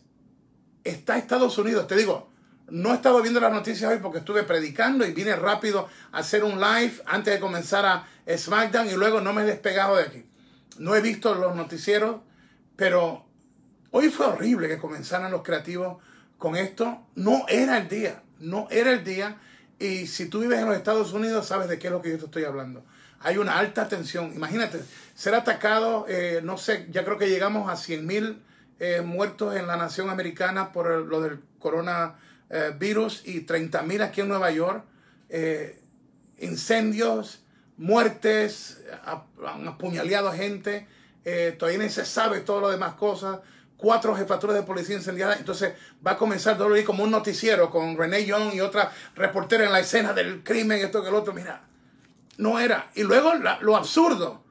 está 0.83 1.19
Estados 1.19 1.59
Unidos. 1.59 1.87
Te 1.87 1.97
digo, 1.97 2.31
no 2.71 2.93
he 2.93 2.95
estado 2.95 3.21
viendo 3.21 3.41
las 3.41 3.53
noticias 3.53 3.93
hoy 3.93 3.99
porque 3.99 4.19
estuve 4.19 4.43
predicando 4.45 5.07
y 5.07 5.13
vine 5.13 5.37
rápido 5.37 5.87
a 6.13 6.19
hacer 6.19 6.45
un 6.45 6.61
live 6.61 6.95
antes 7.05 7.35
de 7.35 7.41
comenzar 7.41 7.85
a 7.85 8.09
SmackDown 8.35 8.89
y 8.89 8.95
luego 8.95 9.21
no 9.21 9.35
me 9.35 9.43
he 9.43 9.45
despegado 9.45 9.97
de 9.97 10.05
aquí. 10.05 10.25
No 10.79 10.97
he 10.97 11.03
visto 11.03 11.35
los 11.35 11.55
noticieros, 11.55 12.23
pero 12.75 13.27
hoy 13.91 14.09
fue 14.09 14.27
horrible 14.27 14.67
que 14.67 14.79
comenzaran 14.79 15.31
los 15.31 15.43
creativos 15.43 15.99
con 16.41 16.57
esto, 16.57 17.07
no 17.15 17.45
era 17.49 17.77
el 17.77 17.89
día, 17.89 18.23
no 18.41 18.67
era 18.71 18.91
el 18.91 19.05
día. 19.05 19.37
Y 19.79 20.07
si 20.07 20.27
tú 20.27 20.41
vives 20.41 20.59
en 20.59 20.67
los 20.67 20.77
Estados 20.77 21.13
Unidos, 21.13 21.47
sabes 21.47 21.69
de 21.69 21.79
qué 21.79 21.89
es 21.89 21.93
lo 21.93 22.01
que 22.01 22.11
yo 22.11 22.19
te 22.19 22.25
estoy 22.25 22.45
hablando. 22.45 22.83
Hay 23.21 23.37
una 23.37 23.59
alta 23.59 23.89
tensión. 23.89 24.33
Imagínate, 24.35 24.81
ser 25.15 25.35
atacado, 25.35 26.07
eh, 26.09 26.41
no 26.43 26.57
sé, 26.57 26.89
ya 26.91 27.05
creo 27.05 27.19
que 27.19 27.29
llegamos 27.29 27.71
a 27.71 27.77
100 27.77 28.07
mil 28.07 28.43
eh, 28.79 29.03
muertos 29.03 29.55
en 29.55 29.67
la 29.67 29.77
nación 29.77 30.09
americana 30.09 30.73
por 30.73 30.89
lo 30.89 31.21
del 31.21 31.41
coronavirus 31.59 33.23
y 33.27 33.43
30 33.43 33.83
mil 33.83 34.01
aquí 34.01 34.23
en 34.23 34.29
Nueva 34.29 34.51
York. 34.51 34.83
Eh, 35.29 35.79
incendios, 36.39 37.45
muertes, 37.77 38.83
han 39.47 39.69
apuñaleado 39.69 40.33
gente. 40.33 40.89
todavía 41.59 41.85
no 41.85 41.91
se 41.91 42.07
sabe 42.07 42.41
todo 42.41 42.61
lo 42.61 42.71
demás 42.71 42.95
cosas 42.95 43.41
cuatro 43.81 44.15
jefaturas 44.15 44.57
de 44.57 44.63
policía 44.63 44.97
incendiadas. 44.97 45.39
Entonces 45.39 45.73
va 46.07 46.13
a 46.13 46.17
comenzar 46.17 46.61
WWE 46.61 46.85
como 46.85 47.03
un 47.03 47.11
noticiero 47.11 47.71
con 47.71 47.97
Renee 47.97 48.27
Young 48.27 48.55
y 48.55 48.61
otra 48.61 48.93
reportera 49.15 49.65
en 49.65 49.73
la 49.73 49.81
escena 49.81 50.13
del 50.13 50.43
crimen, 50.45 50.81
esto 50.81 51.03
que 51.03 51.09
el 51.09 51.15
otro. 51.15 51.33
Mira, 51.33 51.63
no 52.37 52.59
era. 52.59 52.91
Y 52.95 53.03
luego 53.03 53.33
lo 53.35 53.77
absurdo. 53.77 54.45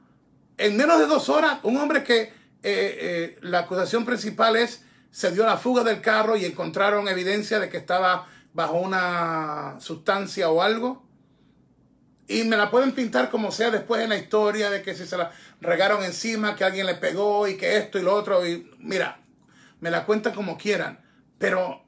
En 0.58 0.76
menos 0.76 0.98
de 0.98 1.06
dos 1.06 1.28
horas, 1.28 1.60
un 1.62 1.76
hombre 1.78 2.04
que 2.04 2.20
eh, 2.22 2.32
eh, 2.62 3.38
la 3.40 3.60
acusación 3.60 4.04
principal 4.04 4.56
es 4.56 4.84
se 5.10 5.32
dio 5.32 5.44
la 5.44 5.56
fuga 5.56 5.82
del 5.82 6.00
carro 6.00 6.36
y 6.36 6.44
encontraron 6.44 7.08
evidencia 7.08 7.58
de 7.58 7.68
que 7.68 7.78
estaba 7.78 8.28
bajo 8.52 8.78
una 8.78 9.76
sustancia 9.80 10.50
o 10.50 10.62
algo. 10.62 11.02
Y 12.28 12.44
me 12.44 12.56
la 12.56 12.70
pueden 12.70 12.92
pintar 12.92 13.28
como 13.28 13.50
sea 13.50 13.70
después 13.70 14.02
en 14.02 14.10
la 14.10 14.16
historia 14.16 14.70
de 14.70 14.82
que 14.82 14.94
si 14.94 15.04
se 15.04 15.16
la 15.16 15.32
regaron 15.60 16.04
encima, 16.04 16.54
que 16.54 16.62
alguien 16.62 16.86
le 16.86 16.94
pegó 16.94 17.48
y 17.48 17.56
que 17.56 17.76
esto 17.76 17.98
y 17.98 18.02
lo 18.02 18.14
otro. 18.14 18.46
Y 18.46 18.70
mira, 18.78 19.19
me 19.80 19.90
la 19.90 20.06
cuentan 20.06 20.34
como 20.34 20.56
quieran, 20.56 21.00
pero 21.38 21.84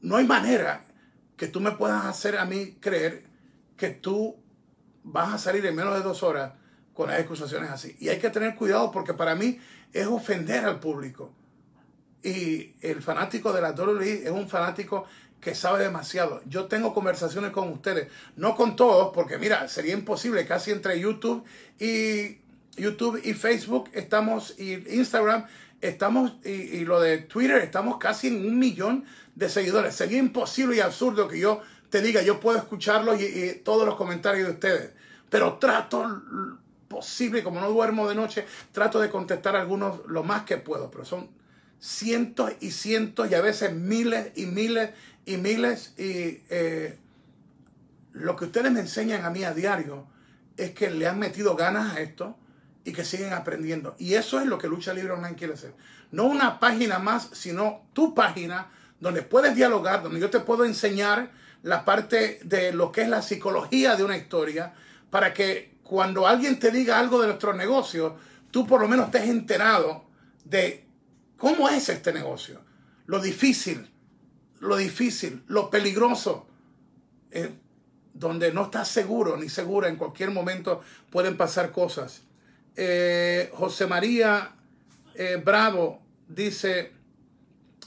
no 0.00 0.16
hay 0.16 0.26
manera 0.26 0.84
que 1.36 1.46
tú 1.46 1.60
me 1.60 1.72
puedas 1.72 2.04
hacer 2.04 2.36
a 2.36 2.44
mí 2.44 2.76
creer 2.80 3.24
que 3.76 3.90
tú 3.90 4.36
vas 5.04 5.32
a 5.32 5.38
salir 5.38 5.64
en 5.66 5.76
menos 5.76 5.94
de 5.94 6.02
dos 6.02 6.22
horas 6.22 6.52
con 6.92 7.08
las 7.08 7.20
acusaciones 7.20 7.70
así. 7.70 7.96
Y 8.00 8.08
hay 8.08 8.18
que 8.18 8.30
tener 8.30 8.56
cuidado 8.56 8.90
porque 8.90 9.14
para 9.14 9.34
mí 9.34 9.58
es 9.92 10.06
ofender 10.06 10.64
al 10.64 10.80
público. 10.80 11.32
Y 12.22 12.74
el 12.80 13.00
fanático 13.00 13.52
de 13.52 13.62
la 13.62 13.70
WWE 13.70 14.24
es 14.24 14.30
un 14.30 14.48
fanático 14.48 15.06
que 15.40 15.54
sabe 15.54 15.84
demasiado. 15.84 16.42
Yo 16.46 16.66
tengo 16.66 16.92
conversaciones 16.92 17.52
con 17.52 17.68
ustedes, 17.72 18.08
no 18.34 18.56
con 18.56 18.74
todos, 18.74 19.12
porque 19.14 19.38
mira, 19.38 19.68
sería 19.68 19.94
imposible, 19.94 20.44
casi 20.44 20.72
entre 20.72 20.98
YouTube 20.98 21.44
y 21.78 22.40
YouTube 22.76 23.20
y 23.24 23.34
Facebook 23.34 23.90
estamos, 23.92 24.58
y 24.58 24.74
Instagram 24.96 25.46
estamos, 25.80 26.32
y, 26.44 26.84
lo 26.84 27.00
de 27.00 27.18
Twitter, 27.18 27.58
estamos 27.58 27.98
casi 27.98 28.28
en 28.28 28.46
un 28.46 28.58
millón 28.58 29.04
de 29.34 29.48
seguidores. 29.48 29.94
Sería 29.94 30.18
imposible 30.18 30.76
y 30.76 30.80
absurdo 30.80 31.28
que 31.28 31.38
yo 31.38 31.62
te 31.90 32.02
diga, 32.02 32.22
yo 32.22 32.40
puedo 32.40 32.58
escucharlos 32.58 33.20
y, 33.20 33.60
todos 33.64 33.86
los 33.86 33.96
comentarios 33.96 34.46
de 34.48 34.54
ustedes. 34.54 34.90
Pero 35.30 35.58
trato 35.58 36.22
posible, 36.88 37.42
como 37.42 37.60
no 37.60 37.70
duermo 37.70 38.08
de 38.08 38.14
noche, 38.14 38.46
trato 38.72 39.00
de 39.00 39.10
contestar 39.10 39.56
algunos 39.56 40.06
lo 40.06 40.22
más 40.22 40.44
que 40.44 40.56
puedo, 40.56 40.90
pero 40.90 41.04
son 41.04 41.28
cientos 41.78 42.52
y 42.60 42.70
cientos 42.70 43.30
y 43.30 43.34
a 43.34 43.40
veces 43.40 43.74
miles 43.74 44.32
y 44.36 44.46
miles 44.46 44.90
y 45.26 45.36
miles. 45.36 45.94
Y 45.98 46.42
eh, 46.48 46.98
lo 48.12 48.36
que 48.36 48.46
ustedes 48.46 48.72
me 48.72 48.80
enseñan 48.80 49.24
a 49.24 49.30
mí 49.30 49.44
a 49.44 49.52
diario 49.52 50.06
es 50.56 50.70
que 50.72 50.90
le 50.90 51.06
han 51.06 51.18
metido 51.18 51.54
ganas 51.54 51.94
a 51.94 52.00
esto 52.00 52.36
y 52.88 52.92
que 52.92 53.04
siguen 53.04 53.34
aprendiendo. 53.34 53.94
Y 53.98 54.14
eso 54.14 54.40
es 54.40 54.46
lo 54.46 54.56
que 54.56 54.66
Lucha 54.66 54.94
Libre 54.94 55.12
Online 55.12 55.36
quiere 55.36 55.52
hacer. 55.52 55.74
No 56.10 56.24
una 56.24 56.58
página 56.58 56.98
más, 56.98 57.28
sino 57.32 57.82
tu 57.92 58.14
página 58.14 58.70
donde 58.98 59.20
puedes 59.20 59.54
dialogar, 59.54 60.02
donde 60.02 60.18
yo 60.18 60.30
te 60.30 60.40
puedo 60.40 60.64
enseñar 60.64 61.30
la 61.62 61.84
parte 61.84 62.40
de 62.44 62.72
lo 62.72 62.90
que 62.90 63.02
es 63.02 63.08
la 63.10 63.20
psicología 63.20 63.94
de 63.94 64.04
una 64.04 64.16
historia, 64.16 64.72
para 65.10 65.34
que 65.34 65.76
cuando 65.82 66.26
alguien 66.26 66.58
te 66.58 66.70
diga 66.70 66.98
algo 66.98 67.20
de 67.20 67.26
nuestro 67.26 67.52
negocio, 67.52 68.16
tú 68.50 68.66
por 68.66 68.80
lo 68.80 68.88
menos 68.88 69.06
estés 69.06 69.28
enterado 69.28 70.04
de 70.44 70.86
cómo 71.36 71.68
es 71.68 71.90
este 71.90 72.14
negocio, 72.14 72.62
lo 73.04 73.20
difícil, 73.20 73.90
lo 74.60 74.78
difícil, 74.78 75.42
lo 75.46 75.68
peligroso, 75.68 76.46
eh, 77.32 77.52
donde 78.14 78.50
no 78.50 78.64
estás 78.64 78.88
seguro 78.88 79.36
ni 79.36 79.50
segura, 79.50 79.88
en 79.88 79.96
cualquier 79.96 80.30
momento 80.30 80.80
pueden 81.10 81.36
pasar 81.36 81.70
cosas. 81.70 82.22
Eh, 82.80 83.50
José 83.54 83.88
María 83.88 84.52
eh, 85.16 85.42
Bravo 85.44 86.00
dice, 86.28 86.92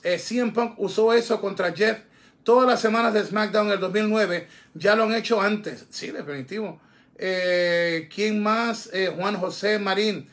eh, 0.03 0.51
Punk 0.53 0.77
usó 0.79 1.13
eso 1.13 1.39
contra 1.39 1.71
Jeff 1.71 1.99
todas 2.43 2.67
las 2.67 2.81
semanas 2.81 3.13
de 3.13 3.23
SmackDown 3.23 3.67
en 3.67 3.73
el 3.73 3.79
2009. 3.79 4.47
Ya 4.73 4.97
lo 4.97 5.03
han 5.03 5.13
hecho 5.13 5.39
antes. 5.39 5.85
Sí, 5.91 6.11
definitivo. 6.11 6.81
Eh, 7.15 8.09
¿Quién 8.13 8.43
más? 8.43 8.91
Juan 9.15 9.37
José 9.37 9.79
Marín. 9.79 10.27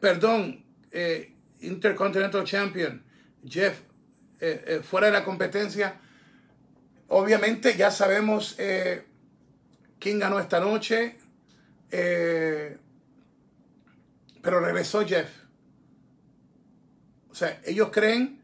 perdón, 0.00 0.62
Intercontinental 1.62 2.44
Champion. 2.44 3.02
Jeff, 3.48 3.78
fuera 4.82 5.06
de 5.06 5.12
la 5.14 5.24
competencia. 5.24 5.98
Obviamente 7.08 7.74
ya 7.74 7.90
sabemos 7.90 8.58
quién 9.98 10.18
ganó 10.18 10.38
esta 10.40 10.60
noche. 10.60 11.16
Pero 14.42 14.60
regresó 14.60 15.06
Jeff. 15.06 15.28
O 17.30 17.34
sea, 17.34 17.60
ellos 17.64 17.88
creen 17.90 18.42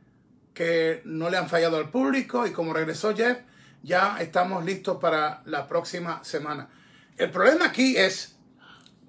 que 0.55 1.03
no 1.05 1.29
le 1.29 1.37
han 1.37 1.49
fallado 1.49 1.77
al 1.77 1.91
público 1.91 2.47
y 2.47 2.53
como 2.53 2.73
regresó 2.73 3.15
Jeff, 3.15 3.39
ya 3.83 4.17
estamos 4.21 4.65
listos 4.65 4.99
para 5.01 5.43
la 5.45 5.69
próxima 5.69 6.25
semana. 6.25 6.69
El 7.17 7.31
problema 7.31 7.67
aquí 7.67 7.97
es 7.97 8.37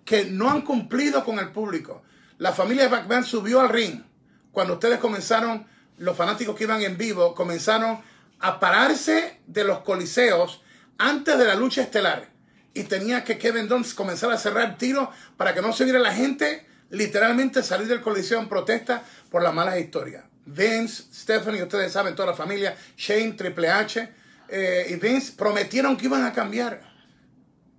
que 0.04 0.26
no 0.26 0.50
han 0.50 0.64
cumplido 0.64 1.24
con 1.24 1.40
el 1.40 1.52
público. 1.52 2.04
La 2.38 2.52
familia 2.52 2.84
de 2.84 2.90
McMahon 2.90 3.24
subió 3.24 3.62
al 3.62 3.70
ring 3.70 4.04
cuando 4.52 4.74
ustedes 4.74 5.00
comenzaron, 5.00 5.66
los 5.98 6.18
fanáticos 6.18 6.56
que 6.56 6.64
iban 6.64 6.82
en 6.82 6.98
vivo, 6.98 7.36
comenzaron 7.36 8.00
a 8.40 8.60
pararse 8.60 9.40
de 9.48 9.64
los 9.64 9.80
coliseos 9.80 10.62
antes 10.98 11.38
de 11.38 11.46
la 11.46 11.56
lucha 11.56 11.82
estelar. 11.82 12.30
Y 12.74 12.84
tenía 12.84 13.24
que 13.24 13.38
Kevin 13.38 13.68
Dunn 13.68 13.84
comenzar 13.96 14.32
a 14.32 14.38
cerrar 14.38 14.78
tiros 14.78 15.10
para 15.38 15.54
que 15.54 15.62
no 15.62 15.74
se 15.74 15.84
viera 15.84 16.00
la 16.00 16.14
gente 16.14 16.68
literalmente 16.90 17.64
salir 17.64 17.88
del 17.88 18.02
coliseo 18.02 18.40
en 18.40 18.50
protesta 18.50 19.04
por 19.30 19.44
las 19.44 19.54
malas 19.54 19.80
historias. 19.80 20.24
Vince, 20.46 21.04
Stephanie, 21.14 21.62
ustedes 21.62 21.92
saben, 21.92 22.16
toda 22.16 22.30
la 22.30 22.36
familia, 22.36 22.76
Shane, 22.98 23.34
Triple 23.34 23.70
H 23.70 24.10
eh, 24.50 24.88
y 24.90 24.96
Vince 24.96 25.34
prometieron 25.38 25.96
que 25.96 26.06
iban 26.06 26.26
a 26.26 26.34
cambiar. 26.34 26.82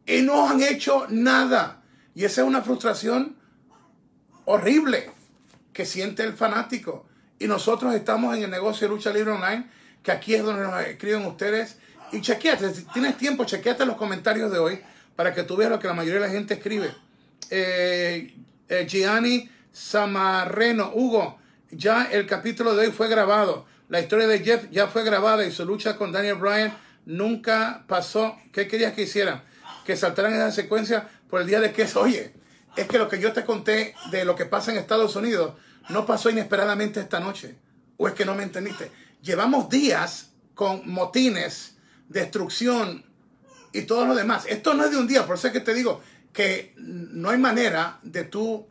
Y 0.07 0.23
no 0.23 0.49
han 0.49 0.63
hecho 0.63 1.07
nada. 1.09 1.83
Y 2.15 2.25
esa 2.25 2.43
es 2.43 2.47
una 2.47 2.63
frustración 2.63 3.37
horrible 4.45 5.11
que 5.73 5.85
siente 5.85 6.23
el 6.23 6.35
fanático. 6.35 7.07
Y 7.39 7.47
nosotros 7.47 7.95
estamos 7.95 8.37
en 8.37 8.45
el 8.45 8.51
negocio 8.51 8.89
de 8.89 8.95
lucha 8.95 9.13
libre 9.13 9.33
online, 9.33 9.69
que 10.03 10.13
aquí 10.13 10.35
es 10.35 10.43
donde 10.43 10.63
nos 10.63 10.81
escriben 10.83 11.25
ustedes. 11.27 11.79
Y 12.13 12.21
chequeate, 12.21 12.75
si 12.75 12.83
tienes 12.85 13.17
tiempo, 13.17 13.45
chequeate 13.45 13.87
los 13.87 13.97
comentarios 13.97 14.51
de 14.51 14.59
hoy 14.59 14.81
para 15.17 15.35
que 15.35 15.43
tú 15.43 15.57
veas 15.57 15.71
lo 15.71 15.79
que 15.79 15.87
la 15.87 15.95
mayoría 15.95 16.21
de 16.21 16.27
la 16.27 16.33
gente 16.33 16.55
escribe. 16.55 16.93
Eh, 17.51 18.35
eh, 18.71 18.87
Gianni 18.87 19.51
Samarreno, 19.73 20.93
Hugo, 20.95 21.39
ya 21.71 22.05
el 22.05 22.27
capítulo 22.27 22.75
de 22.75 22.87
hoy 22.87 22.93
fue 22.93 23.09
grabado. 23.09 23.67
La 23.89 24.01
historia 24.01 24.29
de 24.29 24.39
Jeff 24.39 24.71
ya 24.71 24.87
fue 24.87 25.03
grabada 25.05 25.45
y 25.45 25.51
su 25.51 25.65
lucha 25.65 25.97
con 25.97 26.13
Daniel 26.13 26.37
Bryan 26.37 26.77
nunca 27.05 27.85
pasó. 27.89 28.37
¿Qué 28.53 28.69
querías 28.69 28.95
que 28.95 29.03
hicieran? 29.03 29.43
Que 29.85 29.97
saltaran 29.97 30.33
esa 30.33 30.53
secuencia 30.53 31.09
por 31.29 31.41
el 31.41 31.49
día 31.49 31.61
de 31.61 31.73
que 31.73 31.83
es. 31.83 31.97
Oye, 31.97 32.33
es 32.77 32.87
que 32.87 32.99
lo 32.99 33.09
que 33.09 33.21
yo 33.21 33.33
te 33.33 33.45
conté 33.45 33.95
de 34.13 34.25
lo 34.25 34.37
que 34.37 34.47
pasa 34.47 34.71
en 34.71 34.79
Estados 34.79 35.17
Unidos 35.17 35.55
no 35.89 36.07
pasó 36.07 36.31
inesperadamente 36.31 37.01
esta 37.01 37.19
noche. 37.19 37.57
¿O 37.97 38.07
es 38.07 38.15
que 38.15 38.25
no 38.25 38.37
me 38.37 38.45
entendiste? 38.45 38.91
Llevamos 39.21 39.69
días 39.69 40.31
con 40.55 40.89
motines, 40.89 41.77
destrucción 42.09 43.05
y 43.73 43.83
todo 43.83 44.07
lo 44.07 44.15
demás. 44.15 44.45
Esto 44.49 44.75
no 44.75 44.85
es 44.85 44.93
de 44.93 44.97
un 44.97 45.09
día, 45.09 45.27
por 45.27 45.37
eso 45.37 45.49
es 45.49 45.53
que 45.53 45.61
te 45.61 45.75
digo 45.75 46.01
que 46.33 46.75
no 46.77 47.31
hay 47.31 47.39
manera 47.39 47.99
de 48.03 48.25
tú 48.25 48.67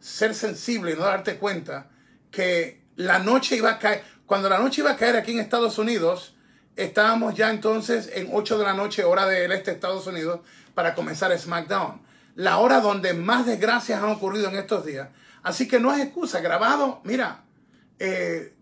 ser 0.00 0.34
sensible 0.34 0.92
y 0.92 0.94
no 0.94 1.04
darte 1.04 1.36
cuenta 1.36 1.88
que 2.30 2.80
la 2.96 3.18
noche 3.18 3.56
iba 3.56 3.70
a 3.70 3.78
caer. 3.78 4.02
Cuando 4.26 4.48
la 4.48 4.58
noche 4.58 4.80
iba 4.82 4.92
a 4.92 4.96
caer 4.96 5.16
aquí 5.16 5.32
en 5.32 5.40
Estados 5.40 5.78
Unidos, 5.78 6.34
estábamos 6.76 7.34
ya 7.34 7.50
entonces 7.50 8.10
en 8.14 8.28
8 8.32 8.58
de 8.58 8.64
la 8.64 8.74
noche, 8.74 9.04
hora 9.04 9.26
del 9.26 9.52
este 9.52 9.72
de 9.72 9.74
Estados 9.76 10.06
Unidos, 10.06 10.40
para 10.74 10.94
comenzar 10.94 11.36
SmackDown. 11.36 12.00
La 12.36 12.58
hora 12.58 12.80
donde 12.80 13.12
más 13.12 13.44
desgracias 13.44 14.02
han 14.02 14.10
ocurrido 14.10 14.48
en 14.48 14.56
estos 14.56 14.86
días. 14.86 15.08
Así 15.42 15.66
que 15.66 15.80
no 15.80 15.92
es 15.92 16.00
excusa. 16.00 16.40
Grabado, 16.40 17.00
mira, 17.04 17.42
eh, 17.98 18.54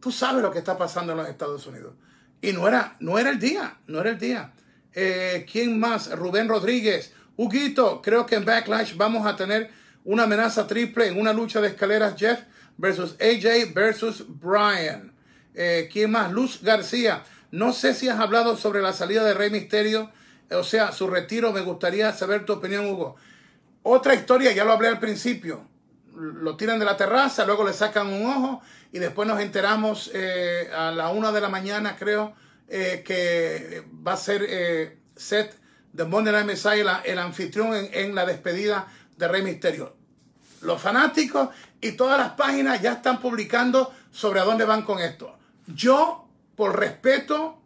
tú 0.00 0.10
sabes 0.10 0.42
lo 0.42 0.50
que 0.50 0.58
está 0.58 0.78
pasando 0.78 1.12
en 1.12 1.18
los 1.18 1.28
Estados 1.28 1.66
Unidos. 1.66 1.94
Y 2.40 2.52
no 2.52 2.66
era, 2.66 2.96
no 3.00 3.18
era 3.18 3.30
el 3.30 3.38
día, 3.38 3.76
no 3.86 4.00
era 4.00 4.10
el 4.10 4.18
día. 4.18 4.52
Eh, 4.94 5.46
¿Quién 5.50 5.78
más? 5.78 6.10
Rubén 6.10 6.48
Rodríguez. 6.48 7.12
Huguito, 7.38 8.02
creo 8.02 8.26
que 8.26 8.34
en 8.34 8.44
Backlash 8.44 8.96
vamos 8.96 9.24
a 9.24 9.36
tener 9.36 9.70
una 10.04 10.24
amenaza 10.24 10.66
triple 10.66 11.06
en 11.06 11.20
una 11.20 11.32
lucha 11.32 11.60
de 11.60 11.68
escaleras 11.68 12.16
Jeff 12.18 12.40
versus 12.76 13.14
AJ 13.20 13.72
versus 13.72 14.24
Brian. 14.26 15.12
Eh, 15.54 15.88
¿Quién 15.92 16.10
más? 16.10 16.32
Luz 16.32 16.60
García. 16.60 17.22
No 17.52 17.72
sé 17.72 17.94
si 17.94 18.08
has 18.08 18.18
hablado 18.18 18.56
sobre 18.56 18.82
la 18.82 18.92
salida 18.92 19.22
de 19.22 19.34
Rey 19.34 19.50
Misterio, 19.50 20.10
o 20.50 20.64
sea, 20.64 20.90
su 20.90 21.06
retiro. 21.06 21.52
Me 21.52 21.60
gustaría 21.60 22.12
saber 22.12 22.44
tu 22.44 22.54
opinión, 22.54 22.86
Hugo. 22.86 23.14
Otra 23.84 24.16
historia, 24.16 24.50
ya 24.50 24.64
lo 24.64 24.72
hablé 24.72 24.88
al 24.88 24.98
principio. 24.98 25.64
Lo 26.16 26.56
tiran 26.56 26.80
de 26.80 26.86
la 26.86 26.96
terraza, 26.96 27.46
luego 27.46 27.64
le 27.64 27.72
sacan 27.72 28.08
un 28.08 28.26
ojo 28.26 28.62
y 28.90 28.98
después 28.98 29.28
nos 29.28 29.38
enteramos 29.40 30.10
eh, 30.12 30.68
a 30.76 30.90
la 30.90 31.10
una 31.10 31.30
de 31.30 31.40
la 31.40 31.48
mañana, 31.48 31.94
creo, 31.96 32.34
eh, 32.66 33.04
que 33.06 33.84
va 34.04 34.14
a 34.14 34.16
ser 34.16 34.98
Seth 35.14 35.67
de 35.98 36.04
Monday 36.04 36.32
Night 36.32 36.46
Messiah 36.46 37.02
el, 37.04 37.18
anfitrión 37.18 37.74
en, 37.74 38.14
la 38.14 38.24
despedida 38.24 38.86
de 39.16 39.26
Rey 39.26 39.42
Misterio 39.42 39.96
los 40.60 40.80
fanáticos 40.80 41.48
y 41.80 41.92
todas 41.92 42.16
las 42.18 42.30
páginas 42.30 42.80
ya 42.80 42.92
están 42.92 43.20
publicando 43.20 43.92
sobre 44.12 44.40
a 44.40 44.44
dónde 44.44 44.64
van 44.64 44.82
con 44.82 44.98
esto. 44.98 45.36
Yo, 45.66 46.28
por 46.56 46.78
respeto 46.78 47.60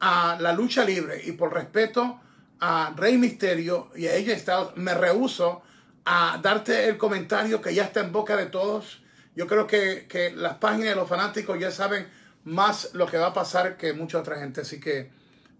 a 0.00 0.36
la 0.40 0.52
lucha 0.52 0.84
libre 0.84 1.20
y 1.24 1.32
por 1.32 1.52
respeto 1.52 2.20
a 2.60 2.92
Rey 2.96 3.18
Misterio 3.18 3.90
y 3.96 4.06
a 4.06 4.14
ella 4.14 4.38
Styles, 4.38 4.76
me 4.76 4.94
rehuso 4.94 5.62
a 6.04 6.38
darte 6.42 6.88
el 6.88 6.96
comentario 6.96 7.60
que 7.60 7.74
ya 7.74 7.84
está 7.84 8.00
en 8.00 8.12
boca 8.12 8.36
de 8.36 8.46
todos. 8.46 9.02
Yo 9.34 9.46
creo 9.46 9.66
que, 9.66 10.06
que 10.08 10.30
las 10.30 10.54
páginas 10.54 10.90
de 10.90 10.94
los 10.94 11.08
fanáticos 11.08 11.58
ya 11.58 11.70
saben 11.70 12.06
más 12.44 12.90
lo 12.94 13.06
que 13.06 13.18
va 13.18 13.28
a 13.28 13.34
pasar 13.34 13.76
que 13.76 13.92
mucha 13.92 14.18
otra 14.18 14.38
gente. 14.38 14.62
Así 14.62 14.80
que 14.80 15.10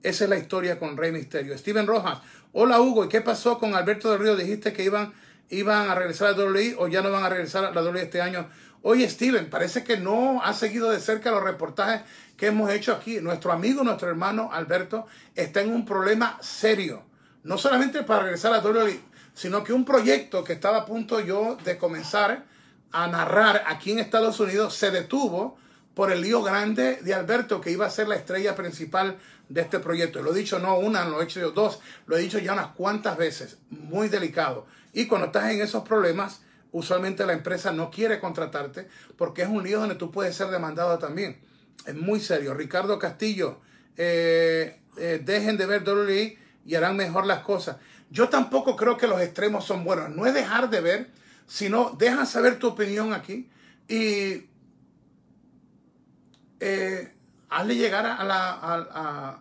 esa 0.02 0.24
es 0.24 0.30
la 0.30 0.36
historia 0.36 0.78
con 0.78 0.96
Rey 0.96 1.12
Misterio. 1.12 1.56
Steven 1.56 1.86
Rojas, 1.86 2.18
hola 2.52 2.80
Hugo, 2.80 3.04
¿y 3.04 3.08
qué 3.08 3.20
pasó 3.20 3.58
con 3.58 3.74
Alberto 3.74 4.10
del 4.10 4.20
Río? 4.20 4.36
Dijiste 4.36 4.72
que 4.72 4.84
iban 4.84 5.12
iban 5.50 5.88
a 5.88 5.94
regresar 5.94 6.28
a 6.28 6.32
WWE 6.32 6.76
o 6.78 6.88
ya 6.88 7.02
no 7.02 7.10
van 7.10 7.24
a 7.24 7.28
regresar 7.28 7.64
a 7.64 7.70
la 7.70 7.82
WWE 7.82 8.02
este 8.02 8.20
año. 8.20 8.48
Oye, 8.82 9.08
Steven, 9.08 9.50
parece 9.50 9.82
que 9.82 9.96
no 9.96 10.42
ha 10.42 10.52
seguido 10.52 10.90
de 10.90 11.00
cerca 11.00 11.30
los 11.30 11.42
reportajes 11.42 12.02
que 12.36 12.46
hemos 12.46 12.70
hecho 12.70 12.92
aquí. 12.92 13.20
Nuestro 13.20 13.52
amigo, 13.52 13.82
nuestro 13.82 14.08
hermano 14.08 14.50
Alberto, 14.52 15.06
está 15.34 15.60
en 15.62 15.72
un 15.72 15.84
problema 15.84 16.38
serio. 16.40 17.02
No 17.42 17.58
solamente 17.58 18.02
para 18.02 18.22
regresar 18.22 18.52
a 18.54 18.60
WWE, 18.60 19.00
sino 19.34 19.64
que 19.64 19.72
un 19.72 19.84
proyecto 19.84 20.44
que 20.44 20.52
estaba 20.52 20.78
a 20.78 20.86
punto 20.86 21.20
yo 21.20 21.56
de 21.64 21.78
comenzar 21.78 22.44
a 22.92 23.06
narrar 23.08 23.64
aquí 23.66 23.92
en 23.92 23.98
Estados 23.98 24.40
Unidos 24.40 24.74
se 24.74 24.90
detuvo 24.90 25.58
por 25.94 26.12
el 26.12 26.20
lío 26.20 26.42
grande 26.42 26.98
de 27.02 27.14
Alberto, 27.14 27.60
que 27.60 27.72
iba 27.72 27.86
a 27.86 27.90
ser 27.90 28.08
la 28.08 28.14
estrella 28.14 28.54
principal 28.54 29.18
de 29.48 29.60
este 29.60 29.78
proyecto. 29.78 30.22
Lo 30.22 30.34
he 30.34 30.38
dicho 30.38 30.58
no 30.58 30.78
una, 30.78 31.04
lo 31.04 31.20
he 31.20 31.26
dicho 31.26 31.50
dos, 31.50 31.80
lo 32.06 32.16
he 32.16 32.20
dicho 32.20 32.38
ya 32.38 32.52
unas 32.52 32.68
cuantas 32.68 33.16
veces. 33.16 33.58
Muy 33.70 34.08
delicado. 34.08 34.66
Y 34.92 35.06
cuando 35.06 35.28
estás 35.28 35.50
en 35.50 35.60
esos 35.60 35.82
problemas, 35.84 36.42
usualmente 36.72 37.24
la 37.26 37.32
empresa 37.32 37.72
no 37.72 37.90
quiere 37.90 38.20
contratarte 38.20 38.88
porque 39.16 39.42
es 39.42 39.48
un 39.48 39.62
lío 39.62 39.80
donde 39.80 39.94
tú 39.94 40.10
puedes 40.10 40.34
ser 40.34 40.48
demandado 40.48 40.98
también. 40.98 41.38
Es 41.86 41.94
muy 41.94 42.20
serio. 42.20 42.54
Ricardo 42.54 42.98
Castillo, 42.98 43.60
eh, 43.96 44.80
eh, 44.96 45.20
dejen 45.24 45.56
de 45.56 45.66
ver 45.66 45.82
WWE 45.82 46.38
y 46.66 46.74
harán 46.74 46.96
mejor 46.96 47.26
las 47.26 47.40
cosas. 47.40 47.76
Yo 48.10 48.28
tampoco 48.28 48.76
creo 48.76 48.96
que 48.96 49.06
los 49.06 49.20
extremos 49.20 49.64
son 49.64 49.84
buenos. 49.84 50.10
No 50.10 50.26
es 50.26 50.34
dejar 50.34 50.70
de 50.70 50.80
ver, 50.80 51.10
sino 51.46 51.94
deja 51.98 52.26
saber 52.26 52.58
tu 52.58 52.68
opinión 52.68 53.12
aquí. 53.12 53.50
Y 53.88 54.48
eh, 56.60 57.12
hazle 57.48 57.76
llegar 57.76 58.06
a 58.06 58.24
la, 58.24 59.40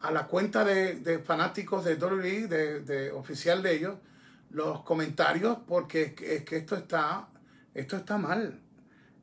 a, 0.00 0.10
la 0.10 0.26
cuenta 0.26 0.64
de, 0.64 1.22
fanáticos 1.24 1.84
de 1.84 1.94
WWE, 1.94 2.46
de, 2.48 3.10
oficial 3.12 3.62
de 3.62 3.74
ellos, 3.74 3.96
los 4.50 4.82
comentarios, 4.82 5.58
porque 5.66 6.14
es 6.20 6.44
que, 6.44 6.56
esto 6.56 6.76
está, 6.76 7.28
esto 7.74 7.96
está 7.96 8.16
mal. 8.18 8.60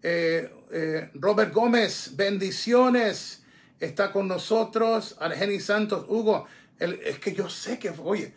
Eh, 0.04 0.52
eh, 0.72 1.10
Robert 1.16 1.54
Gómez, 1.54 2.12
bendiciones, 2.16 3.44
está 3.80 4.12
con 4.12 4.28
nosotros. 4.28 5.16
Argenis 5.20 5.66
Santos, 5.66 6.06
Hugo, 6.08 6.46
es 6.78 7.20
que 7.20 7.34
yo 7.34 7.50
sé 7.50 7.80
que, 7.80 7.90
oye, 7.90 8.34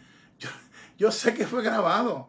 yo 0.98 1.12
sé 1.12 1.32
que 1.32 1.46
fue 1.46 1.62
grabado. 1.62 2.28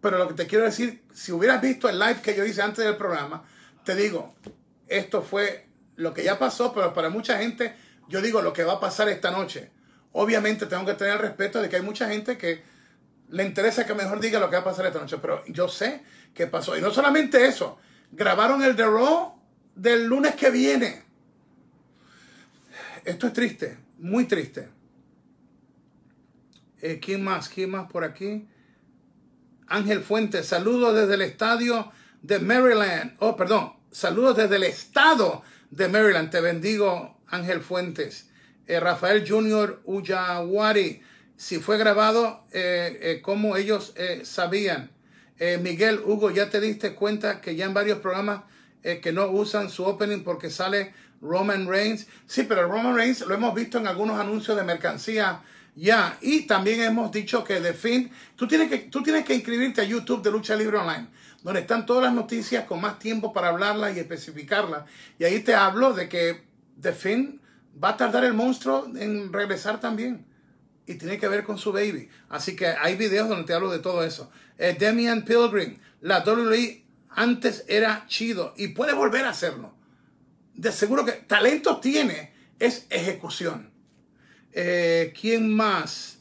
Pero 0.00 0.18
lo 0.18 0.28
que 0.28 0.34
te 0.34 0.46
quiero 0.46 0.64
decir, 0.64 1.02
si 1.14 1.32
hubieras 1.32 1.60
visto 1.60 1.88
el 1.88 1.98
live 1.98 2.20
que 2.22 2.34
yo 2.34 2.44
hice 2.44 2.62
antes 2.62 2.84
del 2.84 2.96
programa, 2.96 3.44
te 3.84 3.94
digo, 3.94 4.34
esto 4.88 5.22
fue 5.22 5.66
lo 6.00 6.14
que 6.14 6.24
ya 6.24 6.38
pasó, 6.38 6.72
pero 6.72 6.94
para 6.94 7.10
mucha 7.10 7.38
gente, 7.38 7.74
yo 8.08 8.22
digo 8.22 8.40
lo 8.40 8.52
que 8.52 8.64
va 8.64 8.74
a 8.74 8.80
pasar 8.80 9.08
esta 9.08 9.30
noche. 9.30 9.70
Obviamente 10.12 10.66
tengo 10.66 10.86
que 10.86 10.94
tener 10.94 11.14
el 11.14 11.18
respeto 11.18 11.60
de 11.60 11.68
que 11.68 11.76
hay 11.76 11.82
mucha 11.82 12.08
gente 12.08 12.38
que 12.38 12.62
le 13.28 13.44
interesa 13.44 13.86
que 13.86 13.94
mejor 13.94 14.18
diga 14.18 14.40
lo 14.40 14.48
que 14.48 14.56
va 14.56 14.62
a 14.62 14.64
pasar 14.64 14.86
esta 14.86 14.98
noche, 14.98 15.18
pero 15.20 15.44
yo 15.46 15.68
sé 15.68 16.02
qué 16.34 16.46
pasó. 16.46 16.76
Y 16.76 16.80
no 16.80 16.90
solamente 16.90 17.46
eso, 17.46 17.78
grabaron 18.10 18.62
el 18.62 18.74
The 18.74 18.84
Raw 18.84 19.38
del 19.74 20.06
lunes 20.06 20.34
que 20.36 20.50
viene. 20.50 21.02
Esto 23.04 23.26
es 23.26 23.32
triste, 23.34 23.78
muy 23.98 24.24
triste. 24.24 24.70
Eh, 26.80 26.98
¿Quién 26.98 27.22
más? 27.22 27.48
¿Quién 27.50 27.70
más 27.70 27.90
por 27.90 28.04
aquí? 28.04 28.48
Ángel 29.66 30.02
Fuentes, 30.02 30.46
saludos 30.46 30.94
desde 30.94 31.14
el 31.14 31.22
estadio 31.22 31.92
de 32.22 32.38
Maryland. 32.38 33.16
Oh, 33.18 33.36
perdón, 33.36 33.74
saludos 33.90 34.38
desde 34.38 34.56
el 34.56 34.64
estado 34.64 35.42
de 35.70 35.88
Maryland. 35.88 36.30
Te 36.30 36.40
bendigo, 36.40 37.16
Ángel 37.28 37.60
Fuentes. 37.60 38.28
Eh, 38.66 38.78
Rafael 38.78 39.24
Junior 39.28 39.80
Uyaguari, 39.84 41.02
si 41.36 41.58
fue 41.58 41.78
grabado, 41.78 42.44
eh, 42.52 42.98
eh, 43.00 43.20
como 43.22 43.56
ellos 43.56 43.94
sabían. 44.22 44.90
Miguel 45.62 46.02
Hugo, 46.04 46.30
ya 46.30 46.50
te 46.50 46.60
diste 46.60 46.94
cuenta 46.94 47.40
que 47.40 47.56
ya 47.56 47.64
en 47.64 47.72
varios 47.72 48.00
programas 48.00 48.42
que 48.82 49.10
no 49.10 49.26
usan 49.30 49.70
su 49.70 49.86
opening 49.86 50.22
porque 50.22 50.50
sale 50.50 50.92
Roman 51.22 51.66
Reigns. 51.66 52.08
Sí, 52.26 52.42
pero 52.42 52.68
Roman 52.68 52.94
Reigns 52.94 53.22
lo 53.22 53.34
hemos 53.34 53.54
visto 53.54 53.78
en 53.78 53.86
algunos 53.86 54.20
anuncios 54.20 54.54
de 54.54 54.64
mercancía 54.64 55.40
ya. 55.74 56.18
Y 56.20 56.42
también 56.42 56.82
hemos 56.82 57.10
dicho 57.10 57.42
que 57.42 57.58
The 57.58 57.72
Fin, 57.72 58.10
tú 58.36 58.46
tienes 58.46 58.68
que, 58.68 58.76
tú 58.80 59.02
tienes 59.02 59.24
que 59.24 59.34
inscribirte 59.34 59.80
a 59.80 59.84
YouTube 59.84 60.22
de 60.22 60.30
Lucha 60.30 60.54
Libre 60.56 60.76
Online 60.76 61.08
donde 61.42 61.60
están 61.60 61.86
todas 61.86 62.04
las 62.04 62.12
noticias 62.12 62.64
con 62.64 62.80
más 62.80 62.98
tiempo 62.98 63.32
para 63.32 63.48
hablarlas 63.48 63.96
y 63.96 64.00
especificarlas. 64.00 64.84
Y 65.18 65.24
ahí 65.24 65.40
te 65.40 65.54
hablo 65.54 65.92
de 65.92 66.08
que 66.08 66.44
The 66.80 66.92
Finn 66.92 67.40
va 67.82 67.90
a 67.90 67.96
tardar 67.96 68.24
el 68.24 68.34
monstruo 68.34 68.90
en 68.96 69.32
regresar 69.32 69.80
también. 69.80 70.26
Y 70.86 70.94
tiene 70.94 71.18
que 71.18 71.28
ver 71.28 71.44
con 71.44 71.56
su 71.56 71.72
baby. 71.72 72.08
Así 72.28 72.56
que 72.56 72.66
hay 72.66 72.96
videos 72.96 73.28
donde 73.28 73.44
te 73.44 73.54
hablo 73.54 73.70
de 73.70 73.78
todo 73.78 74.04
eso. 74.04 74.30
Eh, 74.58 74.76
Demian 74.78 75.24
Pilgrim, 75.24 75.78
la 76.00 76.22
WWE 76.24 76.84
antes 77.10 77.64
era 77.68 78.04
chido 78.06 78.54
y 78.56 78.68
puede 78.68 78.92
volver 78.92 79.24
a 79.24 79.30
hacerlo. 79.30 79.72
De 80.54 80.72
seguro 80.72 81.04
que 81.04 81.12
talento 81.12 81.78
tiene, 81.80 82.34
es 82.58 82.86
ejecución. 82.90 83.70
Eh, 84.52 85.14
¿Quién 85.18 85.54
más? 85.54 86.18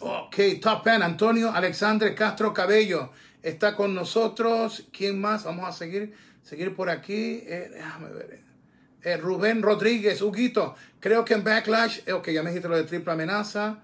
Ok, 0.00 0.36
Top 0.60 0.82
Pen, 0.84 1.02
Antonio 1.02 1.50
Alexandre 1.52 2.14
Castro 2.14 2.52
Cabello 2.52 3.12
está 3.46 3.76
con 3.76 3.94
nosotros. 3.94 4.84
¿Quién 4.92 5.20
más? 5.20 5.44
Vamos 5.44 5.68
a 5.68 5.72
seguir, 5.72 6.14
seguir 6.42 6.74
por 6.74 6.90
aquí. 6.90 7.42
Eh, 7.46 7.70
déjame 7.72 8.08
ver. 8.10 8.40
Eh, 9.02 9.16
Rubén 9.16 9.62
Rodríguez, 9.62 10.20
Huguito. 10.20 10.74
Creo 10.98 11.24
que 11.24 11.34
en 11.34 11.44
Backlash, 11.44 12.00
eh, 12.06 12.12
ok, 12.12 12.28
ya 12.30 12.42
me 12.42 12.50
dijiste 12.50 12.68
lo 12.68 12.76
de 12.76 12.82
triple 12.82 13.12
amenaza. 13.12 13.78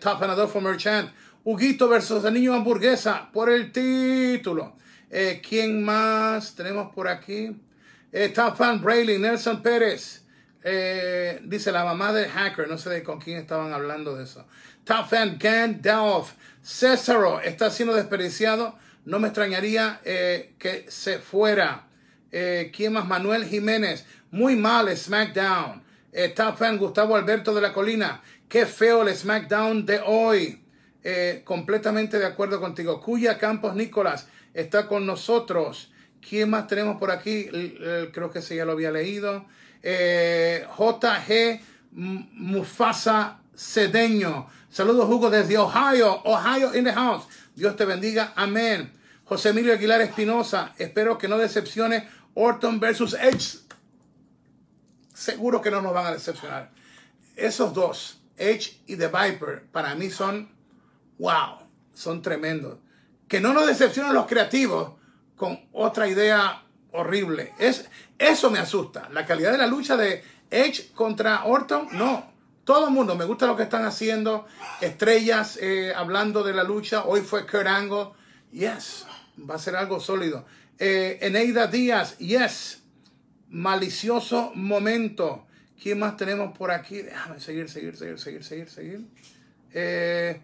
top 0.00 0.20
ganador 0.20 0.48
for 0.48 0.62
Merchant. 0.62 1.10
Huguito 1.44 1.88
versus 1.88 2.24
el 2.24 2.34
niño 2.34 2.52
hamburguesa 2.54 3.30
por 3.32 3.48
el 3.48 3.70
título. 3.70 4.76
¿Quién 5.48 5.82
más 5.82 6.54
tenemos 6.54 6.92
por 6.92 7.08
aquí? 7.08 7.56
top 8.34 8.56
fan 8.56 8.80
Brayley, 8.82 9.18
Nelson 9.18 9.62
Pérez. 9.62 10.24
Dice 10.62 11.72
la 11.72 11.84
mamá 11.84 12.12
del 12.12 12.28
hacker, 12.28 12.68
no 12.68 12.78
sé 12.78 13.02
con 13.02 13.20
quién 13.20 13.38
estaban 13.38 13.72
hablando 13.72 14.16
de 14.16 14.24
eso. 14.24 14.46
Top 14.84 15.08
fan 15.08 15.38
Gandalf. 15.38 16.32
Césaro 16.62 17.40
está 17.40 17.70
siendo 17.70 17.94
desperdiciado. 17.94 18.76
No 19.04 19.18
me 19.18 19.28
extrañaría 19.28 20.00
eh, 20.04 20.54
que 20.58 20.86
se 20.88 21.18
fuera. 21.18 21.86
Eh, 22.32 22.70
¿Quién 22.74 22.92
más? 22.92 23.06
Manuel 23.06 23.44
Jiménez. 23.44 24.06
Muy 24.30 24.56
mal 24.56 24.94
SmackDown. 24.96 25.82
Eh, 26.12 26.28
top 26.28 26.56
fan 26.56 26.78
Gustavo 26.78 27.16
Alberto 27.16 27.54
de 27.54 27.60
la 27.60 27.72
Colina. 27.72 28.22
Qué 28.48 28.66
feo 28.66 29.06
el 29.06 29.14
SmackDown 29.14 29.86
de 29.86 30.00
hoy. 30.04 30.64
Eh, 31.02 31.42
completamente 31.44 32.18
de 32.18 32.26
acuerdo 32.26 32.60
contigo. 32.60 33.00
Cuya 33.00 33.38
Campos 33.38 33.74
Nicolás 33.74 34.28
está 34.54 34.86
con 34.86 35.06
nosotros. 35.06 35.92
¿Quién 36.26 36.50
más 36.50 36.66
tenemos 36.66 36.98
por 36.98 37.10
aquí? 37.10 37.46
creo 38.12 38.30
que 38.30 38.40
ese 38.40 38.56
ya 38.56 38.66
lo 38.66 38.72
había 38.72 38.90
leído. 38.90 39.46
JG 39.82 41.60
Mufasa 41.92 43.38
Cedeño. 43.56 44.48
Saludos, 44.70 45.08
Hugo, 45.08 45.30
desde 45.30 45.58
Ohio. 45.58 46.22
Ohio 46.24 46.74
in 46.74 46.84
the 46.84 46.92
house. 46.92 47.26
Dios 47.54 47.76
te 47.76 47.84
bendiga. 47.84 48.32
Amén. 48.36 48.92
José 49.24 49.50
Emilio 49.50 49.72
Aguilar 49.72 50.00
Espinosa. 50.00 50.74
Espero 50.78 51.18
que 51.18 51.28
no 51.28 51.38
decepcione 51.38 52.08
Orton 52.34 52.80
versus 52.80 53.14
Edge. 53.14 53.58
Seguro 55.14 55.60
que 55.60 55.70
no 55.70 55.82
nos 55.82 55.92
van 55.92 56.06
a 56.06 56.12
decepcionar. 56.12 56.70
Esos 57.36 57.74
dos, 57.74 58.20
Edge 58.36 58.80
y 58.86 58.96
The 58.96 59.08
Viper, 59.08 59.64
para 59.70 59.94
mí 59.94 60.10
son 60.10 60.50
wow. 61.18 61.58
Son 61.92 62.22
tremendos. 62.22 62.78
Que 63.28 63.40
no 63.40 63.52
nos 63.52 63.66
decepcionen 63.66 64.14
los 64.14 64.26
creativos 64.26 64.92
con 65.36 65.60
otra 65.72 66.08
idea 66.08 66.62
horrible. 66.92 67.52
Es, 67.58 67.88
eso 68.20 68.50
me 68.50 68.58
asusta. 68.58 69.08
La 69.12 69.24
calidad 69.24 69.50
de 69.50 69.56
la 69.56 69.66
lucha 69.66 69.96
de 69.96 70.22
Edge 70.50 70.92
contra 70.92 71.46
Orton, 71.46 71.88
no. 71.92 72.30
Todo 72.64 72.88
el 72.88 72.92
mundo, 72.92 73.16
me 73.16 73.24
gusta 73.24 73.46
lo 73.46 73.56
que 73.56 73.62
están 73.62 73.86
haciendo. 73.86 74.46
Estrellas 74.82 75.58
eh, 75.58 75.94
hablando 75.96 76.42
de 76.42 76.52
la 76.52 76.62
lucha. 76.62 77.04
Hoy 77.06 77.22
fue 77.22 77.46
Kurt 77.46 77.66
Angle. 77.66 78.10
Yes, 78.52 79.06
va 79.48 79.54
a 79.54 79.58
ser 79.58 79.74
algo 79.74 80.00
sólido. 80.00 80.44
Eh, 80.78 81.16
Eneida 81.22 81.66
Díaz, 81.66 82.18
yes. 82.18 82.82
Malicioso 83.48 84.52
momento. 84.54 85.46
¿Quién 85.82 85.98
más 85.98 86.18
tenemos 86.18 86.56
por 86.56 86.72
aquí? 86.72 87.00
Déjame 87.00 87.40
seguir, 87.40 87.70
seguir, 87.70 87.96
seguir, 87.96 88.18
seguir, 88.18 88.44
seguir, 88.44 88.68
seguir. 88.68 89.08
Eh, 89.72 90.42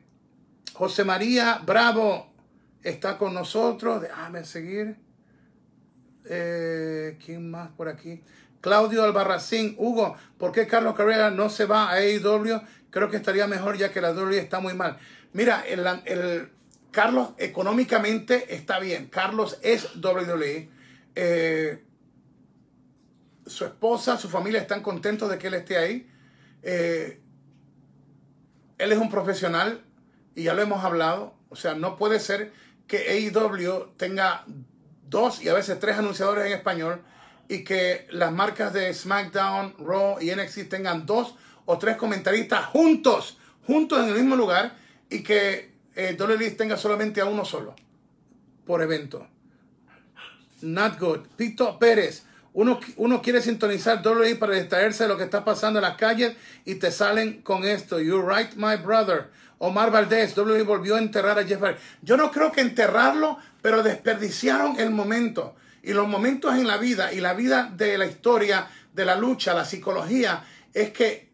José 0.72 1.04
María 1.04 1.60
Bravo 1.62 2.32
está 2.82 3.18
con 3.18 3.34
nosotros. 3.34 4.00
Déjame 4.00 4.46
seguir. 4.46 4.96
¿Quién 6.26 7.50
más 7.50 7.70
por 7.70 7.88
aquí? 7.88 8.22
Claudio 8.60 9.04
Albarracín, 9.04 9.76
Hugo, 9.78 10.16
¿por 10.38 10.50
qué 10.50 10.66
Carlos 10.66 10.96
Carrera 10.96 11.30
no 11.30 11.48
se 11.48 11.66
va 11.66 11.88
a 11.88 11.98
AEW? 11.98 12.60
Creo 12.90 13.10
que 13.10 13.16
estaría 13.16 13.46
mejor 13.46 13.76
ya 13.76 13.92
que 13.92 14.00
la 14.00 14.12
WWE 14.12 14.38
está 14.38 14.58
muy 14.58 14.74
mal. 14.74 14.98
Mira, 15.32 15.64
el, 15.68 16.50
Carlos 16.90 17.30
económicamente 17.38 18.54
está 18.54 18.78
bien. 18.80 19.06
Carlos 19.06 19.58
es 19.62 19.94
WWE. 20.02 20.68
Eh, 21.14 21.84
su 23.46 23.64
esposa, 23.66 24.16
su 24.16 24.28
familia 24.28 24.60
están 24.60 24.82
contentos 24.82 25.30
de 25.30 25.38
que 25.38 25.46
él 25.46 25.54
esté 25.54 25.76
ahí. 25.76 26.10
Eh, 26.62 27.20
él 28.78 28.92
es 28.92 28.98
un 28.98 29.10
profesional 29.10 29.84
y 30.34 30.44
ya 30.44 30.54
lo 30.54 30.62
hemos 30.62 30.82
hablado. 30.84 31.34
O 31.50 31.56
sea, 31.56 31.74
no 31.74 31.96
puede 31.96 32.18
ser 32.18 32.52
que 32.86 33.30
AEW 33.30 33.94
tenga 33.96 34.44
dos 35.08 35.42
y 35.42 35.48
a 35.48 35.54
veces 35.54 35.78
tres 35.78 35.96
anunciadores 35.98 36.46
en 36.46 36.52
español 36.52 37.02
y 37.48 37.64
que 37.64 38.06
las 38.10 38.32
marcas 38.32 38.72
de 38.72 38.92
SmackDown, 38.92 39.74
Raw 39.78 40.18
y 40.20 40.34
NXT 40.34 40.68
tengan 40.68 41.06
dos 41.06 41.34
o 41.64 41.78
tres 41.78 41.96
comentaristas 41.96 42.66
juntos, 42.66 43.38
juntos 43.66 44.00
en 44.02 44.08
el 44.08 44.14
mismo 44.14 44.36
lugar 44.36 44.76
y 45.10 45.22
que 45.22 45.72
eh, 45.94 46.16
WWE 46.18 46.50
tenga 46.52 46.76
solamente 46.76 47.20
a 47.20 47.26
uno 47.26 47.44
solo 47.44 47.74
por 48.64 48.82
evento. 48.82 49.26
Not 50.62 50.98
good. 50.98 51.20
Pito 51.36 51.78
Pérez. 51.78 52.24
Uno, 52.52 52.80
uno 52.96 53.20
quiere 53.20 53.42
sintonizar 53.42 54.02
WWE 54.04 54.36
para 54.36 54.54
distraerse 54.54 55.04
de 55.04 55.10
lo 55.10 55.18
que 55.18 55.24
está 55.24 55.44
pasando 55.44 55.78
en 55.78 55.84
las 55.84 55.96
calles 55.96 56.34
y 56.64 56.76
te 56.76 56.90
salen 56.90 57.42
con 57.42 57.64
esto. 57.64 58.00
You're 58.00 58.26
right, 58.26 58.54
my 58.56 58.76
brother. 58.76 59.30
Omar 59.58 59.90
Valdés, 59.90 60.36
WWE 60.36 60.62
volvió 60.62 60.96
a 60.96 60.98
enterrar 60.98 61.38
a 61.38 61.44
Jeff 61.44 61.60
Hardy. 61.60 61.78
Yo 62.02 62.16
no 62.16 62.30
creo 62.30 62.52
que 62.52 62.60
enterrarlo, 62.60 63.38
pero 63.62 63.82
desperdiciaron 63.82 64.78
el 64.78 64.90
momento. 64.90 65.54
Y 65.82 65.92
los 65.92 66.06
momentos 66.08 66.54
en 66.54 66.66
la 66.66 66.76
vida 66.76 67.12
y 67.12 67.20
la 67.20 67.34
vida 67.34 67.70
de 67.74 67.96
la 67.96 68.06
historia, 68.06 68.68
de 68.92 69.04
la 69.04 69.16
lucha, 69.16 69.54
la 69.54 69.64
psicología, 69.64 70.44
es 70.74 70.90
que 70.90 71.30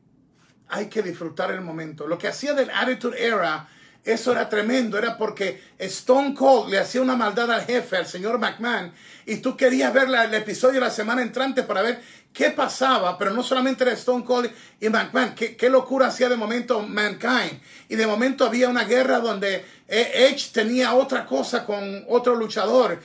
hay 0.68 0.86
que 0.86 1.02
disfrutar 1.02 1.50
el 1.50 1.60
momento. 1.60 2.06
Lo 2.06 2.18
que 2.18 2.28
hacía 2.28 2.54
del 2.54 2.70
Attitude 2.70 3.24
Era 3.24 3.68
eso 4.04 4.32
era 4.32 4.48
tremendo, 4.48 4.98
era 4.98 5.16
porque 5.16 5.62
Stone 5.78 6.34
Cold 6.34 6.70
le 6.70 6.78
hacía 6.80 7.00
una 7.00 7.14
maldad 7.14 7.52
al 7.52 7.64
jefe, 7.64 7.96
al 7.96 8.06
señor 8.06 8.40
McMahon, 8.40 8.92
y 9.26 9.36
tú 9.36 9.56
querías 9.56 9.92
ver 9.92 10.08
el 10.08 10.34
episodio 10.34 10.74
de 10.74 10.86
la 10.86 10.90
semana 10.90 11.22
entrante 11.22 11.62
para 11.62 11.82
ver 11.82 12.02
qué 12.32 12.50
pasaba, 12.50 13.18
pero 13.18 13.32
no 13.32 13.42
solamente 13.42 13.84
era 13.84 13.92
Stone 13.92 14.24
Cold 14.24 14.50
y 14.80 14.88
McMahon, 14.88 15.34
qué, 15.34 15.56
qué 15.56 15.68
locura 15.68 16.06
hacía 16.06 16.28
de 16.28 16.36
momento 16.36 16.80
Mankind, 16.80 17.60
y 17.88 17.96
de 17.96 18.06
momento 18.06 18.46
había 18.46 18.68
una 18.68 18.84
guerra 18.84 19.20
donde 19.20 19.64
eh, 19.88 20.28
Edge 20.30 20.50
tenía 20.52 20.94
otra 20.94 21.26
cosa 21.26 21.66
con 21.66 22.04
otro 22.08 22.34
luchador. 22.34 23.00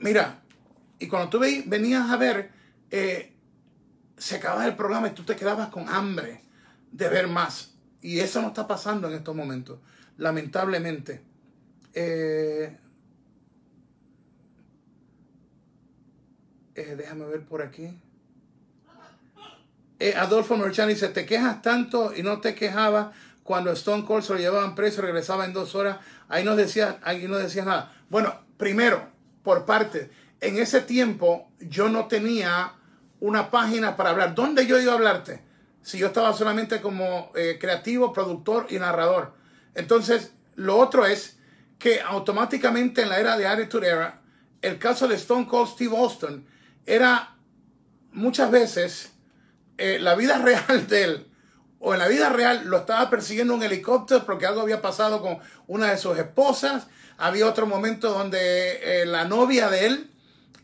Mira, 0.00 0.40
y 0.98 1.06
cuando 1.06 1.28
tú 1.28 1.38
venías 1.38 2.10
a 2.10 2.16
ver, 2.16 2.50
eh, 2.90 3.32
se 4.16 4.36
acababa 4.36 4.66
el 4.66 4.74
programa 4.74 5.08
y 5.08 5.12
tú 5.12 5.22
te 5.22 5.36
quedabas 5.36 5.68
con 5.68 5.88
hambre 5.88 6.42
de 6.90 7.08
ver 7.08 7.28
más. 7.28 7.74
Y 8.00 8.18
eso 8.18 8.42
no 8.42 8.48
está 8.48 8.66
pasando 8.66 9.08
en 9.08 9.14
estos 9.14 9.34
momentos, 9.34 9.78
lamentablemente. 10.16 11.22
Eh, 11.94 12.76
déjame 16.74 17.26
ver 17.26 17.44
por 17.44 17.62
aquí. 17.62 18.00
Eh, 20.00 20.14
Adolfo 20.16 20.56
Merchani 20.56 20.94
dice, 20.94 21.08
te 21.08 21.26
quejas 21.26 21.60
tanto 21.62 22.12
y 22.14 22.22
no 22.22 22.40
te 22.40 22.54
quejabas 22.54 23.08
cuando 23.42 23.72
Stone 23.72 24.04
Cold 24.04 24.22
se 24.22 24.34
lo 24.34 24.38
llevaban 24.38 24.74
preso, 24.74 25.02
regresaba 25.02 25.44
en 25.44 25.52
dos 25.52 25.74
horas. 25.74 25.98
Ahí 26.28 26.44
no 26.44 26.54
decía, 26.54 26.98
ahí 27.02 27.26
no 27.26 27.36
decía 27.36 27.64
nada. 27.64 27.92
Bueno, 28.10 28.34
primero, 28.56 29.08
por 29.42 29.64
parte, 29.64 30.10
en 30.40 30.58
ese 30.58 30.82
tiempo 30.82 31.50
yo 31.58 31.88
no 31.88 32.06
tenía 32.06 32.74
una 33.20 33.50
página 33.50 33.96
para 33.96 34.10
hablar. 34.10 34.34
¿Dónde 34.34 34.66
yo 34.66 34.78
iba 34.78 34.92
a 34.92 34.96
hablarte? 34.96 35.42
Si 35.82 35.98
yo 35.98 36.08
estaba 36.08 36.32
solamente 36.34 36.80
como 36.80 37.32
eh, 37.34 37.56
creativo, 37.60 38.12
productor 38.12 38.66
y 38.68 38.78
narrador. 38.78 39.32
Entonces, 39.74 40.32
lo 40.54 40.76
otro 40.76 41.06
es 41.06 41.38
que 41.78 42.00
automáticamente 42.00 43.02
en 43.02 43.08
la 43.08 43.18
era 43.20 43.36
de 43.36 43.46
Attitude 43.46 43.88
Era, 43.88 44.20
el 44.60 44.78
caso 44.78 45.08
de 45.08 45.14
Stone 45.14 45.46
Cold 45.46 45.70
Steve 45.70 45.96
Austin 45.96 46.46
era 46.84 47.36
muchas 48.12 48.50
veces 48.50 49.12
eh, 49.78 49.98
la 50.00 50.14
vida 50.14 50.38
real 50.44 50.86
de 50.86 51.04
él 51.04 51.26
o 51.80 51.94
en 51.94 52.00
la 52.00 52.08
vida 52.08 52.28
real 52.28 52.62
lo 52.66 52.78
estaba 52.78 53.08
persiguiendo 53.08 53.54
un 53.54 53.62
helicóptero 53.62 54.24
porque 54.26 54.46
algo 54.46 54.60
había 54.60 54.82
pasado 54.82 55.22
con 55.22 55.38
una 55.66 55.90
de 55.90 55.98
sus 55.98 56.18
esposas. 56.18 56.88
Había 57.18 57.46
otro 57.46 57.66
momento 57.66 58.10
donde 58.10 59.02
eh, 59.02 59.06
la 59.06 59.24
novia 59.24 59.68
de 59.68 59.86
él 59.86 60.10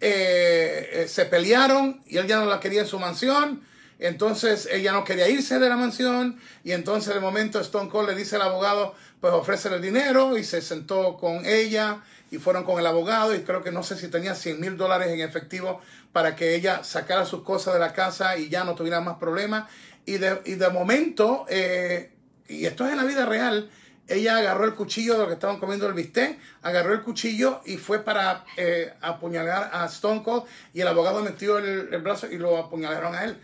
eh, 0.01 1.07
se 1.09 1.25
pelearon 1.27 2.03
y 2.07 2.19
él 2.19 2.27
ya 2.27 2.39
no 2.39 2.47
la 2.47 2.61
quería 2.61 2.83
en 2.83 2.87
su 2.87 2.99
mansión. 2.99 3.63
Entonces 4.01 4.69
ella 4.71 4.93
no 4.93 5.05
quería 5.05 5.29
irse 5.29 5.59
de 5.61 5.69
la 5.69 5.77
mansión 5.77 6.41
y 6.65 6.73
entonces 6.73 7.15
de 7.15 7.21
momento 7.21 7.61
Stone 7.61 7.89
Cold 7.89 8.09
le 8.09 8.17
dice 8.17 8.37
al 8.37 8.43
abogado, 8.43 8.95
pues 9.21 9.33
ofrece 9.33 9.69
el 9.69 9.81
dinero 9.81 10.37
y 10.37 10.43
se 10.43 10.61
sentó 10.63 11.17
con 11.17 11.47
ella 11.47 12.03
y 12.31 12.39
fueron 12.39 12.65
con 12.65 12.79
el 12.79 12.87
abogado 12.87 13.35
y 13.35 13.41
creo 13.41 13.63
que 13.63 13.71
no 13.71 13.83
sé 13.83 13.97
si 13.97 14.09
tenía 14.09 14.35
100 14.35 14.61
mil 14.61 14.77
dólares 14.77 15.09
en 15.09 15.21
efectivo 15.21 15.81
para 16.13 16.35
que 16.37 16.55
ella 16.55 16.85
sacara 16.85 17.27
sus 17.27 17.43
cosas 17.43 17.75
de 17.75 17.81
la 17.81 17.93
casa 17.93 18.37
y 18.37 18.49
ya 18.49 18.65
no 18.65 18.75
tuviera 18.75 19.01
más 19.01 19.19
problemas. 19.19 19.71
Y 20.07 20.19
de, 20.19 20.41
y 20.45 20.55
de 20.55 20.69
momento, 20.69 21.47
eh, 21.49 22.13
y 22.49 22.67
esto 22.67 22.85
es 22.87 22.93
en 22.93 22.99
la 22.99 23.05
vida 23.05 23.25
real, 23.25 23.71
ella 24.07 24.37
agarró 24.37 24.65
el 24.65 24.75
cuchillo 24.75 25.15
de 25.15 25.21
lo 25.21 25.27
que 25.29 25.35
estaban 25.35 25.59
comiendo 25.59 25.87
el 25.87 25.95
bistec, 25.95 26.39
agarró 26.63 26.93
el 26.93 27.03
cuchillo 27.03 27.63
y 27.65 27.79
fue 27.79 28.05
para 28.05 28.45
eh, 28.57 28.93
apuñalar 29.01 29.71
a 29.73 29.87
Stone 29.87 30.23
Cold 30.23 30.45
y 30.75 30.83
el 30.83 30.89
abogado 30.89 31.23
metió 31.23 31.57
el, 31.57 31.87
brazo 32.03 32.27
y 32.31 32.37
lo 32.37 32.59
apuñalaron 32.59 33.15
a 33.15 33.25
él. 33.25 33.39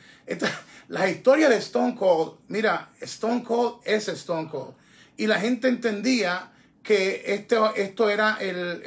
la 0.88 1.08
historia 1.08 1.48
de 1.48 1.56
Stone 1.56 1.96
Cold, 1.96 2.40
mira, 2.48 2.90
Stone 3.00 3.42
Cold 3.42 3.80
es 3.84 4.08
Stone 4.08 4.50
Cold. 4.50 4.74
Y 5.16 5.26
la 5.26 5.40
gente 5.40 5.68
entendía 5.68 6.50
que 6.82 7.34
esto, 7.34 7.74
esto 7.74 8.08
era 8.08 8.38
el, 8.40 8.82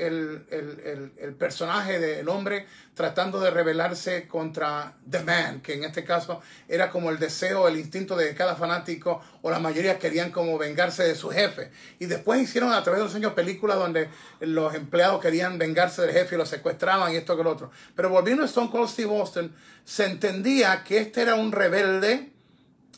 el, 0.49 1.33
personaje 1.35 1.99
del 1.99 2.27
hombre 2.27 2.65
tratando 2.95 3.39
de 3.39 3.51
rebelarse 3.51 4.27
contra 4.27 4.95
The 5.09 5.19
Man, 5.23 5.61
que 5.61 5.73
en 5.73 5.83
este 5.83 6.03
caso 6.03 6.41
era 6.67 6.89
como 6.89 7.11
el 7.11 7.19
deseo, 7.19 7.67
el 7.67 7.77
instinto 7.77 8.15
de 8.15 8.33
cada 8.33 8.55
fanático, 8.55 9.21
o 9.41 9.51
la 9.51 9.59
mayoría 9.59 9.99
querían 9.99 10.31
como 10.31 10.57
vengarse 10.57 11.03
de 11.03 11.15
su 11.15 11.29
jefe. 11.29 11.71
Y 11.99 12.05
después 12.05 12.41
hicieron 12.41 12.71
a 12.73 12.83
través 12.83 12.99
de 12.99 13.05
los 13.05 13.15
años 13.15 13.33
películas 13.33 13.77
donde 13.77 14.09
los 14.39 14.73
empleados 14.73 15.21
querían 15.21 15.57
vengarse 15.57 16.01
del 16.01 16.11
jefe 16.11 16.35
y 16.35 16.37
lo 16.37 16.45
secuestraban 16.45 17.13
y 17.13 17.17
esto 17.17 17.37
que 17.37 17.43
lo 17.43 17.51
otro. 17.51 17.71
Pero 17.95 18.09
volviendo 18.09 18.43
a 18.43 18.47
Stone 18.47 18.71
Cold 18.71 18.89
Steve 18.89 19.17
Austin, 19.17 19.53
se 19.85 20.05
entendía 20.05 20.83
que 20.83 20.99
este 20.99 21.21
era 21.21 21.35
un 21.35 21.51
rebelde 21.51 22.31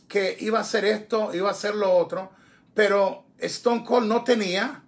que 0.07 0.37
iba 0.39 0.59
a 0.59 0.61
hacer 0.61 0.85
esto, 0.85 1.33
iba 1.33 1.49
a 1.49 1.51
hacer 1.51 1.75
lo 1.75 1.91
otro, 1.91 2.31
pero 2.73 3.25
Stone 3.39 3.83
Cold 3.83 4.07
no 4.07 4.23
tenía 4.23 4.83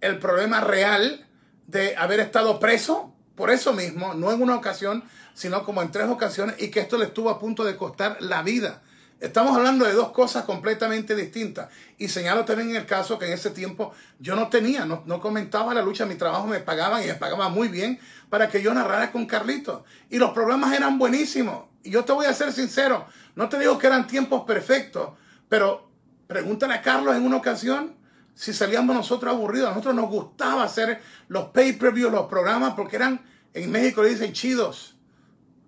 el 0.00 0.18
problema 0.18 0.60
real 0.60 1.26
de 1.66 1.96
haber 1.96 2.20
estado 2.20 2.58
preso 2.60 3.14
por 3.34 3.50
eso 3.50 3.72
mismo, 3.72 4.14
no 4.14 4.32
en 4.32 4.42
una 4.42 4.56
ocasión, 4.56 5.04
sino 5.34 5.64
como 5.64 5.80
en 5.80 5.92
tres 5.92 6.08
ocasiones, 6.08 6.56
y 6.58 6.70
que 6.70 6.80
esto 6.80 6.98
le 6.98 7.04
estuvo 7.04 7.30
a 7.30 7.38
punto 7.38 7.64
de 7.64 7.76
costar 7.76 8.16
la 8.20 8.42
vida. 8.42 8.82
Estamos 9.20 9.56
hablando 9.56 9.84
de 9.84 9.92
dos 9.92 10.10
cosas 10.10 10.44
completamente 10.44 11.16
distintas. 11.16 11.68
Y 11.98 12.08
señalo 12.08 12.44
también 12.44 12.74
el 12.76 12.86
caso 12.86 13.18
que 13.18 13.26
en 13.26 13.32
ese 13.32 13.50
tiempo 13.50 13.92
yo 14.20 14.36
no 14.36 14.48
tenía, 14.48 14.84
no, 14.84 15.02
no 15.06 15.20
comentaba 15.20 15.74
la 15.74 15.82
lucha, 15.82 16.06
mi 16.06 16.14
trabajo 16.14 16.46
me 16.46 16.60
pagaban 16.60 17.02
y 17.02 17.06
me 17.06 17.14
pagaba 17.14 17.48
muy 17.48 17.68
bien 17.68 17.98
para 18.28 18.48
que 18.48 18.62
yo 18.62 18.72
narrara 18.72 19.10
con 19.10 19.26
Carlitos. 19.26 19.82
Y 20.08 20.18
los 20.18 20.30
programas 20.30 20.72
eran 20.72 20.98
buenísimos. 20.98 21.64
Y 21.82 21.90
yo 21.90 22.04
te 22.04 22.12
voy 22.12 22.26
a 22.26 22.32
ser 22.32 22.52
sincero, 22.52 23.06
no 23.34 23.48
te 23.48 23.58
digo 23.58 23.78
que 23.78 23.88
eran 23.88 24.06
tiempos 24.06 24.44
perfectos, 24.44 25.10
pero 25.48 25.88
pregúntale 26.26 26.74
a 26.74 26.82
Carlos 26.82 27.16
en 27.16 27.24
una 27.24 27.36
ocasión 27.36 27.97
si 28.38 28.52
salíamos 28.52 28.94
nosotros 28.94 29.34
aburridos. 29.34 29.66
A 29.66 29.70
nosotros 29.70 29.96
nos 29.96 30.08
gustaba 30.08 30.62
hacer 30.62 31.00
los 31.26 31.46
pay-per-view, 31.46 32.08
los 32.08 32.28
programas, 32.28 32.74
porque 32.74 32.94
eran, 32.94 33.20
en 33.52 33.68
México 33.72 34.00
le 34.00 34.10
dicen 34.10 34.32
chidos. 34.32 34.96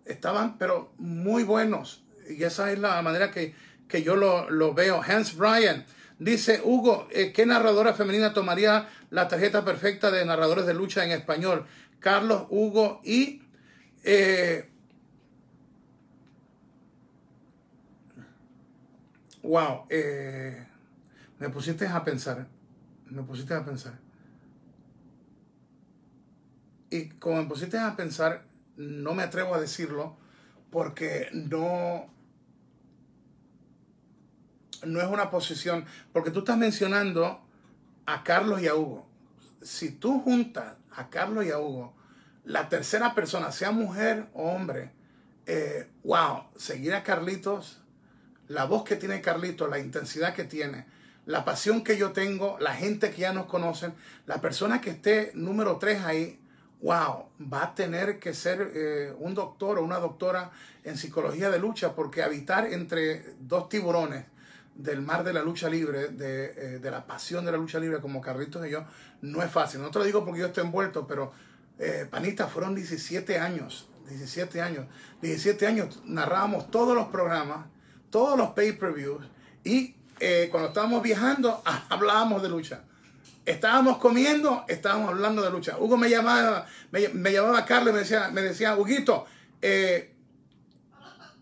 Estaban, 0.05 0.57
pero 0.57 0.93
muy 0.97 1.43
buenos. 1.43 2.05
Y 2.29 2.45
esa 2.45 2.71
es 2.71 2.79
la 2.79 3.03
manera 3.03 3.33
que, 3.33 3.55
yo 4.05 4.15
lo, 4.15 4.73
veo. 4.73 5.03
Hans 5.03 5.37
Bryan 5.37 5.85
dice, 6.21 6.61
Hugo, 6.63 7.09
eh, 7.11 7.33
¿qué 7.33 7.45
narradora 7.45 7.93
femenina 7.93 8.33
tomaría 8.33 8.89
la 9.11 9.27
tarjeta 9.27 9.65
perfecta 9.65 10.13
de 10.13 10.25
narradores 10.25 10.65
de 10.65 10.75
lucha 10.75 11.05
en 11.05 11.11
español? 11.11 11.67
Carlos, 11.99 12.45
Hugo 12.51 13.01
y... 13.03 13.43
Eh, 14.05 14.71
wow, 19.43 19.87
eh, 19.91 20.67
me 21.41 21.49
pusiste 21.49 21.89
a 21.89 22.05
pensar 22.05 22.60
me 23.11 23.23
pusiste 23.23 23.55
a 23.55 23.65
pensar. 23.65 23.99
Y 26.91 27.09
como 27.11 27.43
me 27.43 27.49
pusiste 27.49 27.79
a 27.79 27.97
pensar, 27.97 28.45
no 28.77 29.15
me 29.15 29.23
atrevo 29.23 29.55
a 29.55 29.61
decirlo 29.61 30.17
porque 30.71 31.29
no, 31.33 32.09
no 34.85 35.01
es 35.01 35.07
una 35.07 35.31
posición, 35.31 35.85
porque 36.13 36.31
tú 36.31 36.41
estás 36.41 36.59
mencionando 36.59 37.41
a 38.07 38.25
Carlos 38.25 38.61
y 38.63 38.69
a 38.69 38.75
Hugo. 38.75 39.07
Si 39.63 39.91
tú 39.91 40.21
juntas 40.21 40.79
a 40.93 41.11
Carlos 41.11 41.45
y 41.45 41.51
a 41.51 41.59
Hugo, 41.59 41.95
la 42.45 42.69
tercera 42.69 43.15
persona, 43.15 43.53
sea 43.53 43.71
mujer 43.71 44.29
o 44.33 44.51
hombre, 44.51 44.93
eh, 45.47 45.89
wow, 46.03 46.45
seguir 46.57 46.95
a 46.95 47.03
Carlitos, 47.03 47.81
la 48.49 48.65
voz 48.65 48.85
que 48.85 48.97
tiene 48.97 49.21
Carlitos, 49.21 49.69
la 49.69 49.79
intensidad 49.79 50.35
que 50.35 50.45
tiene, 50.45 50.87
la 51.31 51.45
pasión 51.45 51.85
que 51.85 51.97
yo 51.97 52.11
tengo, 52.11 52.59
la 52.59 52.75
gente 52.75 53.13
que 53.13 53.21
ya 53.21 53.33
nos 53.33 53.47
conocen, 53.47 53.95
la 54.27 54.41
persona 54.41 54.81
que 54.81 54.91
esté 54.91 55.31
número 55.35 55.79
tres 55.79 56.05
ahí, 56.05 56.41
wow, 56.83 57.29
va 57.41 57.63
a 57.63 57.75
tener 57.77 58.19
que 58.19 58.35
ser 58.35 58.73
eh, 58.75 59.15
un 59.17 59.35
doctor 59.35 59.79
o 59.79 59.85
una 59.85 60.01
doctora 60.01 60.51
en 60.83 60.97
psicología 60.97 61.49
de 61.49 61.61
lucha, 61.61 61.95
porque 61.95 62.25
habitar 62.25 62.67
entre 62.67 63.37
dos 63.39 63.69
tiburones 63.69 64.25
del 64.75 65.03
mar 65.03 65.23
de 65.23 65.33
la 65.33 65.43
lucha 65.43 65.69
libre, 65.69 66.09
de, 66.09 66.79
eh, 66.79 66.81
la 66.83 67.07
pasión 67.07 67.45
de 67.45 67.53
la 67.53 67.59
lucha 67.59 67.79
libre 67.79 68.01
como 68.01 68.21
Carlitos 68.21 68.67
y 68.67 68.71
yo, 68.71 68.85
no 69.21 69.41
es 69.41 69.53
fácil. 69.53 69.83
No 69.83 69.93
te 69.93 70.01
lo 70.01 70.05
digo 70.05 70.25
porque 70.25 70.41
yo 70.41 70.47
estoy 70.47 70.65
envuelto, 70.65 71.07
pero 71.07 71.33
eh, 71.79 72.09
Panita, 72.11 72.49
fueron 72.49 72.75
17 72.75 73.39
años, 73.39 73.89
17 74.09 74.61
años, 74.61 74.87
17 75.23 75.65
años 75.65 76.03
narrábamos 76.05 76.73
todos 76.73 76.97
los 76.97 77.07
programas, 77.07 77.67
todos 78.11 78.37
los 78.37 78.51
pay-per-views 78.51 79.25
y 79.63 80.00
eh, 80.21 80.49
cuando 80.51 80.69
estábamos 80.69 81.03
viajando, 81.03 81.63
ah, 81.65 81.87
hablábamos 81.89 82.43
de 82.43 82.51
lucha. 82.51 82.83
Estábamos 83.47 83.97
comiendo, 83.97 84.65
estábamos 84.69 85.09
hablando 85.09 85.43
de 85.43 85.51
lucha. 85.51 85.79
Hugo 85.79 85.97
me 85.97 86.11
llamaba, 86.11 86.67
me, 86.91 87.33
llamaba 87.33 87.65
Carlos 87.65 87.91
y 87.91 87.95
me 87.95 87.99
decía, 88.01 88.29
me 88.31 88.43
decía 88.43 88.77
Huguito, 88.77 89.25
eh, 89.63 90.13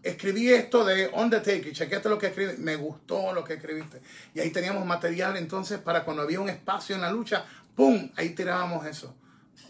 escribí 0.03 0.49
esto 0.51 0.85
de 0.85 1.09
Undertaker, 1.09 1.73
chequeate 1.73 2.09
lo 2.09 2.19
que 2.19 2.29
escribí, 2.29 2.53
me 2.59 2.77
gustó 2.77 3.33
lo 3.33 3.43
que 3.43 3.55
escribiste. 3.55 4.01
Y 4.33 4.41
ahí 4.41 4.51
teníamos 4.51 4.87
material 4.87 5.37
entonces 5.37 5.79
para 5.79 6.05
cuando 6.05 6.23
había 6.23 6.41
un 6.41 6.49
espacio 6.49 6.95
en 6.95 7.03
la 7.03 7.11
lucha, 7.11 7.45
¡pum! 7.75 8.09
Ahí 8.17 8.31
tirábamos 8.31 8.87
eso. 8.87 9.13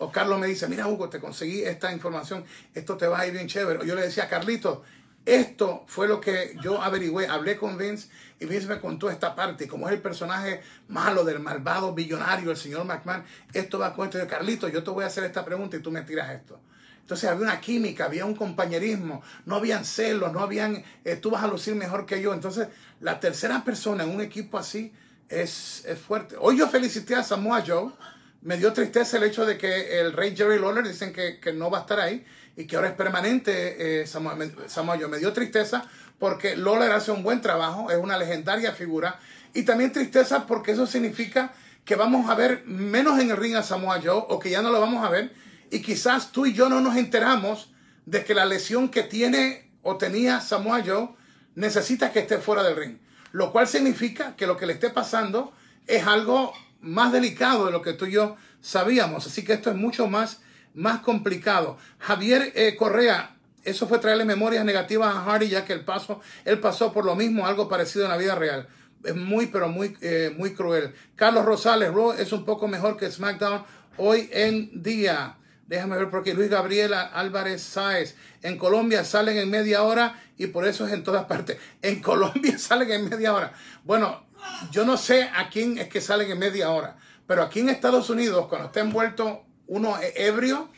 O 0.00 0.12
Carlos 0.12 0.38
me 0.38 0.46
dice, 0.46 0.68
mira 0.68 0.86
Hugo, 0.86 1.08
te 1.08 1.18
conseguí 1.18 1.62
esta 1.62 1.90
información, 1.92 2.44
esto 2.74 2.96
te 2.98 3.06
va 3.06 3.20
a 3.20 3.26
ir 3.26 3.32
bien 3.32 3.48
chévere. 3.48 3.80
O 3.80 3.84
yo 3.84 3.94
le 3.94 4.02
decía, 4.02 4.28
Carlito, 4.28 4.84
Esto 5.28 5.84
fue 5.86 6.08
lo 6.08 6.22
que 6.22 6.56
yo 6.62 6.80
averigüé. 6.80 7.26
Hablé 7.26 7.58
con 7.58 7.76
Vince 7.76 8.08
y 8.40 8.46
Vince 8.46 8.66
me 8.66 8.80
contó 8.80 9.10
esta 9.10 9.34
parte. 9.34 9.68
Como 9.68 9.86
es 9.86 9.92
el 9.92 10.00
personaje 10.00 10.62
malo 10.88 11.22
del 11.22 11.38
malvado 11.38 11.92
billonario, 11.92 12.50
el 12.50 12.56
señor 12.56 12.86
McMahon, 12.86 13.24
esto 13.52 13.78
va 13.78 13.92
con 13.92 14.06
esto 14.06 14.16
de 14.16 14.26
Carlito. 14.26 14.68
Yo 14.68 14.82
te 14.82 14.88
voy 14.88 15.04
a 15.04 15.08
hacer 15.08 15.24
esta 15.24 15.44
pregunta 15.44 15.76
y 15.76 15.80
tú 15.80 15.90
me 15.90 16.00
tiras 16.00 16.30
esto. 16.30 16.58
Entonces 17.02 17.28
había 17.28 17.42
una 17.42 17.60
química, 17.60 18.06
había 18.06 18.24
un 18.24 18.34
compañerismo, 18.34 19.22
no 19.44 19.56
habían 19.56 19.84
celos, 19.84 20.32
no 20.32 20.40
habían, 20.40 20.82
eh, 21.04 21.16
tú 21.16 21.30
vas 21.30 21.44
a 21.44 21.46
lucir 21.46 21.74
mejor 21.74 22.06
que 22.06 22.22
yo. 22.22 22.32
Entonces, 22.32 22.68
la 23.00 23.20
tercera 23.20 23.62
persona 23.62 24.04
en 24.04 24.10
un 24.14 24.22
equipo 24.22 24.56
así 24.56 24.94
es, 25.28 25.84
es 25.84 25.98
fuerte. 25.98 26.36
Hoy 26.40 26.56
yo 26.56 26.70
felicité 26.70 27.14
a 27.14 27.22
Samoa 27.22 27.62
Joe. 27.66 27.92
Me 28.40 28.56
dio 28.56 28.72
tristeza 28.72 29.18
el 29.18 29.24
hecho 29.24 29.44
de 29.44 29.58
que 29.58 30.00
el 30.00 30.14
rey 30.14 30.34
Jerry 30.34 30.58
Lawler 30.58 30.88
dicen 30.88 31.12
que, 31.12 31.38
que 31.38 31.52
no 31.52 31.70
va 31.70 31.78
a 31.78 31.80
estar 31.82 32.00
ahí 32.00 32.24
y 32.58 32.66
que 32.66 32.74
ahora 32.74 32.88
es 32.88 32.94
permanente 32.94 34.02
eh, 34.02 34.06
Joe. 34.12 35.08
Me 35.08 35.18
dio 35.18 35.32
tristeza 35.32 35.84
porque 36.18 36.56
Lawler 36.56 36.90
hace 36.90 37.12
un 37.12 37.22
buen 37.22 37.40
trabajo, 37.40 37.88
es 37.90 37.96
una 37.96 38.18
legendaria 38.18 38.72
figura. 38.72 39.20
Y 39.54 39.62
también 39.62 39.92
tristeza 39.92 40.44
porque 40.44 40.72
eso 40.72 40.84
significa 40.84 41.52
que 41.84 41.94
vamos 41.94 42.28
a 42.28 42.34
ver 42.34 42.64
menos 42.66 43.20
en 43.20 43.30
el 43.30 43.36
ring 43.36 43.54
a 43.54 43.62
Samoa 43.62 44.00
Joe 44.02 44.24
o 44.28 44.40
que 44.40 44.50
ya 44.50 44.60
no 44.60 44.70
lo 44.70 44.80
vamos 44.80 45.06
a 45.06 45.08
ver 45.08 45.32
y 45.70 45.80
quizás 45.82 46.32
tú 46.32 46.46
y 46.46 46.52
yo 46.52 46.68
no 46.68 46.80
nos 46.80 46.96
enteramos 46.96 47.70
de 48.06 48.24
que 48.24 48.34
la 48.34 48.44
lesión 48.44 48.88
que 48.88 49.04
tiene 49.04 49.70
o 49.82 49.96
tenía 49.96 50.40
Samoa 50.40 50.82
Joe 50.84 51.10
necesita 51.54 52.12
que 52.12 52.18
esté 52.18 52.38
fuera 52.38 52.64
del 52.64 52.76
ring. 52.76 52.98
Lo 53.30 53.52
cual 53.52 53.68
significa 53.68 54.34
que 54.34 54.48
lo 54.48 54.56
que 54.56 54.66
le 54.66 54.72
esté 54.72 54.90
pasando 54.90 55.52
es 55.86 56.06
algo 56.08 56.52
más 56.80 57.12
delicado 57.12 57.66
de 57.66 57.72
lo 57.72 57.82
que 57.82 57.92
tú 57.92 58.06
y 58.06 58.12
yo 58.12 58.36
sabíamos. 58.60 59.26
Así 59.28 59.44
que 59.44 59.52
esto 59.52 59.70
es 59.70 59.76
mucho 59.76 60.08
más, 60.08 60.40
más 60.78 61.00
complicado. 61.00 61.76
Javier 61.98 62.52
eh, 62.54 62.76
Correa, 62.76 63.34
eso 63.64 63.88
fue 63.88 63.98
traerle 63.98 64.24
memorias 64.24 64.64
negativas 64.64 65.14
a 65.14 65.22
Hardy 65.22 65.48
ya 65.48 65.64
que 65.64 65.72
el 65.72 65.84
paso, 65.84 66.20
él 66.44 66.60
pasó 66.60 66.92
por 66.92 67.04
lo 67.04 67.16
mismo, 67.16 67.46
algo 67.46 67.68
parecido 67.68 68.04
en 68.04 68.10
la 68.10 68.16
vida 68.16 68.34
real. 68.34 68.68
Es 69.04 69.14
muy, 69.14 69.46
pero 69.46 69.68
muy, 69.68 69.96
eh, 70.00 70.32
muy 70.36 70.54
cruel. 70.54 70.94
Carlos 71.16 71.44
Rosales, 71.44 71.92
Raw 71.92 72.12
es 72.12 72.32
un 72.32 72.44
poco 72.44 72.68
mejor 72.68 72.96
que 72.96 73.10
SmackDown 73.10 73.64
hoy 73.96 74.30
en 74.32 74.82
día. 74.82 75.36
Déjame 75.66 75.96
ver 75.96 76.10
porque 76.10 76.32
Luis 76.32 76.48
Gabriel 76.48 76.94
Álvarez 76.94 77.60
Sáez. 77.60 78.16
En 78.42 78.56
Colombia 78.56 79.04
salen 79.04 79.36
en 79.36 79.50
media 79.50 79.82
hora 79.82 80.22
y 80.36 80.46
por 80.46 80.66
eso 80.66 80.86
es 80.86 80.92
en 80.92 81.02
todas 81.02 81.26
partes. 81.26 81.58
En 81.82 82.00
Colombia 82.02 82.56
salen 82.58 82.90
en 82.90 83.08
media 83.08 83.34
hora. 83.34 83.52
Bueno, 83.84 84.26
yo 84.70 84.84
no 84.84 84.96
sé 84.96 85.24
a 85.34 85.50
quién 85.50 85.78
es 85.78 85.88
que 85.88 86.00
salen 86.00 86.30
en 86.30 86.38
media 86.38 86.70
hora, 86.70 86.96
pero 87.26 87.42
aquí 87.42 87.60
en 87.60 87.68
Estados 87.68 88.08
Unidos, 88.10 88.46
cuando 88.46 88.68
está 88.68 88.80
envuelto 88.80 89.44
uno 89.68 89.96
ebrio, 90.16 90.68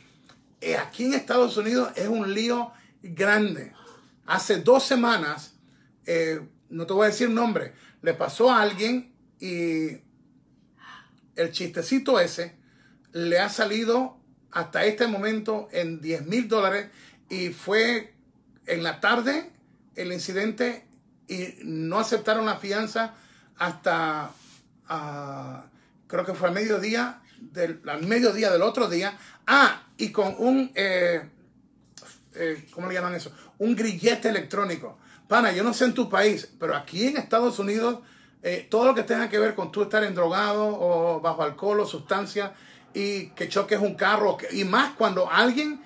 eh, 0.60 0.76
aquí 0.76 1.06
en 1.06 1.14
Estados 1.14 1.56
Unidos 1.56 1.90
es 1.96 2.08
un 2.08 2.34
lío 2.34 2.72
grande. 3.02 3.72
Hace 4.26 4.60
dos 4.60 4.84
semanas, 4.84 5.54
eh, 6.04 6.40
no 6.68 6.86
te 6.86 6.92
voy 6.92 7.04
a 7.04 7.10
decir 7.10 7.30
nombre, 7.30 7.72
le 8.02 8.14
pasó 8.14 8.50
a 8.50 8.60
alguien 8.60 9.14
y 9.38 9.98
el 11.36 11.50
chistecito 11.52 12.20
ese 12.20 12.56
le 13.12 13.38
ha 13.38 13.48
salido 13.48 14.18
hasta 14.50 14.84
este 14.84 15.06
momento 15.06 15.68
en 15.72 16.00
10 16.00 16.26
mil 16.26 16.48
dólares 16.48 16.90
y 17.28 17.48
fue 17.50 18.14
en 18.66 18.82
la 18.82 19.00
tarde 19.00 19.50
el 19.94 20.12
incidente 20.12 20.86
y 21.28 21.54
no 21.62 21.98
aceptaron 21.98 22.46
la 22.46 22.56
fianza 22.56 23.14
hasta 23.56 24.32
ah, 24.88 25.64
creo 26.06 26.24
que 26.24 26.34
fue 26.34 26.48
al 26.48 26.54
mediodía 26.54 27.22
del 27.40 27.80
al 27.86 28.06
mediodía 28.06 28.50
del 28.50 28.62
otro 28.62 28.88
día 28.88 29.16
ah 29.46 29.82
y 29.96 30.10
con 30.10 30.34
un 30.38 30.70
eh, 30.74 31.22
eh, 32.34 32.66
¿cómo 32.72 32.88
le 32.88 32.94
llaman 32.94 33.14
eso? 33.14 33.32
un 33.58 33.74
grillete 33.74 34.28
electrónico 34.28 34.98
pana 35.26 35.52
yo 35.52 35.64
no 35.64 35.74
sé 35.74 35.86
en 35.86 35.94
tu 35.94 36.08
país 36.08 36.48
pero 36.58 36.76
aquí 36.76 37.06
en 37.06 37.16
Estados 37.16 37.58
Unidos 37.58 38.00
eh, 38.42 38.66
todo 38.70 38.86
lo 38.86 38.94
que 38.94 39.02
tenga 39.02 39.28
que 39.28 39.38
ver 39.38 39.54
con 39.54 39.72
tú 39.72 39.82
estar 39.82 40.04
en 40.04 40.14
drogado 40.14 40.66
o 40.66 41.20
bajo 41.20 41.42
alcohol 41.42 41.80
o 41.80 41.86
sustancia 41.86 42.52
y 42.94 43.26
que 43.30 43.48
choques 43.48 43.78
un 43.78 43.94
carro. 43.94 44.38
Y 44.50 44.64
más 44.64 44.94
cuando 44.96 45.30
alguien, 45.30 45.80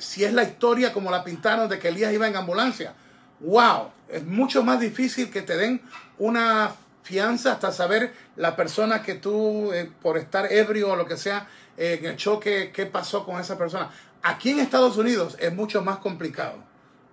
si 0.00 0.24
es 0.24 0.32
la 0.34 0.42
historia 0.42 0.92
como 0.92 1.12
la 1.12 1.22
pintaron 1.22 1.68
de 1.68 1.78
que 1.78 1.88
Elías 1.88 2.12
iba 2.12 2.26
en 2.26 2.34
ambulancia. 2.34 2.94
¡Wow! 3.38 3.92
Es 4.08 4.26
mucho 4.26 4.64
más 4.64 4.80
difícil 4.80 5.30
que 5.30 5.42
te 5.42 5.56
den 5.56 5.80
una 6.18 6.74
fianza 7.10 7.52
hasta 7.52 7.72
saber 7.72 8.12
la 8.36 8.56
persona 8.56 9.02
que 9.02 9.14
tú, 9.14 9.72
eh, 9.72 9.90
por 10.00 10.16
estar 10.16 10.52
ebrio 10.52 10.92
o 10.92 10.96
lo 10.96 11.06
que 11.06 11.16
sea, 11.16 11.48
eh, 11.76 11.98
en 12.00 12.06
el 12.06 12.16
choque, 12.16 12.70
qué 12.72 12.86
pasó 12.86 13.24
con 13.24 13.40
esa 13.40 13.58
persona. 13.58 13.90
Aquí 14.22 14.50
en 14.50 14.60
Estados 14.60 14.96
Unidos 14.96 15.36
es 15.40 15.52
mucho 15.52 15.82
más 15.82 15.98
complicado. 15.98 16.54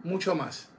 Mucho 0.03 0.35
más. 0.35 0.69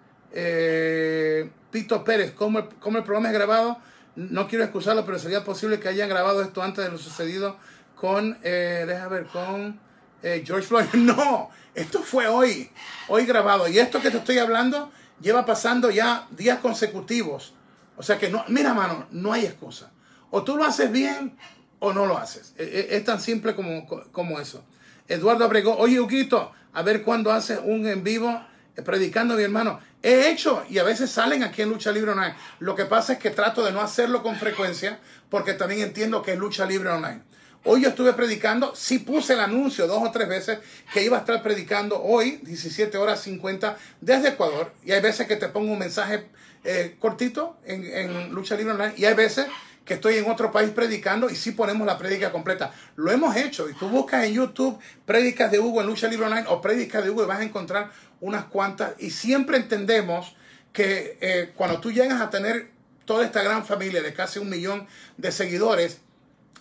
Pito 1.71 2.05
Pérez, 2.05 2.33
¿cómo 2.33 2.61
el, 2.61 2.69
¿cómo 2.81 2.99
el 2.99 3.05
programa 3.05 3.29
es 3.29 3.35
grabado? 3.35 3.79
No 4.14 4.47
quiero 4.47 4.64
excusarlo, 4.64 5.05
pero 5.05 5.19
sería 5.19 5.45
posible 5.45 5.81
que 5.81 5.89
hayan 5.89 6.09
grabado 6.09 6.43
esto 6.43 6.62
antes 6.62 6.85
de 6.85 6.91
lo 6.91 6.99
sucedido 6.99 7.57
con, 8.01 8.39
eh, 8.43 8.85
deja 8.87 9.09
ver, 9.09 9.27
con 9.27 9.79
eh, 10.23 10.43
George 10.47 10.66
Floyd. 10.66 10.87
No, 10.95 11.51
esto 11.75 12.01
fue 12.03 12.27
hoy, 12.27 12.71
hoy 13.09 13.27
grabado. 13.27 13.69
Y 13.69 13.79
esto 13.79 14.01
que 14.01 14.11
te 14.11 14.19
estoy 14.19 14.39
hablando 14.39 14.91
lleva 15.21 15.45
pasando 15.45 15.91
ya 15.91 16.27
días 16.31 16.59
consecutivos. 16.59 17.55
O 17.99 18.03
sea 18.03 18.17
que 18.17 18.31
no, 18.31 18.45
mira, 18.49 18.73
mano, 18.75 19.07
no 19.11 19.33
hay 19.33 19.45
excusa. 19.45 19.91
O 20.31 20.45
tú 20.45 20.57
lo 20.57 20.65
haces 20.65 20.91
bien 20.91 21.37
o 21.81 21.93
no 21.93 22.07
lo 22.07 22.17
haces. 22.17 22.55
E, 22.57 22.63
e, 22.63 22.97
es, 22.97 23.05
tan 23.05 23.21
simple 23.21 23.55
como, 23.55 23.87
como 24.13 24.41
eso. 24.41 24.65
Eduardo 25.09 25.45
Abregó, 25.45 25.77
oye, 25.77 26.01
Huguito, 26.01 26.53
a 26.73 26.83
ver 26.83 27.03
cuándo 27.03 27.33
haces 27.33 27.59
un 27.63 27.87
en 27.89 28.05
vivo 28.05 28.41
eh, 28.77 28.83
predicando, 28.83 29.35
mi 29.35 29.43
hermano. 29.43 29.81
He 30.01 30.31
hecho 30.31 30.65
y 30.71 30.79
a 30.79 30.85
veces 30.85 31.11
salen 31.11 31.43
aquí 31.43 31.63
en 31.63 31.71
Lucha 31.71 31.91
Libre 31.91 32.13
Online. 32.13 32.35
Lo 32.61 32.77
que 32.77 32.85
pasa 32.85 33.15
es 33.15 33.19
que 33.19 33.31
trato 33.31 33.65
de 33.65 33.73
no 33.73 33.81
hacerlo 33.81 34.23
con 34.23 34.37
frecuencia 34.37 35.01
porque 35.29 35.55
también 35.55 35.81
entiendo 35.81 36.23
que 36.23 36.35
es 36.35 36.39
Lucha 36.39 36.67
Libre 36.67 36.91
Online. 36.91 37.23
Hoy 37.65 37.83
yo 37.83 37.89
estuve 37.89 38.13
predicando, 38.13 38.77
sí 38.77 39.01
puse 39.01 39.33
el 39.33 39.41
anuncio 39.41 39.89
dos 39.89 40.01
o 40.07 40.13
tres 40.13 40.29
veces 40.29 40.61
que 40.93 41.03
iba 41.03 41.17
a 41.17 41.21
estar 41.21 41.43
predicando 41.43 42.01
hoy, 42.01 42.39
17 42.45 42.97
horas 42.97 43.21
50, 43.23 43.77
desde 44.01 44.29
Ecuador. 44.29 44.73
Y 44.85 44.93
hay 44.93 45.01
veces 45.01 45.27
que 45.27 45.35
te 45.35 45.49
pongo 45.49 45.73
un 45.73 45.79
mensaje 45.81 46.29
eh, 46.65 46.97
cortito 46.99 47.57
en, 47.65 47.85
en, 47.85 48.33
Lucha 48.33 48.57
Libre 48.57 48.73
Online 48.73 48.95
y 48.97 49.05
hay 49.05 49.15
veces 49.15 49.47
que 49.85 49.95
estoy 49.95 50.17
en 50.19 50.31
otro 50.31 50.53
país 50.53 50.71
predicando 50.71 51.31
y 51.31 51.35
sí 51.35 51.53
ponemos 51.53 51.87
la 51.87 51.97
prédica 51.97 52.31
completa. 52.31 52.73
Lo 52.97 53.11
hemos 53.11 53.35
hecho 53.37 53.71
y 53.71 53.75
tú 53.75 53.89
buscas 53.89 54.25
en 54.25 54.35
YouTube 54.35 54.79
prédicas 55.07 55.51
de 55.51 55.59
Hugo 55.61 55.81
en 55.81 55.87
Lucha 55.87 56.09
Libre 56.09 56.27
Online 56.27 56.45
o 56.49 56.61
prédicas 56.61 57.03
de 57.03 57.11
Hugo 57.11 57.23
y 57.23 57.27
vas 57.27 57.41
a 57.41 57.45
encontrar 57.45 57.91
unas 58.21 58.45
cuantas. 58.45 58.93
Y 58.99 59.11
siempre 59.11 59.57
entendemos 59.57 60.37
que 60.73 61.17
eh, 61.21 61.53
cuando 61.57 61.81
tú 61.81 61.91
llegas 61.91 62.21
a 62.21 62.29
tener 62.29 62.71
toda 63.07 63.25
esta 63.25 63.43
gran 63.43 63.65
familia 63.65 64.03
de 64.03 64.13
casi 64.13 64.39
un 64.39 64.51
millón 64.51 64.87
de 65.17 65.33
seguidores, 65.33 66.01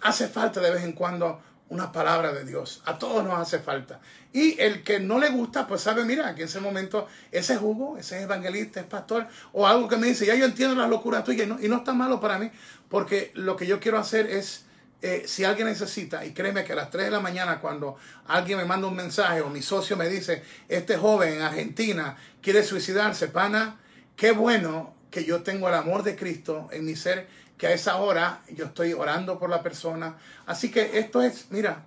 hace 0.01 0.27
falta 0.27 0.61
de 0.61 0.71
vez 0.71 0.83
en 0.83 0.93
cuando 0.93 1.41
una 1.69 1.91
palabra 1.91 2.31
de 2.31 2.45
Dios. 2.45 2.81
A 2.85 2.97
todos 2.97 3.23
nos 3.23 3.39
hace 3.39 3.59
falta. 3.59 3.99
Y 4.33 4.59
el 4.61 4.83
que 4.83 4.99
no 4.99 5.19
le 5.19 5.29
gusta, 5.29 5.67
pues 5.67 5.81
sabe, 5.81 6.05
mira, 6.05 6.33
que 6.35 6.43
en 6.43 6.47
ese 6.47 6.59
momento 6.59 7.07
ese 7.31 7.53
es 7.55 7.61
Hugo, 7.61 7.97
ese 7.97 8.17
es 8.17 8.23
evangelista, 8.23 8.79
es 8.79 8.85
pastor, 8.85 9.27
o 9.53 9.67
algo 9.67 9.87
que 9.87 9.97
me 9.97 10.07
dice, 10.07 10.25
ya 10.25 10.35
yo 10.35 10.45
entiendo 10.45 10.75
las 10.75 10.89
locuras 10.89 11.23
tuyas 11.23 11.47
y 11.47 11.49
no, 11.49 11.59
y 11.59 11.67
no 11.67 11.77
está 11.77 11.93
malo 11.93 12.19
para 12.19 12.37
mí, 12.37 12.51
porque 12.89 13.31
lo 13.35 13.55
que 13.55 13.65
yo 13.65 13.79
quiero 13.79 13.97
hacer 13.97 14.27
es, 14.27 14.65
eh, 15.01 15.23
si 15.27 15.43
alguien 15.43 15.67
necesita, 15.67 16.25
y 16.25 16.33
créeme 16.33 16.63
que 16.63 16.73
a 16.73 16.75
las 16.75 16.89
3 16.89 17.05
de 17.05 17.11
la 17.11 17.19
mañana 17.19 17.59
cuando 17.59 17.97
alguien 18.27 18.57
me 18.57 18.65
manda 18.65 18.87
un 18.87 18.95
mensaje 18.95 19.41
o 19.41 19.49
mi 19.49 19.61
socio 19.61 19.97
me 19.97 20.09
dice, 20.09 20.43
este 20.67 20.97
joven 20.97 21.33
en 21.33 21.41
Argentina 21.41 22.15
quiere 22.41 22.63
suicidarse, 22.63 23.27
pana, 23.27 23.79
qué 24.15 24.31
bueno 24.31 24.95
que 25.11 25.25
yo 25.25 25.41
tengo 25.41 25.67
el 25.67 25.75
amor 25.75 26.03
de 26.03 26.15
Cristo 26.15 26.67
en 26.71 26.85
mi 26.85 26.95
ser 26.95 27.27
que 27.57 27.67
a 27.67 27.73
esa 27.73 27.97
hora 27.97 28.41
yo 28.53 28.65
estoy 28.65 28.93
orando 28.93 29.39
por 29.39 29.49
la 29.49 29.63
persona. 29.63 30.17
Así 30.45 30.71
que 30.71 30.99
esto 30.99 31.21
es, 31.21 31.47
mira, 31.49 31.83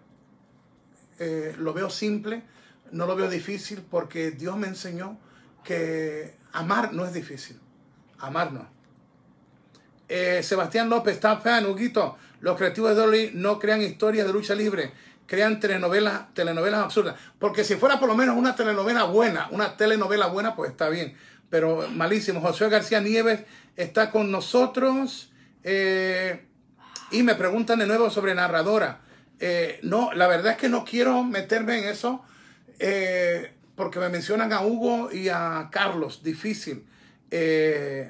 eh, 1.18 1.54
lo 1.58 1.72
veo 1.72 1.90
simple, 1.90 2.42
no 2.92 3.06
lo 3.06 3.14
veo 3.14 3.28
difícil 3.30 3.82
porque 3.88 4.32
Dios 4.32 4.56
me 4.56 4.66
enseñó 4.66 5.18
que 5.62 6.34
amar 6.52 6.92
no 6.92 7.04
es 7.04 7.12
difícil, 7.12 7.58
amar 8.18 8.52
no. 8.52 8.68
Eh, 10.08 10.42
Sebastián 10.42 10.90
López, 10.90 11.14
está 11.14 11.36
fan, 11.36 11.66
Huguito, 11.66 12.16
los 12.40 12.56
creativos 12.56 12.90
de 12.90 12.96
Dolly 12.96 13.30
no 13.34 13.60
crean 13.60 13.80
historias 13.80 14.26
de 14.26 14.32
lucha 14.32 14.56
libre, 14.56 14.92
crean 15.26 15.60
telenovelas, 15.60 16.34
telenovelas 16.34 16.80
absurdas. 16.80 17.14
Porque 17.38 17.62
si 17.62 17.76
fuera 17.76 18.00
por 18.00 18.08
lo 18.08 18.16
menos 18.16 18.36
una 18.36 18.56
telenovela 18.56 19.04
buena, 19.04 19.46
una 19.52 19.76
telenovela 19.76 20.26
buena, 20.26 20.56
pues 20.56 20.72
está 20.72 20.88
bien. 20.88 21.16
Pero 21.50 21.86
malísimo. 21.88 22.40
José 22.40 22.68
García 22.68 23.00
Nieves 23.00 23.44
está 23.76 24.10
con 24.10 24.32
nosotros. 24.32 25.29
Eh, 25.62 26.46
y 27.10 27.22
me 27.22 27.34
preguntan 27.34 27.78
de 27.78 27.86
nuevo 27.86 28.10
sobre 28.10 28.34
narradora. 28.34 29.00
Eh, 29.38 29.80
no, 29.82 30.12
la 30.12 30.26
verdad 30.26 30.52
es 30.52 30.58
que 30.58 30.68
no 30.68 30.84
quiero 30.84 31.24
meterme 31.24 31.78
en 31.78 31.88
eso 31.88 32.22
eh, 32.78 33.54
porque 33.74 33.98
me 33.98 34.10
mencionan 34.10 34.52
a 34.52 34.64
Hugo 34.64 35.10
y 35.12 35.28
a 35.28 35.68
Carlos, 35.72 36.22
difícil. 36.22 36.86
y 37.30 38.06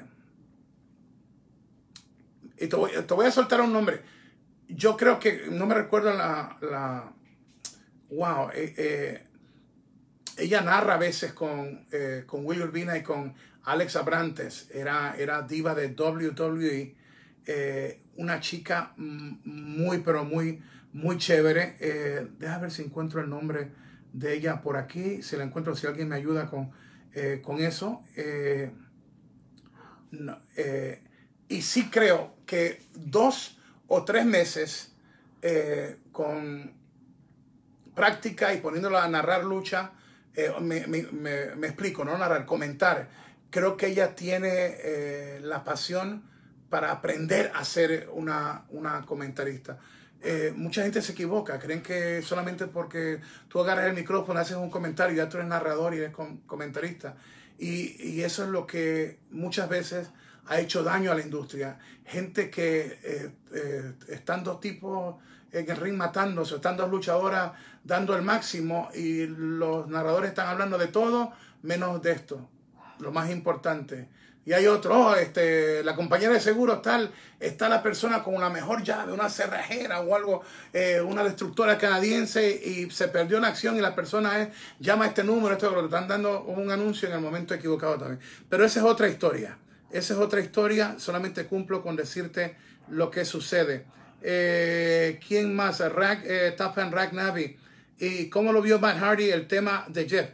te 2.67 2.75
voy, 2.75 3.25
a 3.25 3.31
soltar 3.31 3.61
un 3.61 3.73
nombre. 3.73 4.01
Yo 4.67 4.97
creo 4.97 5.19
que, 5.19 5.47
no 5.49 5.65
me 5.65 5.73
recuerdo 5.75 6.13
la... 6.13 6.57
la 6.61 7.13
wow. 8.09 8.49
ella 10.37 10.61
narra 10.61 10.93
a 10.95 10.97
veces 10.97 11.33
con, 11.33 11.85
con 12.25 12.45
Will 12.45 12.61
Urbina 12.61 12.97
y 12.97 13.03
con 13.03 13.33
Alex 13.63 13.95
Abrantes. 13.95 14.69
Era, 14.73 15.15
era 15.17 15.43
diva 15.43 15.73
de 15.73 15.87
WWE. 15.87 17.00
Eh, 17.45 18.03
una 18.17 18.39
chica 18.39 18.93
muy, 18.97 19.99
pero 19.99 20.23
muy, 20.23 20.61
muy 20.93 21.17
chévere. 21.17 21.75
Eh, 21.79 22.27
deja 22.37 22.59
ver 22.59 22.71
si 22.71 22.83
encuentro 22.83 23.21
el 23.21 23.29
nombre 23.29 23.71
de 24.13 24.33
ella 24.35 24.61
por 24.61 24.77
aquí. 24.77 25.23
Si 25.23 25.35
la 25.35 25.43
encuentro, 25.43 25.75
si 25.75 25.87
alguien 25.87 26.09
me 26.09 26.15
ayuda 26.15 26.49
con, 26.49 26.71
eh, 27.13 27.41
con 27.43 27.59
eso. 27.59 28.03
y 31.49 31.61
sí 31.61 31.89
creo 31.89 32.35
que 32.45 32.81
dos 32.93 33.59
o 33.87 34.05
tres 34.05 34.25
meses 34.25 34.93
con 36.11 36.73
práctica 37.95 38.53
y 38.53 38.59
poniéndola 38.59 39.03
a 39.03 39.09
narrar 39.09 39.43
lucha, 39.43 39.93
me, 40.61 40.77
explico, 41.65 42.05
no 42.05 42.17
narrar, 42.17 42.45
comentar. 42.45 43.09
Creo 43.49 43.75
que 43.75 43.87
ella 43.87 44.15
tiene 44.15 45.39
la 45.41 45.63
pasión 45.63 46.30
para 46.71 46.89
aprender 46.89 47.51
a 47.53 47.65
ser 47.65 48.09
una, 48.13 48.63
comentarista. 49.05 49.77
Eh, 50.23 50.53
mucha 50.55 50.83
gente 50.83 51.01
se 51.01 51.11
equivoca, 51.11 51.59
creen 51.59 51.83
que 51.83 52.21
solamente 52.21 52.65
porque 52.67 53.19
tú 53.49 53.59
agarras 53.59 53.87
el 53.87 53.93
micrófono, 53.93 54.39
haces 54.39 54.55
un 54.55 54.69
comentario, 54.69 55.17
ya 55.17 55.27
tú 55.27 55.37
eres 55.37 55.49
narrador 55.49 55.93
y 55.93 55.97
eres 55.97 56.15
comentarista. 56.47 57.15
Y, 57.59 58.21
eso 58.21 58.45
es 58.45 58.49
lo 58.49 58.65
que 58.65 59.19
muchas 59.31 59.67
veces 59.67 60.09
ha 60.47 60.59
hecho 60.59 60.81
daño 60.81 61.11
a 61.11 61.15
la 61.15 61.21
industria. 61.21 61.77
Gente 62.05 62.49
que 62.49 62.99
eh, 63.03 63.31
eh, 63.53 63.93
están 64.07 64.43
dos 64.43 64.61
tipos 64.61 65.15
en 65.51 65.69
el 65.69 65.75
ring 65.75 65.97
matándose, 65.97 66.55
están 66.55 66.77
dos 66.77 66.89
luchadoras 66.89 67.51
dando 67.83 68.15
el 68.15 68.21
máximo 68.21 68.89
y 68.95 69.27
los 69.27 69.89
narradores 69.89 70.29
están 70.29 70.47
hablando 70.47 70.77
de 70.77 70.87
todo 70.87 71.33
menos 71.63 72.01
de 72.01 72.13
esto, 72.13 72.49
lo 72.99 73.11
más 73.11 73.29
importante. 73.29 74.07
Y 74.43 74.53
hay 74.53 74.65
otro, 74.65 75.07
oh, 75.07 75.15
este, 75.15 75.83
la 75.83 75.95
compañera 75.95 76.33
de 76.33 76.39
seguro 76.39 76.79
tal, 76.79 77.11
está 77.39 77.69
la 77.69 77.83
persona 77.83 78.23
con 78.23 78.33
una 78.33 78.49
mejor 78.49 78.83
llave, 78.83 79.13
una 79.13 79.29
cerrajera 79.29 80.01
o 80.01 80.15
algo, 80.15 80.41
eh, 80.73 80.99
una 80.99 81.23
destructora 81.23 81.77
canadiense 81.77 82.49
y 82.49 82.89
se 82.89 83.07
perdió 83.07 83.39
la 83.39 83.49
acción 83.49 83.77
y 83.77 83.81
la 83.81 83.93
persona 83.93 84.41
es, 84.41 84.49
llama 84.79 85.05
a 85.05 85.09
este 85.09 85.23
número, 85.23 85.53
esto 85.53 85.69
lo 85.69 85.85
están 85.85 86.07
dando 86.07 86.43
un 86.43 86.71
anuncio 86.71 87.07
en 87.07 87.13
el 87.13 87.21
momento 87.21 87.53
equivocado 87.53 87.97
también. 87.97 88.19
Pero 88.49 88.65
esa 88.65 88.79
es 88.79 88.85
otra 88.85 89.07
historia, 89.07 89.59
esa 89.91 90.13
es 90.15 90.19
otra 90.19 90.39
historia, 90.39 90.95
solamente 90.97 91.45
cumplo 91.45 91.83
con 91.83 91.95
decirte 91.95 92.55
lo 92.89 93.11
que 93.11 93.25
sucede. 93.25 93.85
Eh, 94.23 95.19
¿Quién 95.27 95.55
más? 95.55 95.79
Rack, 95.79 96.23
eh, 96.25 96.55
Navi. 97.11 97.57
¿Y 97.99 98.29
cómo 98.29 98.51
lo 98.51 98.61
vio 98.61 98.79
Matt 98.79 98.97
Hardy 98.97 99.29
el 99.29 99.47
tema 99.47 99.85
de 99.87 100.09
Jeff? 100.09 100.29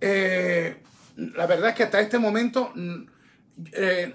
Eh, 0.00 0.76
la 1.18 1.46
verdad 1.46 1.70
es 1.70 1.74
que 1.74 1.82
hasta 1.82 2.00
este 2.00 2.18
momento 2.18 2.72
mm, 2.74 3.06
eh, 3.72 4.14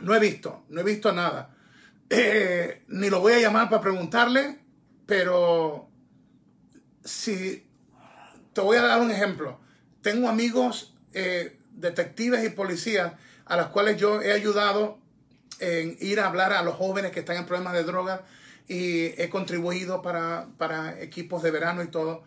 no 0.00 0.14
he 0.14 0.20
visto, 0.20 0.64
no 0.68 0.80
he 0.80 0.84
visto 0.84 1.10
nada. 1.12 1.54
Eh, 2.10 2.82
ni 2.88 3.08
lo 3.08 3.20
voy 3.20 3.32
a 3.32 3.40
llamar 3.40 3.70
para 3.70 3.80
preguntarle, 3.80 4.58
pero 5.06 5.88
si 7.02 7.66
te 8.52 8.60
voy 8.60 8.76
a 8.76 8.82
dar 8.82 9.00
un 9.00 9.10
ejemplo. 9.10 9.58
Tengo 10.02 10.28
amigos 10.28 10.94
eh, 11.14 11.58
detectives 11.72 12.44
y 12.44 12.50
policías 12.50 13.14
a 13.46 13.56
los 13.56 13.68
cuales 13.68 13.96
yo 13.96 14.20
he 14.20 14.32
ayudado 14.32 14.98
en 15.60 15.96
ir 16.00 16.20
a 16.20 16.26
hablar 16.26 16.52
a 16.52 16.62
los 16.62 16.74
jóvenes 16.74 17.10
que 17.12 17.20
están 17.20 17.36
en 17.36 17.46
problemas 17.46 17.72
de 17.72 17.84
drogas 17.84 18.20
y 18.68 19.20
he 19.20 19.30
contribuido 19.30 20.02
para, 20.02 20.48
para 20.58 21.00
equipos 21.00 21.42
de 21.42 21.50
verano 21.50 21.82
y 21.82 21.88
todo. 21.88 22.24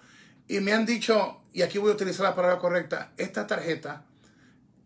Y 0.47 0.59
me 0.59 0.73
han 0.73 0.85
dicho, 0.85 1.41
y 1.53 1.61
aquí 1.61 1.77
voy 1.77 1.91
a 1.91 1.95
utilizar 1.95 2.23
la 2.25 2.35
palabra 2.35 2.59
correcta, 2.59 3.11
esta 3.17 3.47
tarjeta, 3.47 4.05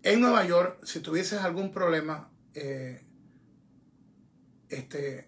en 0.04 0.20
Nueva 0.20 0.44
York, 0.46 0.80
si 0.84 1.00
tuvieses 1.00 1.42
algún 1.42 1.72
problema, 1.72 2.30
eh, 2.56 3.04
este, 4.70 5.28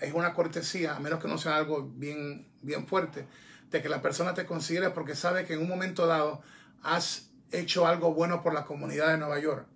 es 0.00 0.14
una 0.14 0.32
cortesía, 0.32 0.96
a 0.96 1.00
menos 1.00 1.20
que 1.20 1.28
no 1.28 1.36
sea 1.36 1.56
algo 1.56 1.82
bien, 1.82 2.48
bien 2.62 2.86
fuerte, 2.86 3.26
de 3.70 3.82
que 3.82 3.88
la 3.88 4.00
persona 4.00 4.32
te 4.32 4.46
considere 4.46 4.90
porque 4.90 5.14
sabe 5.14 5.44
que 5.44 5.54
en 5.54 5.60
un 5.60 5.68
momento 5.68 6.06
dado 6.06 6.40
has 6.82 7.28
hecho 7.52 7.86
algo 7.86 8.14
bueno 8.14 8.42
por 8.42 8.54
la 8.54 8.64
comunidad 8.64 9.08
de 9.08 9.18
Nueva 9.18 9.38
York. 9.38 9.66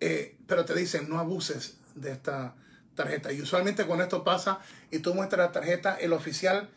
Eh, 0.00 0.36
pero 0.46 0.64
te 0.64 0.74
dicen, 0.74 1.08
no 1.08 1.18
abuses 1.18 1.78
de 1.94 2.10
esta 2.10 2.56
tarjeta. 2.94 3.32
Y 3.32 3.40
usualmente 3.40 3.84
cuando 3.84 4.04
esto 4.04 4.24
pasa 4.24 4.58
y 4.90 4.98
tú 4.98 5.14
muestras 5.14 5.46
la 5.46 5.52
tarjeta, 5.52 5.94
el 5.94 6.12
oficial 6.12 6.68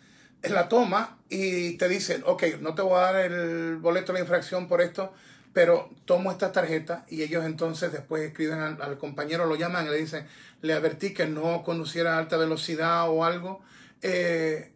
la 0.44 0.70
toma 0.70 1.18
y 1.30 1.78
te 1.78 1.90
dicen, 1.90 2.24
ok, 2.26 2.44
no 2.62 2.76
te 2.76 2.82
voy 2.82 2.98
a 2.98 3.12
dar 3.12 3.16
el 3.18 3.78
boleto 3.78 4.14
de 4.14 4.20
la 4.20 4.24
infracción 4.24 4.68
por 4.68 4.82
esto, 4.82 5.14
pero 5.54 5.90
tomo 6.06 6.32
esta 6.32 6.52
tarjeta 6.52 7.06
y 7.10 7.24
ellos 7.24 7.46
entonces 7.46 7.92
después 7.92 8.24
escriben 8.24 8.60
al, 8.60 8.98
compañero, 8.98 9.46
lo 9.46 9.56
llaman 9.56 9.88
y 9.88 9.90
le 9.90 9.98
dicen, 9.98 10.28
le 10.62 10.74
advertí 10.74 11.14
que 11.14 11.26
no 11.28 11.64
conduciera 11.64 12.16
a 12.16 12.20
alta 12.20 12.38
velocidad 12.38 13.10
o 13.10 13.26
algo. 13.26 13.62
Eh, 14.02 14.72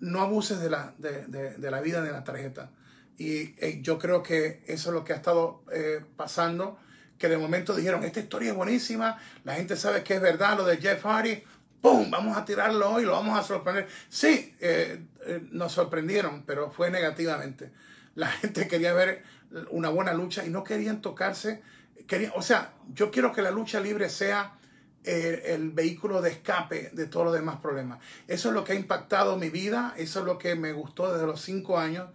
no 0.00 0.20
abuses 0.20 0.60
de 0.60 0.70
la, 0.70 0.94
de, 0.98 1.56
la 1.58 1.80
vida 1.80 2.02
de 2.02 2.12
la 2.12 2.24
tarjeta. 2.24 2.70
Y 3.18 3.54
eh, 3.58 3.80
yo 3.80 3.98
creo 3.98 4.22
que 4.22 4.62
eso 4.66 4.90
es 4.90 4.94
lo 4.94 5.04
que 5.04 5.14
ha 5.14 5.16
estado 5.16 5.64
eh, 5.72 6.04
pasando, 6.16 6.78
que 7.18 7.28
de 7.28 7.38
momento 7.38 7.74
dijeron, 7.74 8.04
esta 8.04 8.20
historia 8.20 8.50
es 8.50 8.56
buenísima, 8.56 9.18
la 9.44 9.54
gente 9.54 9.74
sabe 9.76 10.02
que 10.02 10.14
es 10.14 10.20
verdad 10.20 10.58
lo 10.58 10.64
de 10.64 10.76
Jeff 10.76 11.02
Hardy, 11.02 11.42
¡pum! 11.86 12.10
Vamos 12.10 12.36
a 12.36 12.44
tirarlo 12.44 12.90
hoy, 12.90 13.04
lo 13.04 13.12
vamos 13.12 13.38
a 13.38 13.44
sorprender. 13.44 13.86
Sí, 14.08 14.56
eh, 14.58 15.04
eh, 15.24 15.40
nos 15.52 15.70
sorprendieron, 15.70 16.42
pero 16.44 16.72
fue 16.72 16.90
negativamente. 16.90 17.70
La 18.16 18.26
gente 18.40 18.66
quería 18.66 18.92
ver 18.92 19.22
una 19.70 19.88
buena 19.90 20.12
lucha 20.12 20.44
y 20.44 20.50
no 20.50 20.64
querían 20.64 21.00
tocarse. 21.00 21.62
Querían, 22.08 22.32
o 22.34 22.42
sea, 22.42 22.72
yo 22.92 23.12
quiero 23.12 23.32
que 23.32 23.40
la 23.40 23.52
lucha 23.52 23.78
libre 23.78 24.08
sea 24.08 24.58
el, 25.04 25.34
el 25.44 25.70
vehículo 25.70 26.20
de 26.20 26.30
escape 26.30 26.90
de 26.92 27.06
todos 27.06 27.26
los 27.26 27.34
demás 27.34 27.58
problemas. 27.60 28.00
Eso 28.26 28.48
es 28.48 28.54
lo 28.54 28.64
que 28.64 28.72
ha 28.72 28.76
impactado 28.76 29.36
mi 29.36 29.50
vida, 29.50 29.94
eso 29.96 30.20
es 30.20 30.26
lo 30.26 30.38
que 30.38 30.56
me 30.56 30.72
gustó 30.72 31.12
desde 31.12 31.24
los 31.24 31.40
cinco 31.40 31.78
años, 31.78 32.08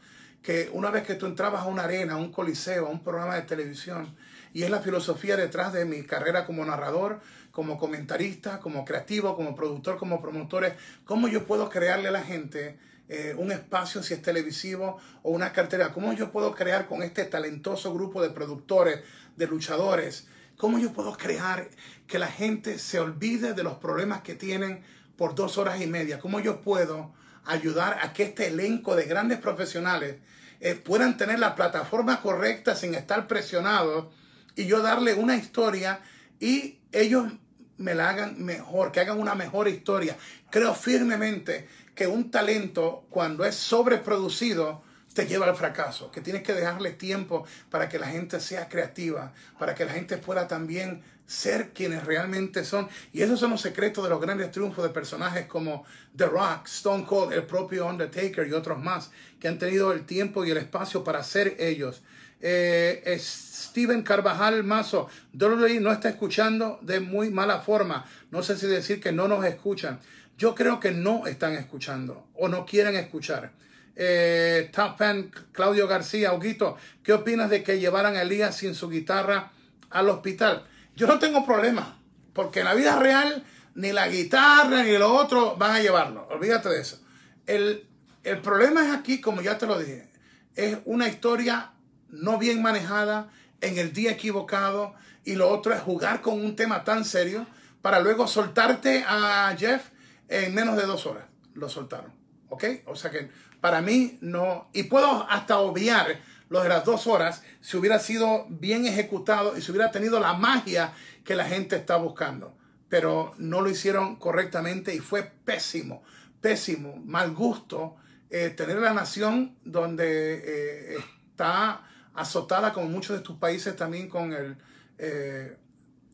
que 0.44 0.70
una 0.74 0.92
vez 0.92 1.04
que 1.04 1.16
tú 1.16 1.28
entrabas 1.28 1.62
a 1.62 1.68
una 1.68 1.84
arena, 1.84 2.16
a 2.16 2.18
un 2.18 2.34
coliseo, 2.34 2.88
a 2.88 2.90
un 2.90 3.04
programa 3.06 3.36
de 3.36 3.44
televisión, 3.44 4.18
y 4.54 4.64
es 4.64 4.70
la 4.70 4.82
filosofía 4.82 5.38
detrás 5.38 5.72
de 5.72 5.86
mi 5.86 6.04
carrera 6.04 6.46
como 6.46 6.66
narrador, 6.66 7.22
como 7.52 7.78
comentarista, 7.78 8.60
como 8.60 8.86
creativo, 8.86 9.36
como 9.36 9.56
productor, 9.56 9.98
como 9.98 10.22
promotores, 10.22 10.74
cómo 11.06 11.28
yo 11.28 11.46
puedo 11.46 11.70
crearle 11.70 12.08
a 12.08 12.12
la 12.12 12.24
gente 12.24 12.78
eh, 13.10 13.36
un 13.38 13.52
espacio, 13.52 14.02
si 14.02 14.14
es 14.14 14.22
televisivo 14.22 14.98
o 15.24 15.32
una 15.32 15.52
cartera, 15.52 15.92
cómo 15.92 16.14
yo 16.14 16.32
puedo 16.32 16.56
crear 16.56 16.88
con 16.88 17.04
este 17.04 17.26
talentoso 17.26 17.94
grupo 17.94 18.22
de 18.22 18.30
productores, 18.30 19.02
de 19.36 19.48
luchadores, 19.48 20.28
cómo 20.56 20.80
yo 20.80 20.94
puedo 20.94 21.18
crear 21.18 21.70
que 22.08 22.20
la 22.20 22.28
gente 22.28 22.80
se 22.80 23.00
olvide 23.00 23.54
de 23.54 23.64
los 23.64 23.76
problemas 23.76 24.22
que 24.22 24.36
tienen 24.36 24.84
por 25.18 25.36
dos 25.36 25.58
horas 25.58 25.82
y 25.82 25.88
media, 25.88 26.20
cómo 26.20 26.40
yo 26.40 26.62
puedo 26.62 27.14
ayudar 27.46 28.00
a 28.02 28.14
que 28.14 28.24
este 28.24 28.48
elenco 28.48 28.96
de 28.96 29.06
grandes 29.06 29.40
profesionales 29.40 30.16
eh, 30.62 30.76
puedan 30.76 31.18
tener 31.18 31.40
la 31.40 31.56
plataforma 31.56 32.22
correcta 32.22 32.76
sin 32.76 32.96
estar 32.96 33.28
presionados 33.28 34.14
y 34.56 34.68
yo 34.68 34.82
darle 34.82 35.16
una 35.16 35.36
historia 35.36 36.02
y 36.42 36.80
ellos 36.92 37.32
me 37.78 37.96
la 37.96 38.10
hagan 38.10 38.44
mejor, 38.44 38.92
que 38.92 39.00
hagan 39.00 39.20
una 39.20 39.36
mejor 39.36 39.68
historia. 39.70 40.18
Creo 40.50 40.74
firmemente 40.74 41.68
que 41.96 42.08
un 42.08 42.30
talento, 42.32 43.06
cuando 43.10 43.46
es 43.46 43.56
sobreproducido, 43.56 44.84
te 45.14 45.28
lleva 45.28 45.46
al 45.46 45.56
fracaso, 45.56 46.10
que 46.12 46.22
tienes 46.22 46.42
que 46.44 46.54
dejarle 46.54 46.92
tiempo 46.92 47.46
para 47.70 47.90
que 47.90 48.00
la 48.00 48.08
gente 48.08 48.40
sea 48.40 48.70
creativa, 48.70 49.34
para 49.60 49.76
que 49.76 49.86
la 49.86 49.92
gente 49.92 50.18
pueda 50.18 50.48
también 50.48 51.04
ser 51.26 51.72
quienes 51.74 52.06
realmente 52.06 52.64
son. 52.66 52.90
Y 53.14 53.22
esos 53.22 53.40
son 53.40 53.52
los 53.52 53.62
secretos 53.62 54.04
de 54.04 54.10
los 54.10 54.22
grandes 54.22 54.52
triunfos 54.52 54.84
de 54.84 54.90
personajes 54.90 55.46
como 55.46 55.86
The 56.16 56.26
Rock, 56.26 56.68
Stone 56.68 57.06
Cold, 57.06 57.34
el 57.34 57.44
propio 57.44 57.88
Undertaker 57.88 58.48
y 58.48 58.54
otros 58.54 58.80
más, 58.80 59.12
que 59.40 59.48
han 59.48 59.60
tenido 59.60 59.92
el 59.92 60.06
tiempo 60.06 60.44
y 60.44 60.52
el 60.52 60.58
espacio 60.58 61.04
para 61.04 61.24
ser 61.24 61.56
ellos. 61.60 62.02
Eh, 62.42 63.18
Steven 63.20 64.02
Carvajal 64.02 64.64
Mazo, 64.64 65.08
WWE 65.34 65.80
no 65.80 65.92
está 65.92 66.10
escuchando 66.10 66.80
de 66.82 67.00
muy 67.00 67.30
mala 67.30 67.60
forma. 67.60 68.06
No 68.32 68.44
sé 68.44 68.58
si 68.58 68.68
decir 68.68 69.00
que 69.00 69.12
no 69.12 69.28
nos 69.28 69.46
escuchan. 69.46 70.00
Yo 70.38 70.56
creo 70.56 70.80
que 70.80 70.92
no 70.92 71.28
están 71.28 71.54
escuchando 71.54 72.28
o 72.34 72.48
no 72.48 72.66
quieren 72.66 72.96
escuchar. 72.96 73.52
Eh, 73.96 74.72
Top 74.74 74.98
Fan 74.98 75.32
Claudio 75.52 75.88
García, 75.88 76.34
Huguito, 76.34 76.78
¿qué 77.04 77.14
opinas 77.14 77.50
de 77.50 77.62
que 77.62 77.80
llevaran 77.80 78.16
a 78.16 78.24
Elías 78.24 78.56
sin 78.56 78.74
su 78.74 78.90
guitarra 78.90 79.52
al 79.90 80.10
hospital? 80.10 80.66
Yo 80.96 81.08
no 81.08 81.20
tengo 81.20 81.46
problema, 81.46 82.00
porque 82.34 82.60
en 82.60 82.66
la 82.66 82.74
vida 82.74 82.98
real 82.98 83.44
ni 83.76 83.92
la 83.92 84.08
guitarra 84.08 84.84
ni 84.84 84.98
lo 84.98 85.14
otro 85.14 85.56
van 85.58 85.76
a 85.76 85.80
llevarlo. 85.80 86.28
Olvídate 86.32 86.70
de 86.70 86.82
eso. 86.82 87.00
El, 87.46 87.86
el 88.24 88.40
problema 88.40 88.86
es 88.86 88.94
aquí, 88.94 89.22
como 89.22 89.42
ya 89.42 89.58
te 89.58 89.68
lo 89.68 89.78
dije, 89.78 90.10
es 90.56 90.78
una 90.86 91.08
historia 91.08 91.72
no 92.12 92.38
bien 92.38 92.62
manejada, 92.62 93.30
en 93.62 93.78
el 93.78 93.94
día 93.94 94.12
equivocado, 94.12 94.94
y 95.24 95.36
lo 95.36 95.50
otro 95.50 95.74
es 95.74 95.82
jugar 95.82 96.22
con 96.22 96.44
un 96.44 96.56
tema 96.56 96.84
tan 96.84 97.06
serio 97.06 97.46
para 97.82 98.00
luego 98.00 98.28
soltarte 98.28 99.04
a 99.08 99.56
Jeff 99.58 99.90
en 100.30 100.54
menos 100.54 100.78
de 100.78 100.84
dos 100.86 101.06
horas. 101.06 101.26
Lo 101.54 101.70
soltaron. 101.70 102.22
¿ok? 102.52 102.66
O 102.86 102.96
sea 102.96 103.10
que 103.10 103.30
para 103.60 103.82
mí 103.82 104.18
no, 104.22 104.70
y 104.74 104.84
puedo 104.84 105.28
hasta 105.30 105.58
obviar 105.58 106.20
lo 106.50 106.62
de 106.62 106.70
las 106.70 106.86
dos 106.86 107.08
horas 107.08 107.44
si 107.62 107.78
hubiera 107.78 107.98
sido 107.98 108.46
bien 108.50 108.86
ejecutado 108.86 109.58
y 109.58 109.62
si 109.62 109.72
hubiera 109.72 109.90
tenido 109.92 110.20
la 110.20 110.34
magia 110.34 110.94
que 111.24 111.36
la 111.36 111.46
gente 111.46 111.78
está 111.78 111.96
buscando. 111.96 112.56
Pero 112.90 113.34
no 113.38 113.62
lo 113.62 113.70
hicieron 113.70 114.18
correctamente 114.18 114.94
y 114.94 115.00
fue 115.00 115.24
pésimo, 115.24 116.04
pésimo, 116.42 116.98
mal 116.98 117.34
gusto 117.34 117.96
eh, 118.30 118.50
tener 118.50 118.80
la 118.80 118.94
nación 118.94 119.56
donde 119.64 120.96
eh, 120.96 120.98
está 121.30 121.88
azotada 122.14 122.74
como 122.74 122.88
muchos 122.88 123.18
de 123.18 123.24
tus 123.24 123.38
países 123.38 123.76
también 123.76 124.10
con 124.10 124.34
el 124.34 124.58
eh, 124.98 125.58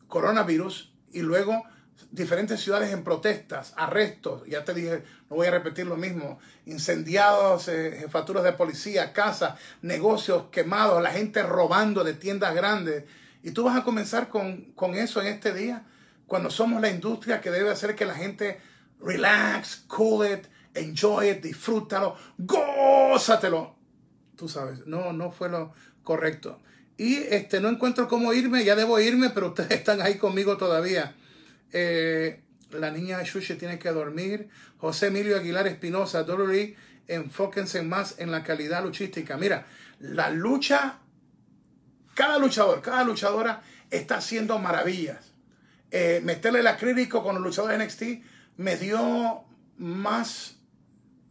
coronavirus 0.06 0.92
y 1.12 1.22
luego 1.22 1.64
diferentes 2.10 2.60
ciudades 2.60 2.92
en 2.92 3.04
protestas, 3.04 3.74
arrestos, 3.76 4.42
ya 4.46 4.64
te 4.64 4.74
dije, 4.74 5.02
no 5.28 5.36
voy 5.36 5.46
a 5.46 5.50
repetir 5.50 5.86
lo 5.86 5.96
mismo, 5.96 6.38
incendiados, 6.66 7.68
eh, 7.68 7.96
jefaturas 8.00 8.44
de 8.44 8.52
policía, 8.52 9.12
casas, 9.12 9.58
negocios 9.82 10.44
quemados, 10.50 11.02
la 11.02 11.10
gente 11.10 11.42
robando 11.42 12.04
de 12.04 12.14
tiendas 12.14 12.54
grandes. 12.54 13.04
Y 13.42 13.50
tú 13.50 13.64
vas 13.64 13.76
a 13.76 13.84
comenzar 13.84 14.28
con, 14.28 14.72
con 14.72 14.94
eso 14.94 15.20
en 15.20 15.28
este 15.28 15.52
día, 15.52 15.84
cuando 16.26 16.50
somos 16.50 16.80
la 16.80 16.90
industria 16.90 17.40
que 17.40 17.50
debe 17.50 17.70
hacer 17.70 17.94
que 17.94 18.04
la 18.04 18.14
gente 18.14 18.60
relax, 19.00 19.84
cool 19.88 20.26
it, 20.26 20.46
enjoy 20.74 21.30
it, 21.30 21.42
disfrútalo, 21.42 22.16
gózatelo. 22.38 23.76
Tú 24.36 24.48
sabes, 24.48 24.86
no, 24.86 25.12
no 25.12 25.32
fue 25.32 25.48
lo 25.48 25.72
correcto. 26.08 26.58
Y 26.96 27.16
este, 27.16 27.60
no 27.60 27.68
encuentro 27.68 28.08
cómo 28.08 28.32
irme, 28.32 28.64
ya 28.64 28.74
debo 28.74 28.98
irme, 28.98 29.28
pero 29.28 29.48
ustedes 29.48 29.70
están 29.82 30.00
ahí 30.00 30.14
conmigo 30.14 30.56
todavía. 30.56 31.14
Eh, 31.70 32.40
la 32.70 32.90
niña 32.90 33.22
Xuxe 33.26 33.56
tiene 33.56 33.78
que 33.78 33.90
dormir. 33.90 34.48
José 34.78 35.08
Emilio 35.08 35.36
Aguilar 35.36 35.66
Espinosa, 35.66 36.22
Dolly, 36.22 36.74
enfóquense 37.08 37.82
más 37.82 38.14
en 38.20 38.30
la 38.30 38.42
calidad 38.42 38.82
luchística. 38.82 39.36
Mira, 39.36 39.66
la 40.00 40.30
lucha, 40.30 41.00
cada 42.14 42.38
luchador, 42.38 42.80
cada 42.80 43.04
luchadora 43.04 43.60
está 43.90 44.16
haciendo 44.16 44.58
maravillas. 44.58 45.32
Eh, 45.90 46.22
meterle 46.24 46.60
el 46.60 46.68
acrílico 46.68 47.22
con 47.22 47.34
los 47.34 47.44
luchadores 47.44 47.78
NXT 47.84 48.02
me 48.56 48.76
dio 48.76 49.44
más 49.76 50.56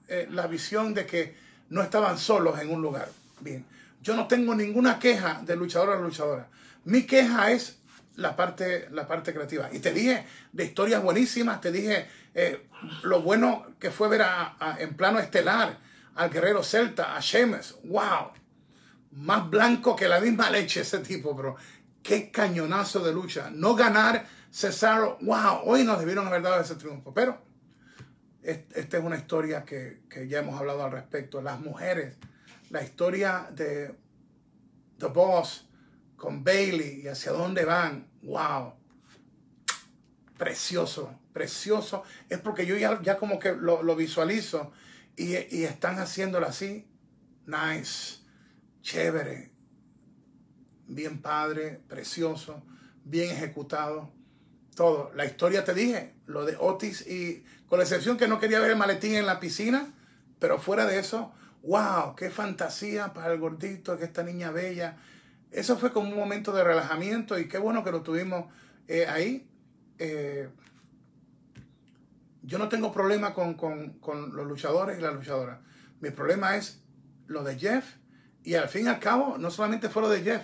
eh, 0.08 0.28
la 0.30 0.46
visión 0.46 0.94
de 0.94 1.08
que 1.08 1.36
no 1.70 1.82
estaban 1.82 2.20
solos 2.20 2.60
en 2.60 2.70
un 2.70 2.84
lugar. 2.84 3.10
Bien, 3.40 3.66
yo 4.08 4.16
no 4.16 4.26
tengo 4.26 4.56
ninguna 4.56 5.00
queja 5.00 5.42
de 5.44 5.58
luchador 5.58 5.90
a 5.90 6.00
luchadora. 6.00 6.48
Mi 6.86 7.04
queja 7.04 7.52
es 7.52 7.80
la 8.16 8.38
parte, 8.38 8.88
la 8.92 9.06
parte 9.06 9.34
creativa. 9.34 9.70
Y 9.74 9.80
te 9.80 9.92
dije 9.92 10.26
de 10.54 10.64
historias 10.64 11.04
buenísimas, 11.04 11.60
te 11.60 11.74
dije 11.74 12.08
eh, 12.34 12.68
lo 13.04 13.22
bueno 13.22 13.66
que 13.82 13.92
fue 13.92 14.08
ver 14.08 14.22
a, 14.22 14.78
en 14.80 14.96
plano 14.96 15.20
estelar 15.20 15.80
al 16.16 16.30
guerrero 16.30 16.64
celta, 16.64 17.18
a 17.18 17.20
Sheamus. 17.20 17.80
¡Wow! 17.84 18.32
Más 19.12 19.50
blanco 19.50 19.94
que 19.94 20.08
la 20.08 20.22
misma 20.22 20.50
leche 20.52 20.82
ese 20.82 21.00
tipo, 21.00 21.34
bro. 21.34 21.58
Qué 22.02 22.32
cañonazo 22.32 23.02
de 23.02 23.12
lucha. 23.12 23.50
No 23.52 23.76
ganar 23.76 24.26
Cesaro. 24.50 25.18
¡Wow! 25.20 25.64
Hoy 25.66 25.84
nos 25.84 26.00
debieron 26.00 26.26
haber 26.28 26.44
dado 26.44 26.62
ese 26.62 26.76
triunfo. 26.76 27.14
Pero 27.14 27.42
esta 28.42 29.00
es 29.00 29.04
una 29.04 29.18
historia 29.18 29.66
que, 29.66 30.04
que 30.10 30.30
ya 30.30 30.40
hemos 30.40 30.58
hablado 30.58 30.86
al 30.86 30.94
respecto. 30.94 31.42
Las 31.42 31.60
mujeres. 31.60 32.16
La 32.70 32.84
historia 32.84 33.50
de 33.52 33.96
The 34.98 35.08
Boss 35.08 35.68
con 36.18 36.44
Bailey 36.44 37.02
y 37.04 37.08
hacia 37.08 37.32
dónde 37.32 37.64
van. 37.64 38.08
¡Wow! 38.24 38.74
Precioso, 40.38 41.20
precioso. 41.32 42.04
Es 42.30 42.40
porque 42.40 42.66
yo 42.66 42.76
ya, 42.76 43.02
ya 43.02 43.18
como 43.18 43.40
que 43.40 43.54
lo, 43.54 43.96
visualizo 43.96 44.72
y, 45.16 45.36
y, 45.56 45.64
están 45.64 45.98
haciéndolo 46.00 46.48
así. 46.48 46.86
Nice, 47.46 48.18
chévere, 48.82 49.52
bien 50.88 51.22
padre, 51.22 51.82
precioso, 51.88 52.64
bien 53.04 53.32
ejecutado. 53.32 54.12
Todo. 54.76 55.12
La 55.16 55.26
historia 55.26 55.64
te 55.64 55.74
dije, 55.74 56.14
lo 56.28 56.46
de 56.46 56.56
Otis 56.60 57.08
y 57.08 57.44
con 57.68 57.80
la 57.80 57.86
excepción 57.86 58.18
que 58.18 58.28
no 58.28 58.40
quería 58.40 58.60
ver 58.60 58.72
el 58.72 58.78
maletín 58.78 59.16
en 59.16 59.26
la 59.26 59.40
piscina, 59.40 59.94
pero 60.40 60.60
fuera 60.60 60.86
de 60.86 61.00
eso, 61.00 61.34
wow, 61.68 62.16
qué 62.16 62.32
fantasía 62.32 63.14
para 63.14 63.34
el 63.34 63.40
gordito, 63.40 63.98
que 63.98 64.06
esta 64.06 64.24
niña 64.24 64.52
bella 64.52 64.98
eso 65.52 65.78
fue 65.78 65.92
como 65.92 66.10
un 66.10 66.16
momento 66.16 66.52
de 66.52 66.64
relajamiento 66.64 67.40
y 67.40 67.48
qué 67.48 67.58
bueno 67.58 67.84
que 67.84 67.92
lo 67.92 68.02
tuvimos 68.02 68.46
eh, 68.88 69.06
ahí. 69.08 69.48
Eh, 69.98 70.50
yo 72.44 72.58
no 72.58 72.70
tengo 72.70 72.92
problema 72.92 73.34
con, 73.34 73.58
los 74.34 74.48
luchadores 74.48 75.00
y 75.00 75.02
las 75.02 75.14
luchadoras. 75.14 75.60
Mi 76.00 76.12
problema 76.12 76.56
es 76.56 76.82
lo 77.28 77.44
de 77.44 77.58
Jeff. 77.58 77.86
Y 78.44 78.54
al 78.56 78.70
fin 78.70 78.86
y 78.86 78.90
al 78.90 79.00
cabo, 79.00 79.38
no 79.38 79.52
solamente 79.52 79.90
fue 79.90 80.04
lo 80.04 80.10
de 80.10 80.22
Jeff. 80.22 80.44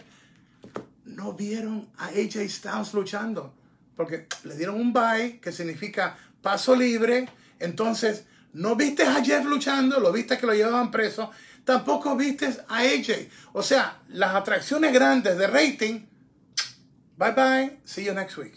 No 1.05 1.33
vieron 1.33 1.89
a 1.97 2.07
AJ 2.07 2.49
Styles 2.49 2.93
luchando. 2.93 3.53
Porque 3.95 4.27
le 4.43 4.57
dieron 4.57 4.75
un 4.75 4.91
bye, 4.91 5.39
que 5.39 5.51
significa 5.51 6.17
paso 6.41 6.75
libre. 6.75 7.29
Entonces, 7.59 8.25
no 8.53 8.75
viste 8.75 9.03
a 9.03 9.23
Jeff 9.23 9.45
luchando, 9.45 9.99
lo 9.99 10.11
viste 10.11 10.37
que 10.37 10.45
lo 10.45 10.53
llevaban 10.53 10.91
preso. 10.91 11.31
Tampoco 11.65 12.15
viste 12.15 12.45
a 12.67 12.79
AJ. 12.79 13.29
O 13.53 13.63
sea, 13.63 14.01
las 14.09 14.35
atracciones 14.35 14.93
grandes 14.93 15.37
de 15.37 15.47
rating. 15.47 16.05
Bye 17.17 17.31
bye. 17.31 17.79
See 17.83 18.05
you 18.05 18.13
next 18.13 18.37
week. 18.37 18.53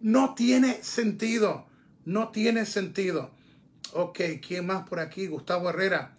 No 0.00 0.34
tiene 0.34 0.82
sentido. 0.82 1.66
No 2.04 2.30
tiene 2.30 2.66
sentido. 2.66 3.30
Ok, 3.92 4.20
¿quién 4.46 4.66
más 4.66 4.88
por 4.88 5.00
aquí? 5.00 5.26
Gustavo 5.26 5.70
Herrera. 5.70 6.16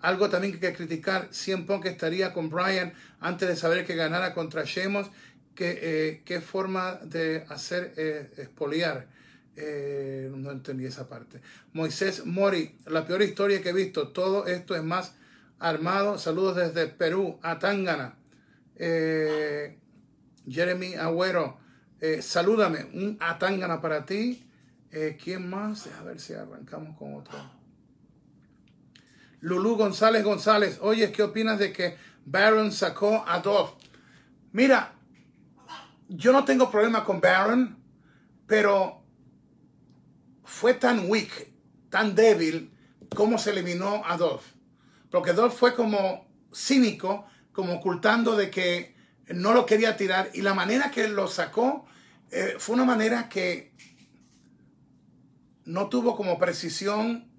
Algo 0.00 0.30
también 0.30 0.58
que 0.58 0.66
hay 0.66 0.72
que 0.72 0.78
criticar. 0.78 1.28
Cien 1.32 1.66
que 1.66 1.88
estaría 1.88 2.32
con 2.32 2.48
Brian 2.48 2.92
antes 3.18 3.48
de 3.48 3.56
saber 3.56 3.84
que 3.84 3.96
ganara 3.96 4.34
contra 4.34 4.64
Shemos. 4.64 5.10
¿Qué, 5.54 6.22
eh, 6.26 6.40
forma 6.40 7.00
de 7.02 7.44
hacer 7.48 7.92
eh, 7.96 8.30
expoliar? 8.38 9.08
Eh, 9.60 10.30
no 10.32 10.52
entendí 10.52 10.86
esa 10.86 11.08
parte. 11.08 11.40
Moisés 11.72 12.24
Mori, 12.24 12.76
la 12.86 13.04
peor 13.04 13.22
historia 13.22 13.60
que 13.60 13.70
he 13.70 13.72
visto. 13.72 14.08
Todo 14.08 14.46
esto 14.46 14.76
es 14.76 14.84
más 14.84 15.14
armado. 15.58 16.16
Saludos 16.18 16.56
desde 16.56 16.86
Perú, 16.86 17.40
a 17.42 17.58
Tangana. 17.58 18.14
Eh, 18.76 19.76
Jeremy 20.48 20.94
Agüero, 20.94 21.58
eh, 22.00 22.22
salúdame. 22.22 22.84
Un 22.94 23.18
Atangana 23.20 23.80
para 23.80 24.06
ti. 24.06 24.44
¿Quién 25.22 25.50
más? 25.50 25.86
A 26.00 26.02
ver 26.02 26.18
si 26.18 26.32
arrancamos 26.32 26.96
con 26.96 27.14
otro. 27.14 27.38
Lulú 29.40 29.76
González 29.76 30.24
González. 30.24 30.78
Oye, 30.80 31.12
¿qué 31.12 31.22
opinas 31.22 31.58
de 31.58 31.72
que 31.72 31.96
Baron 32.24 32.72
sacó 32.72 33.22
a 33.26 33.40
Dove? 33.40 33.72
Mira, 34.52 34.94
yo 36.08 36.32
no 36.32 36.44
tengo 36.44 36.70
problema 36.70 37.04
con 37.04 37.20
Baron, 37.20 37.76
pero 38.46 38.97
fue 40.48 40.72
tan 40.72 41.10
weak, 41.10 41.52
tan 41.90 42.14
débil, 42.14 42.72
como 43.14 43.38
se 43.38 43.50
eliminó 43.50 44.02
a 44.06 44.16
Dolph. 44.16 44.44
Porque 45.10 45.34
Dolph 45.34 45.54
fue 45.54 45.74
como 45.74 46.26
cínico, 46.52 47.26
como 47.52 47.74
ocultando 47.74 48.34
de 48.34 48.50
que 48.50 48.96
no 49.28 49.52
lo 49.52 49.66
quería 49.66 49.96
tirar. 49.96 50.30
Y 50.32 50.40
la 50.40 50.54
manera 50.54 50.90
que 50.90 51.06
lo 51.06 51.28
sacó 51.28 51.84
eh, 52.30 52.54
fue 52.58 52.74
una 52.76 52.86
manera 52.86 53.28
que 53.28 53.72
no 55.66 55.90
tuvo 55.90 56.16
como 56.16 56.38
precisión, 56.38 57.30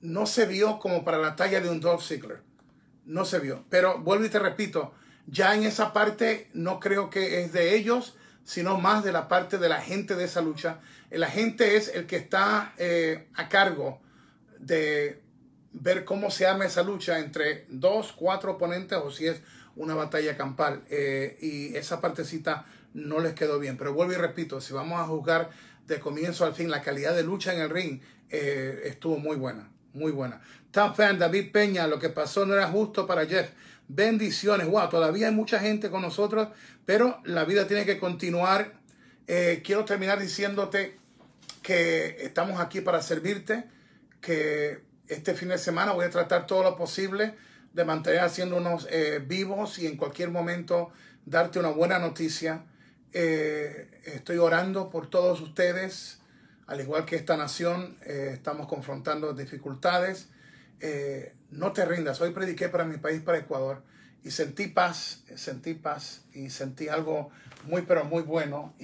no 0.00 0.26
se 0.26 0.44
vio 0.46 0.80
como 0.80 1.04
para 1.04 1.18
la 1.18 1.36
talla 1.36 1.60
de 1.60 1.70
un 1.70 1.80
Dolph 1.80 2.02
Ziggler. 2.02 2.42
No 3.04 3.24
se 3.24 3.38
vio. 3.38 3.64
Pero 3.70 4.00
vuelvo 4.00 4.24
y 4.24 4.30
te 4.30 4.40
repito, 4.40 4.92
ya 5.28 5.54
en 5.54 5.62
esa 5.62 5.92
parte 5.92 6.50
no 6.54 6.80
creo 6.80 7.08
que 7.08 7.42
es 7.42 7.52
de 7.52 7.76
ellos, 7.76 8.16
sino 8.44 8.78
más 8.78 9.04
de 9.04 9.12
la 9.12 9.28
parte 9.28 9.58
de 9.58 9.68
la 9.68 9.80
gente 9.80 10.16
de 10.16 10.24
esa 10.24 10.40
lucha. 10.40 10.80
El 11.12 11.24
agente 11.24 11.76
es 11.76 11.88
el 11.94 12.06
que 12.06 12.16
está 12.16 12.72
eh, 12.78 13.28
a 13.34 13.50
cargo 13.50 14.00
de 14.58 15.20
ver 15.74 16.06
cómo 16.06 16.30
se 16.30 16.46
arma 16.46 16.64
esa 16.64 16.82
lucha 16.82 17.18
entre 17.18 17.66
dos, 17.68 18.12
cuatro 18.12 18.52
oponentes 18.52 18.96
o 18.96 19.10
si 19.10 19.26
es 19.26 19.42
una 19.76 19.94
batalla 19.94 20.38
campal. 20.38 20.84
Eh, 20.88 21.36
y 21.42 21.76
esa 21.76 22.00
partecita 22.00 22.64
no 22.94 23.20
les 23.20 23.34
quedó 23.34 23.58
bien. 23.58 23.76
Pero 23.76 23.92
vuelvo 23.92 24.14
y 24.14 24.16
repito, 24.16 24.62
si 24.62 24.72
vamos 24.72 24.98
a 24.98 25.04
juzgar 25.04 25.50
de 25.86 26.00
comienzo 26.00 26.46
al 26.46 26.54
fin, 26.54 26.70
la 26.70 26.80
calidad 26.80 27.14
de 27.14 27.24
lucha 27.24 27.52
en 27.52 27.60
el 27.60 27.68
ring 27.68 28.00
eh, 28.30 28.80
estuvo 28.86 29.18
muy 29.18 29.36
buena, 29.36 29.70
muy 29.92 30.12
buena. 30.12 30.40
Top 30.70 30.96
fan 30.96 31.18
David 31.18 31.52
Peña, 31.52 31.86
lo 31.88 31.98
que 31.98 32.08
pasó 32.08 32.46
no 32.46 32.54
era 32.54 32.68
justo 32.68 33.06
para 33.06 33.26
Jeff. 33.26 33.50
Bendiciones. 33.86 34.66
Wow, 34.66 34.88
todavía 34.88 35.28
hay 35.28 35.34
mucha 35.34 35.58
gente 35.58 35.90
con 35.90 36.00
nosotros, 36.00 36.48
pero 36.86 37.20
la 37.26 37.44
vida 37.44 37.66
tiene 37.66 37.84
que 37.84 37.98
continuar. 37.98 38.80
Quiero 39.62 39.86
terminar 39.86 40.20
diciéndote 40.20 41.01
que 41.62 42.16
estamos 42.20 42.60
aquí 42.60 42.80
para 42.80 43.00
servirte, 43.02 43.64
que 44.20 44.82
este 45.08 45.34
fin 45.34 45.48
de 45.48 45.58
semana 45.58 45.92
voy 45.92 46.06
a 46.06 46.10
tratar 46.10 46.46
todo 46.46 46.62
lo 46.62 46.76
posible 46.76 47.34
de 47.72 47.84
mantener 47.84 48.20
haciéndonos 48.20 48.86
eh, 48.90 49.22
vivos 49.24 49.78
y 49.78 49.86
en 49.86 49.96
cualquier 49.96 50.30
momento 50.30 50.90
darte 51.24 51.58
una 51.58 51.70
buena 51.70 51.98
noticia. 51.98 52.64
Eh, 53.12 53.90
estoy 54.04 54.38
orando 54.38 54.90
por 54.90 55.08
todos 55.08 55.40
ustedes 55.40 56.18
al 56.66 56.80
igual 56.80 57.04
que 57.04 57.16
esta 57.16 57.36
nación, 57.36 57.98
eh, 58.06 58.30
estamos 58.32 58.66
confrontando 58.66 59.34
dificultades. 59.34 60.28
No 61.50 61.72
te 61.72 61.84
rindas. 61.84 62.20
Hoy 62.20 62.30
prediqué 62.30 62.68
para 62.68 62.84
mi 62.84 62.96
país, 62.96 63.20
para 63.20 63.38
Ecuador, 63.38 63.82
y 64.24 64.30
sentí 64.30 64.68
paz, 64.68 65.22
sentí 65.36 65.74
paz 65.74 66.22
y 66.32 66.50
sentí 66.50 66.88
algo 66.88 67.30
muy, 67.66 67.82
pero 67.82 68.04
muy 68.04 68.22
bueno 68.22 68.74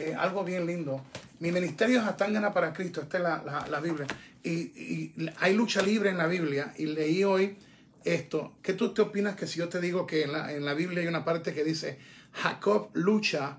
eh, 0.00 0.14
algo 0.14 0.44
bien 0.44 0.66
lindo. 0.66 1.02
Mi 1.40 1.52
ministerio 1.52 2.00
es 2.00 2.06
Atangana 2.06 2.52
para 2.52 2.72
Cristo, 2.72 3.00
esta 3.00 3.18
es 3.18 3.22
la, 3.22 3.66
la, 3.70 3.80
Biblia. 3.80 4.06
Y, 4.42 4.50
y, 4.50 5.30
hay 5.38 5.54
lucha 5.54 5.82
libre 5.82 6.10
en 6.10 6.18
la 6.18 6.26
Biblia 6.26 6.74
y 6.76 6.86
leí 6.86 7.24
hoy 7.24 7.56
esto. 8.04 8.54
¿Qué 8.62 8.72
tú 8.72 8.92
te 8.92 9.02
opinas 9.02 9.36
que 9.36 9.46
si 9.46 9.58
yo 9.58 9.68
te 9.68 9.80
digo 9.80 10.06
que 10.06 10.22
en 10.22 10.32
la, 10.32 10.52
en 10.52 10.64
la 10.64 10.74
Biblia 10.74 11.02
hay 11.02 11.06
una 11.06 11.24
parte 11.24 11.52
que 11.52 11.64
dice 11.64 11.98
Jacob 12.32 12.90
lucha 12.94 13.58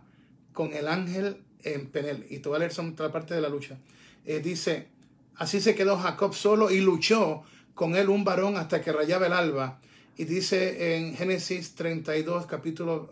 con 0.54 0.74
el 0.74 0.88
ángel 0.88 1.38
en 1.64 1.88
Penel? 1.88 2.26
Y 2.30 2.40
te 2.40 2.50
voy 2.50 2.58
a 2.58 2.60
leer 2.60 2.72
otra 2.80 3.12
parte 3.12 3.34
de 3.34 3.42
la 3.42 3.50
lucha. 3.50 3.78
Eh, 4.26 4.40
dice, 4.40 4.88
así 5.36 5.60
se 5.60 5.76
quedó 5.76 5.98
Jacob 5.98 6.34
solo 6.34 6.72
y 6.72 6.82
luchó 6.82 7.44
con 7.74 7.96
él 7.96 8.10
un 8.10 8.24
varón 8.24 8.58
hasta 8.58 8.82
que 8.82 8.92
rayaba 8.92 9.28
el 9.28 9.34
alba. 9.34 9.80
Y 10.18 10.26
dice 10.26 10.98
en 10.98 11.16
Génesis 11.16 11.74
32, 11.76 12.46
capítulo 12.46 13.12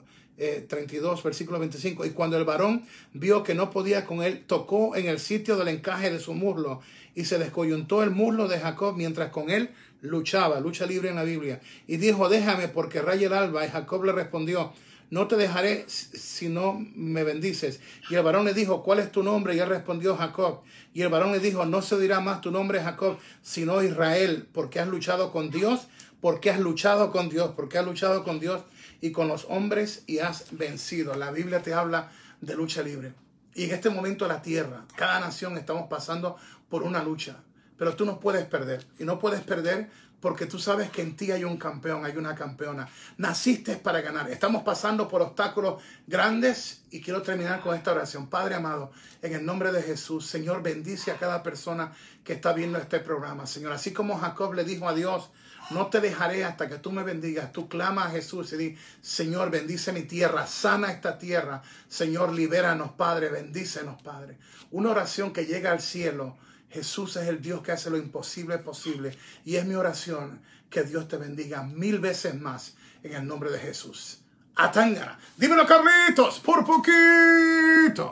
32, 0.68 1.20
eh, 1.20 1.22
versículo 1.24 1.60
25. 1.60 2.06
Y 2.06 2.12
cuando 2.12 2.38
el 2.38 2.46
varón 2.46 2.84
vio 3.14 3.44
que 3.44 3.54
no 3.54 3.70
podía 3.70 4.06
con 4.06 4.24
él, 4.24 4.44
tocó 4.46 4.96
en 4.96 5.08
el 5.08 5.20
sitio 5.20 5.58
del 5.58 5.68
encaje 5.68 6.12
de 6.12 6.20
su 6.20 6.34
muslo 6.34 6.82
y 7.16 7.26
se 7.26 7.38
descoyuntó 7.38 8.04
el 8.04 8.12
muslo 8.12 8.48
de 8.48 8.60
Jacob 8.60 8.96
mientras 8.96 9.32
con 9.32 9.50
él 9.50 9.70
luchaba, 10.02 10.60
lucha 10.60 10.86
libre 10.86 11.10
en 11.10 11.16
la 11.16 11.24
Biblia. 11.24 11.60
Y 11.88 11.98
dijo, 11.98 12.30
déjame 12.30 12.68
porque 12.70 13.02
raya 13.02 13.28
el 13.28 13.34
alba. 13.34 13.66
Y 13.66 13.70
Jacob 13.70 14.04
le 14.06 14.14
respondió, 14.14 14.72
no 15.10 15.28
te 15.28 15.36
dejaré 15.36 15.86
si 15.88 16.50
no 16.50 16.80
me 16.96 17.24
bendices. 17.24 17.80
Y 18.10 18.16
el 18.16 18.24
varón 18.24 18.46
le 18.46 18.54
dijo, 18.54 18.84
¿cuál 18.84 19.00
es 19.00 19.12
tu 19.12 19.24
nombre? 19.24 19.56
Y 19.56 19.60
él 19.60 19.68
respondió, 19.68 20.16
Jacob. 20.16 20.62
Y 20.94 21.02
el 21.02 21.10
varón 21.10 21.32
le 21.32 21.40
dijo, 21.40 21.66
no 21.66 21.82
se 21.82 22.00
dirá 22.00 22.20
más 22.20 22.42
tu 22.42 22.52
nombre 22.52 22.82
Jacob, 22.82 23.18
sino 23.42 23.84
Israel, 23.84 24.48
porque 24.52 24.80
has 24.80 24.88
luchado 24.88 25.32
con 25.32 25.50
Dios, 25.50 25.88
porque 26.22 26.50
has 26.50 26.60
luchado 26.60 27.12
con 27.12 27.30
Dios, 27.30 27.52
porque 27.56 27.78
has 27.78 27.86
luchado 27.86 28.24
con 28.24 28.40
Dios 28.40 28.62
y 29.02 29.12
con 29.12 29.28
los 29.28 29.46
hombres 29.50 30.04
y 30.08 30.20
has 30.20 30.46
vencido. 30.52 31.16
La 31.16 31.32
Biblia 31.32 31.62
te 31.62 31.74
habla 31.74 32.12
de 32.42 32.56
lucha 32.56 32.82
libre. 32.82 33.14
Y 33.56 33.66
en 33.66 33.72
este 33.72 33.90
momento 33.90 34.28
la 34.28 34.42
tierra, 34.42 34.86
cada 34.96 35.20
nación 35.20 35.58
estamos 35.58 35.88
pasando 35.90 36.38
por 36.70 36.84
una 36.84 37.04
lucha. 37.04 37.38
Pero 37.78 37.96
tú 37.96 38.06
no 38.06 38.20
puedes 38.20 38.46
perder. 38.46 38.86
Y 39.00 39.06
no 39.06 39.20
puedes 39.20 39.42
perder 39.42 39.90
porque 40.20 40.46
tú 40.46 40.60
sabes 40.60 40.90
que 40.90 41.02
en 41.02 41.16
ti 41.16 41.32
hay 41.32 41.44
un 41.44 41.58
campeón, 41.58 42.06
hay 42.06 42.18
una 42.18 42.36
campeona. 42.36 42.90
Naciste 43.18 43.78
para 43.78 44.02
ganar. 44.02 44.30
Estamos 44.30 44.64
pasando 44.64 45.08
por 45.08 45.22
obstáculos 45.22 45.82
grandes 46.08 46.82
y 46.92 47.02
quiero 47.02 47.22
terminar 47.22 47.62
con 47.62 47.76
esta 47.76 47.92
oración. 47.92 48.28
Padre 48.28 48.56
amado, 48.56 48.92
en 49.22 49.34
el 49.34 49.46
nombre 49.46 49.72
de 49.72 49.82
Jesús, 49.82 50.26
Señor, 50.26 50.62
bendice 50.62 51.12
a 51.12 51.18
cada 51.18 51.42
persona 51.42 51.94
que 52.24 52.34
está 52.34 52.52
viendo 52.54 52.78
este 52.78 53.00
programa. 53.00 53.48
Señor, 53.48 53.72
así 53.72 53.94
como 53.94 54.18
Jacob 54.18 54.54
le 54.54 54.66
dijo 54.66 54.90
a 54.90 54.94
Dios, 54.94 55.30
no 55.72 55.88
te 55.88 56.02
dejaré 56.02 56.44
hasta 56.46 56.68
que 56.68 56.78
tú 56.78 56.92
me 56.92 57.04
bendigas. 57.04 57.52
Tú 57.52 57.68
clama 57.68 58.06
a 58.06 58.10
Jesús 58.10 58.54
y 58.54 58.58
di, 58.58 58.78
Señor, 59.02 59.52
bendice 59.52 59.92
mi 59.92 60.04
tierra, 60.04 60.48
sana 60.48 60.92
esta 60.92 61.18
tierra. 61.18 61.62
Señor, 61.88 62.34
libéranos, 62.34 62.92
Padre, 62.92 63.30
bendícenos, 63.30 64.02
Padre. 64.02 64.38
Una 64.72 64.92
oración 64.92 65.34
que 65.34 65.46
llega 65.46 65.72
al 65.72 65.82
cielo 65.82 66.38
Jesús 66.70 67.16
es 67.16 67.28
el 67.28 67.42
Dios 67.42 67.62
que 67.62 67.72
hace 67.72 67.90
lo 67.90 67.98
imposible 67.98 68.58
posible. 68.60 69.18
Y 69.46 69.56
es 69.56 69.66
mi 69.66 69.76
oración 69.76 70.42
que 70.70 70.84
Dios 70.84 71.08
te 71.08 71.18
bendiga 71.18 71.64
mil 71.64 72.00
veces 72.00 72.40
más 72.40 72.76
en 73.04 73.14
el 73.14 73.28
nombre 73.28 73.52
de 73.52 73.60
Jesús. 73.60 74.20
Atanga. 74.56 75.18
Dímelo, 75.38 75.66
Carlitos, 75.66 76.40
por 76.40 76.66
poquito. 76.66 78.08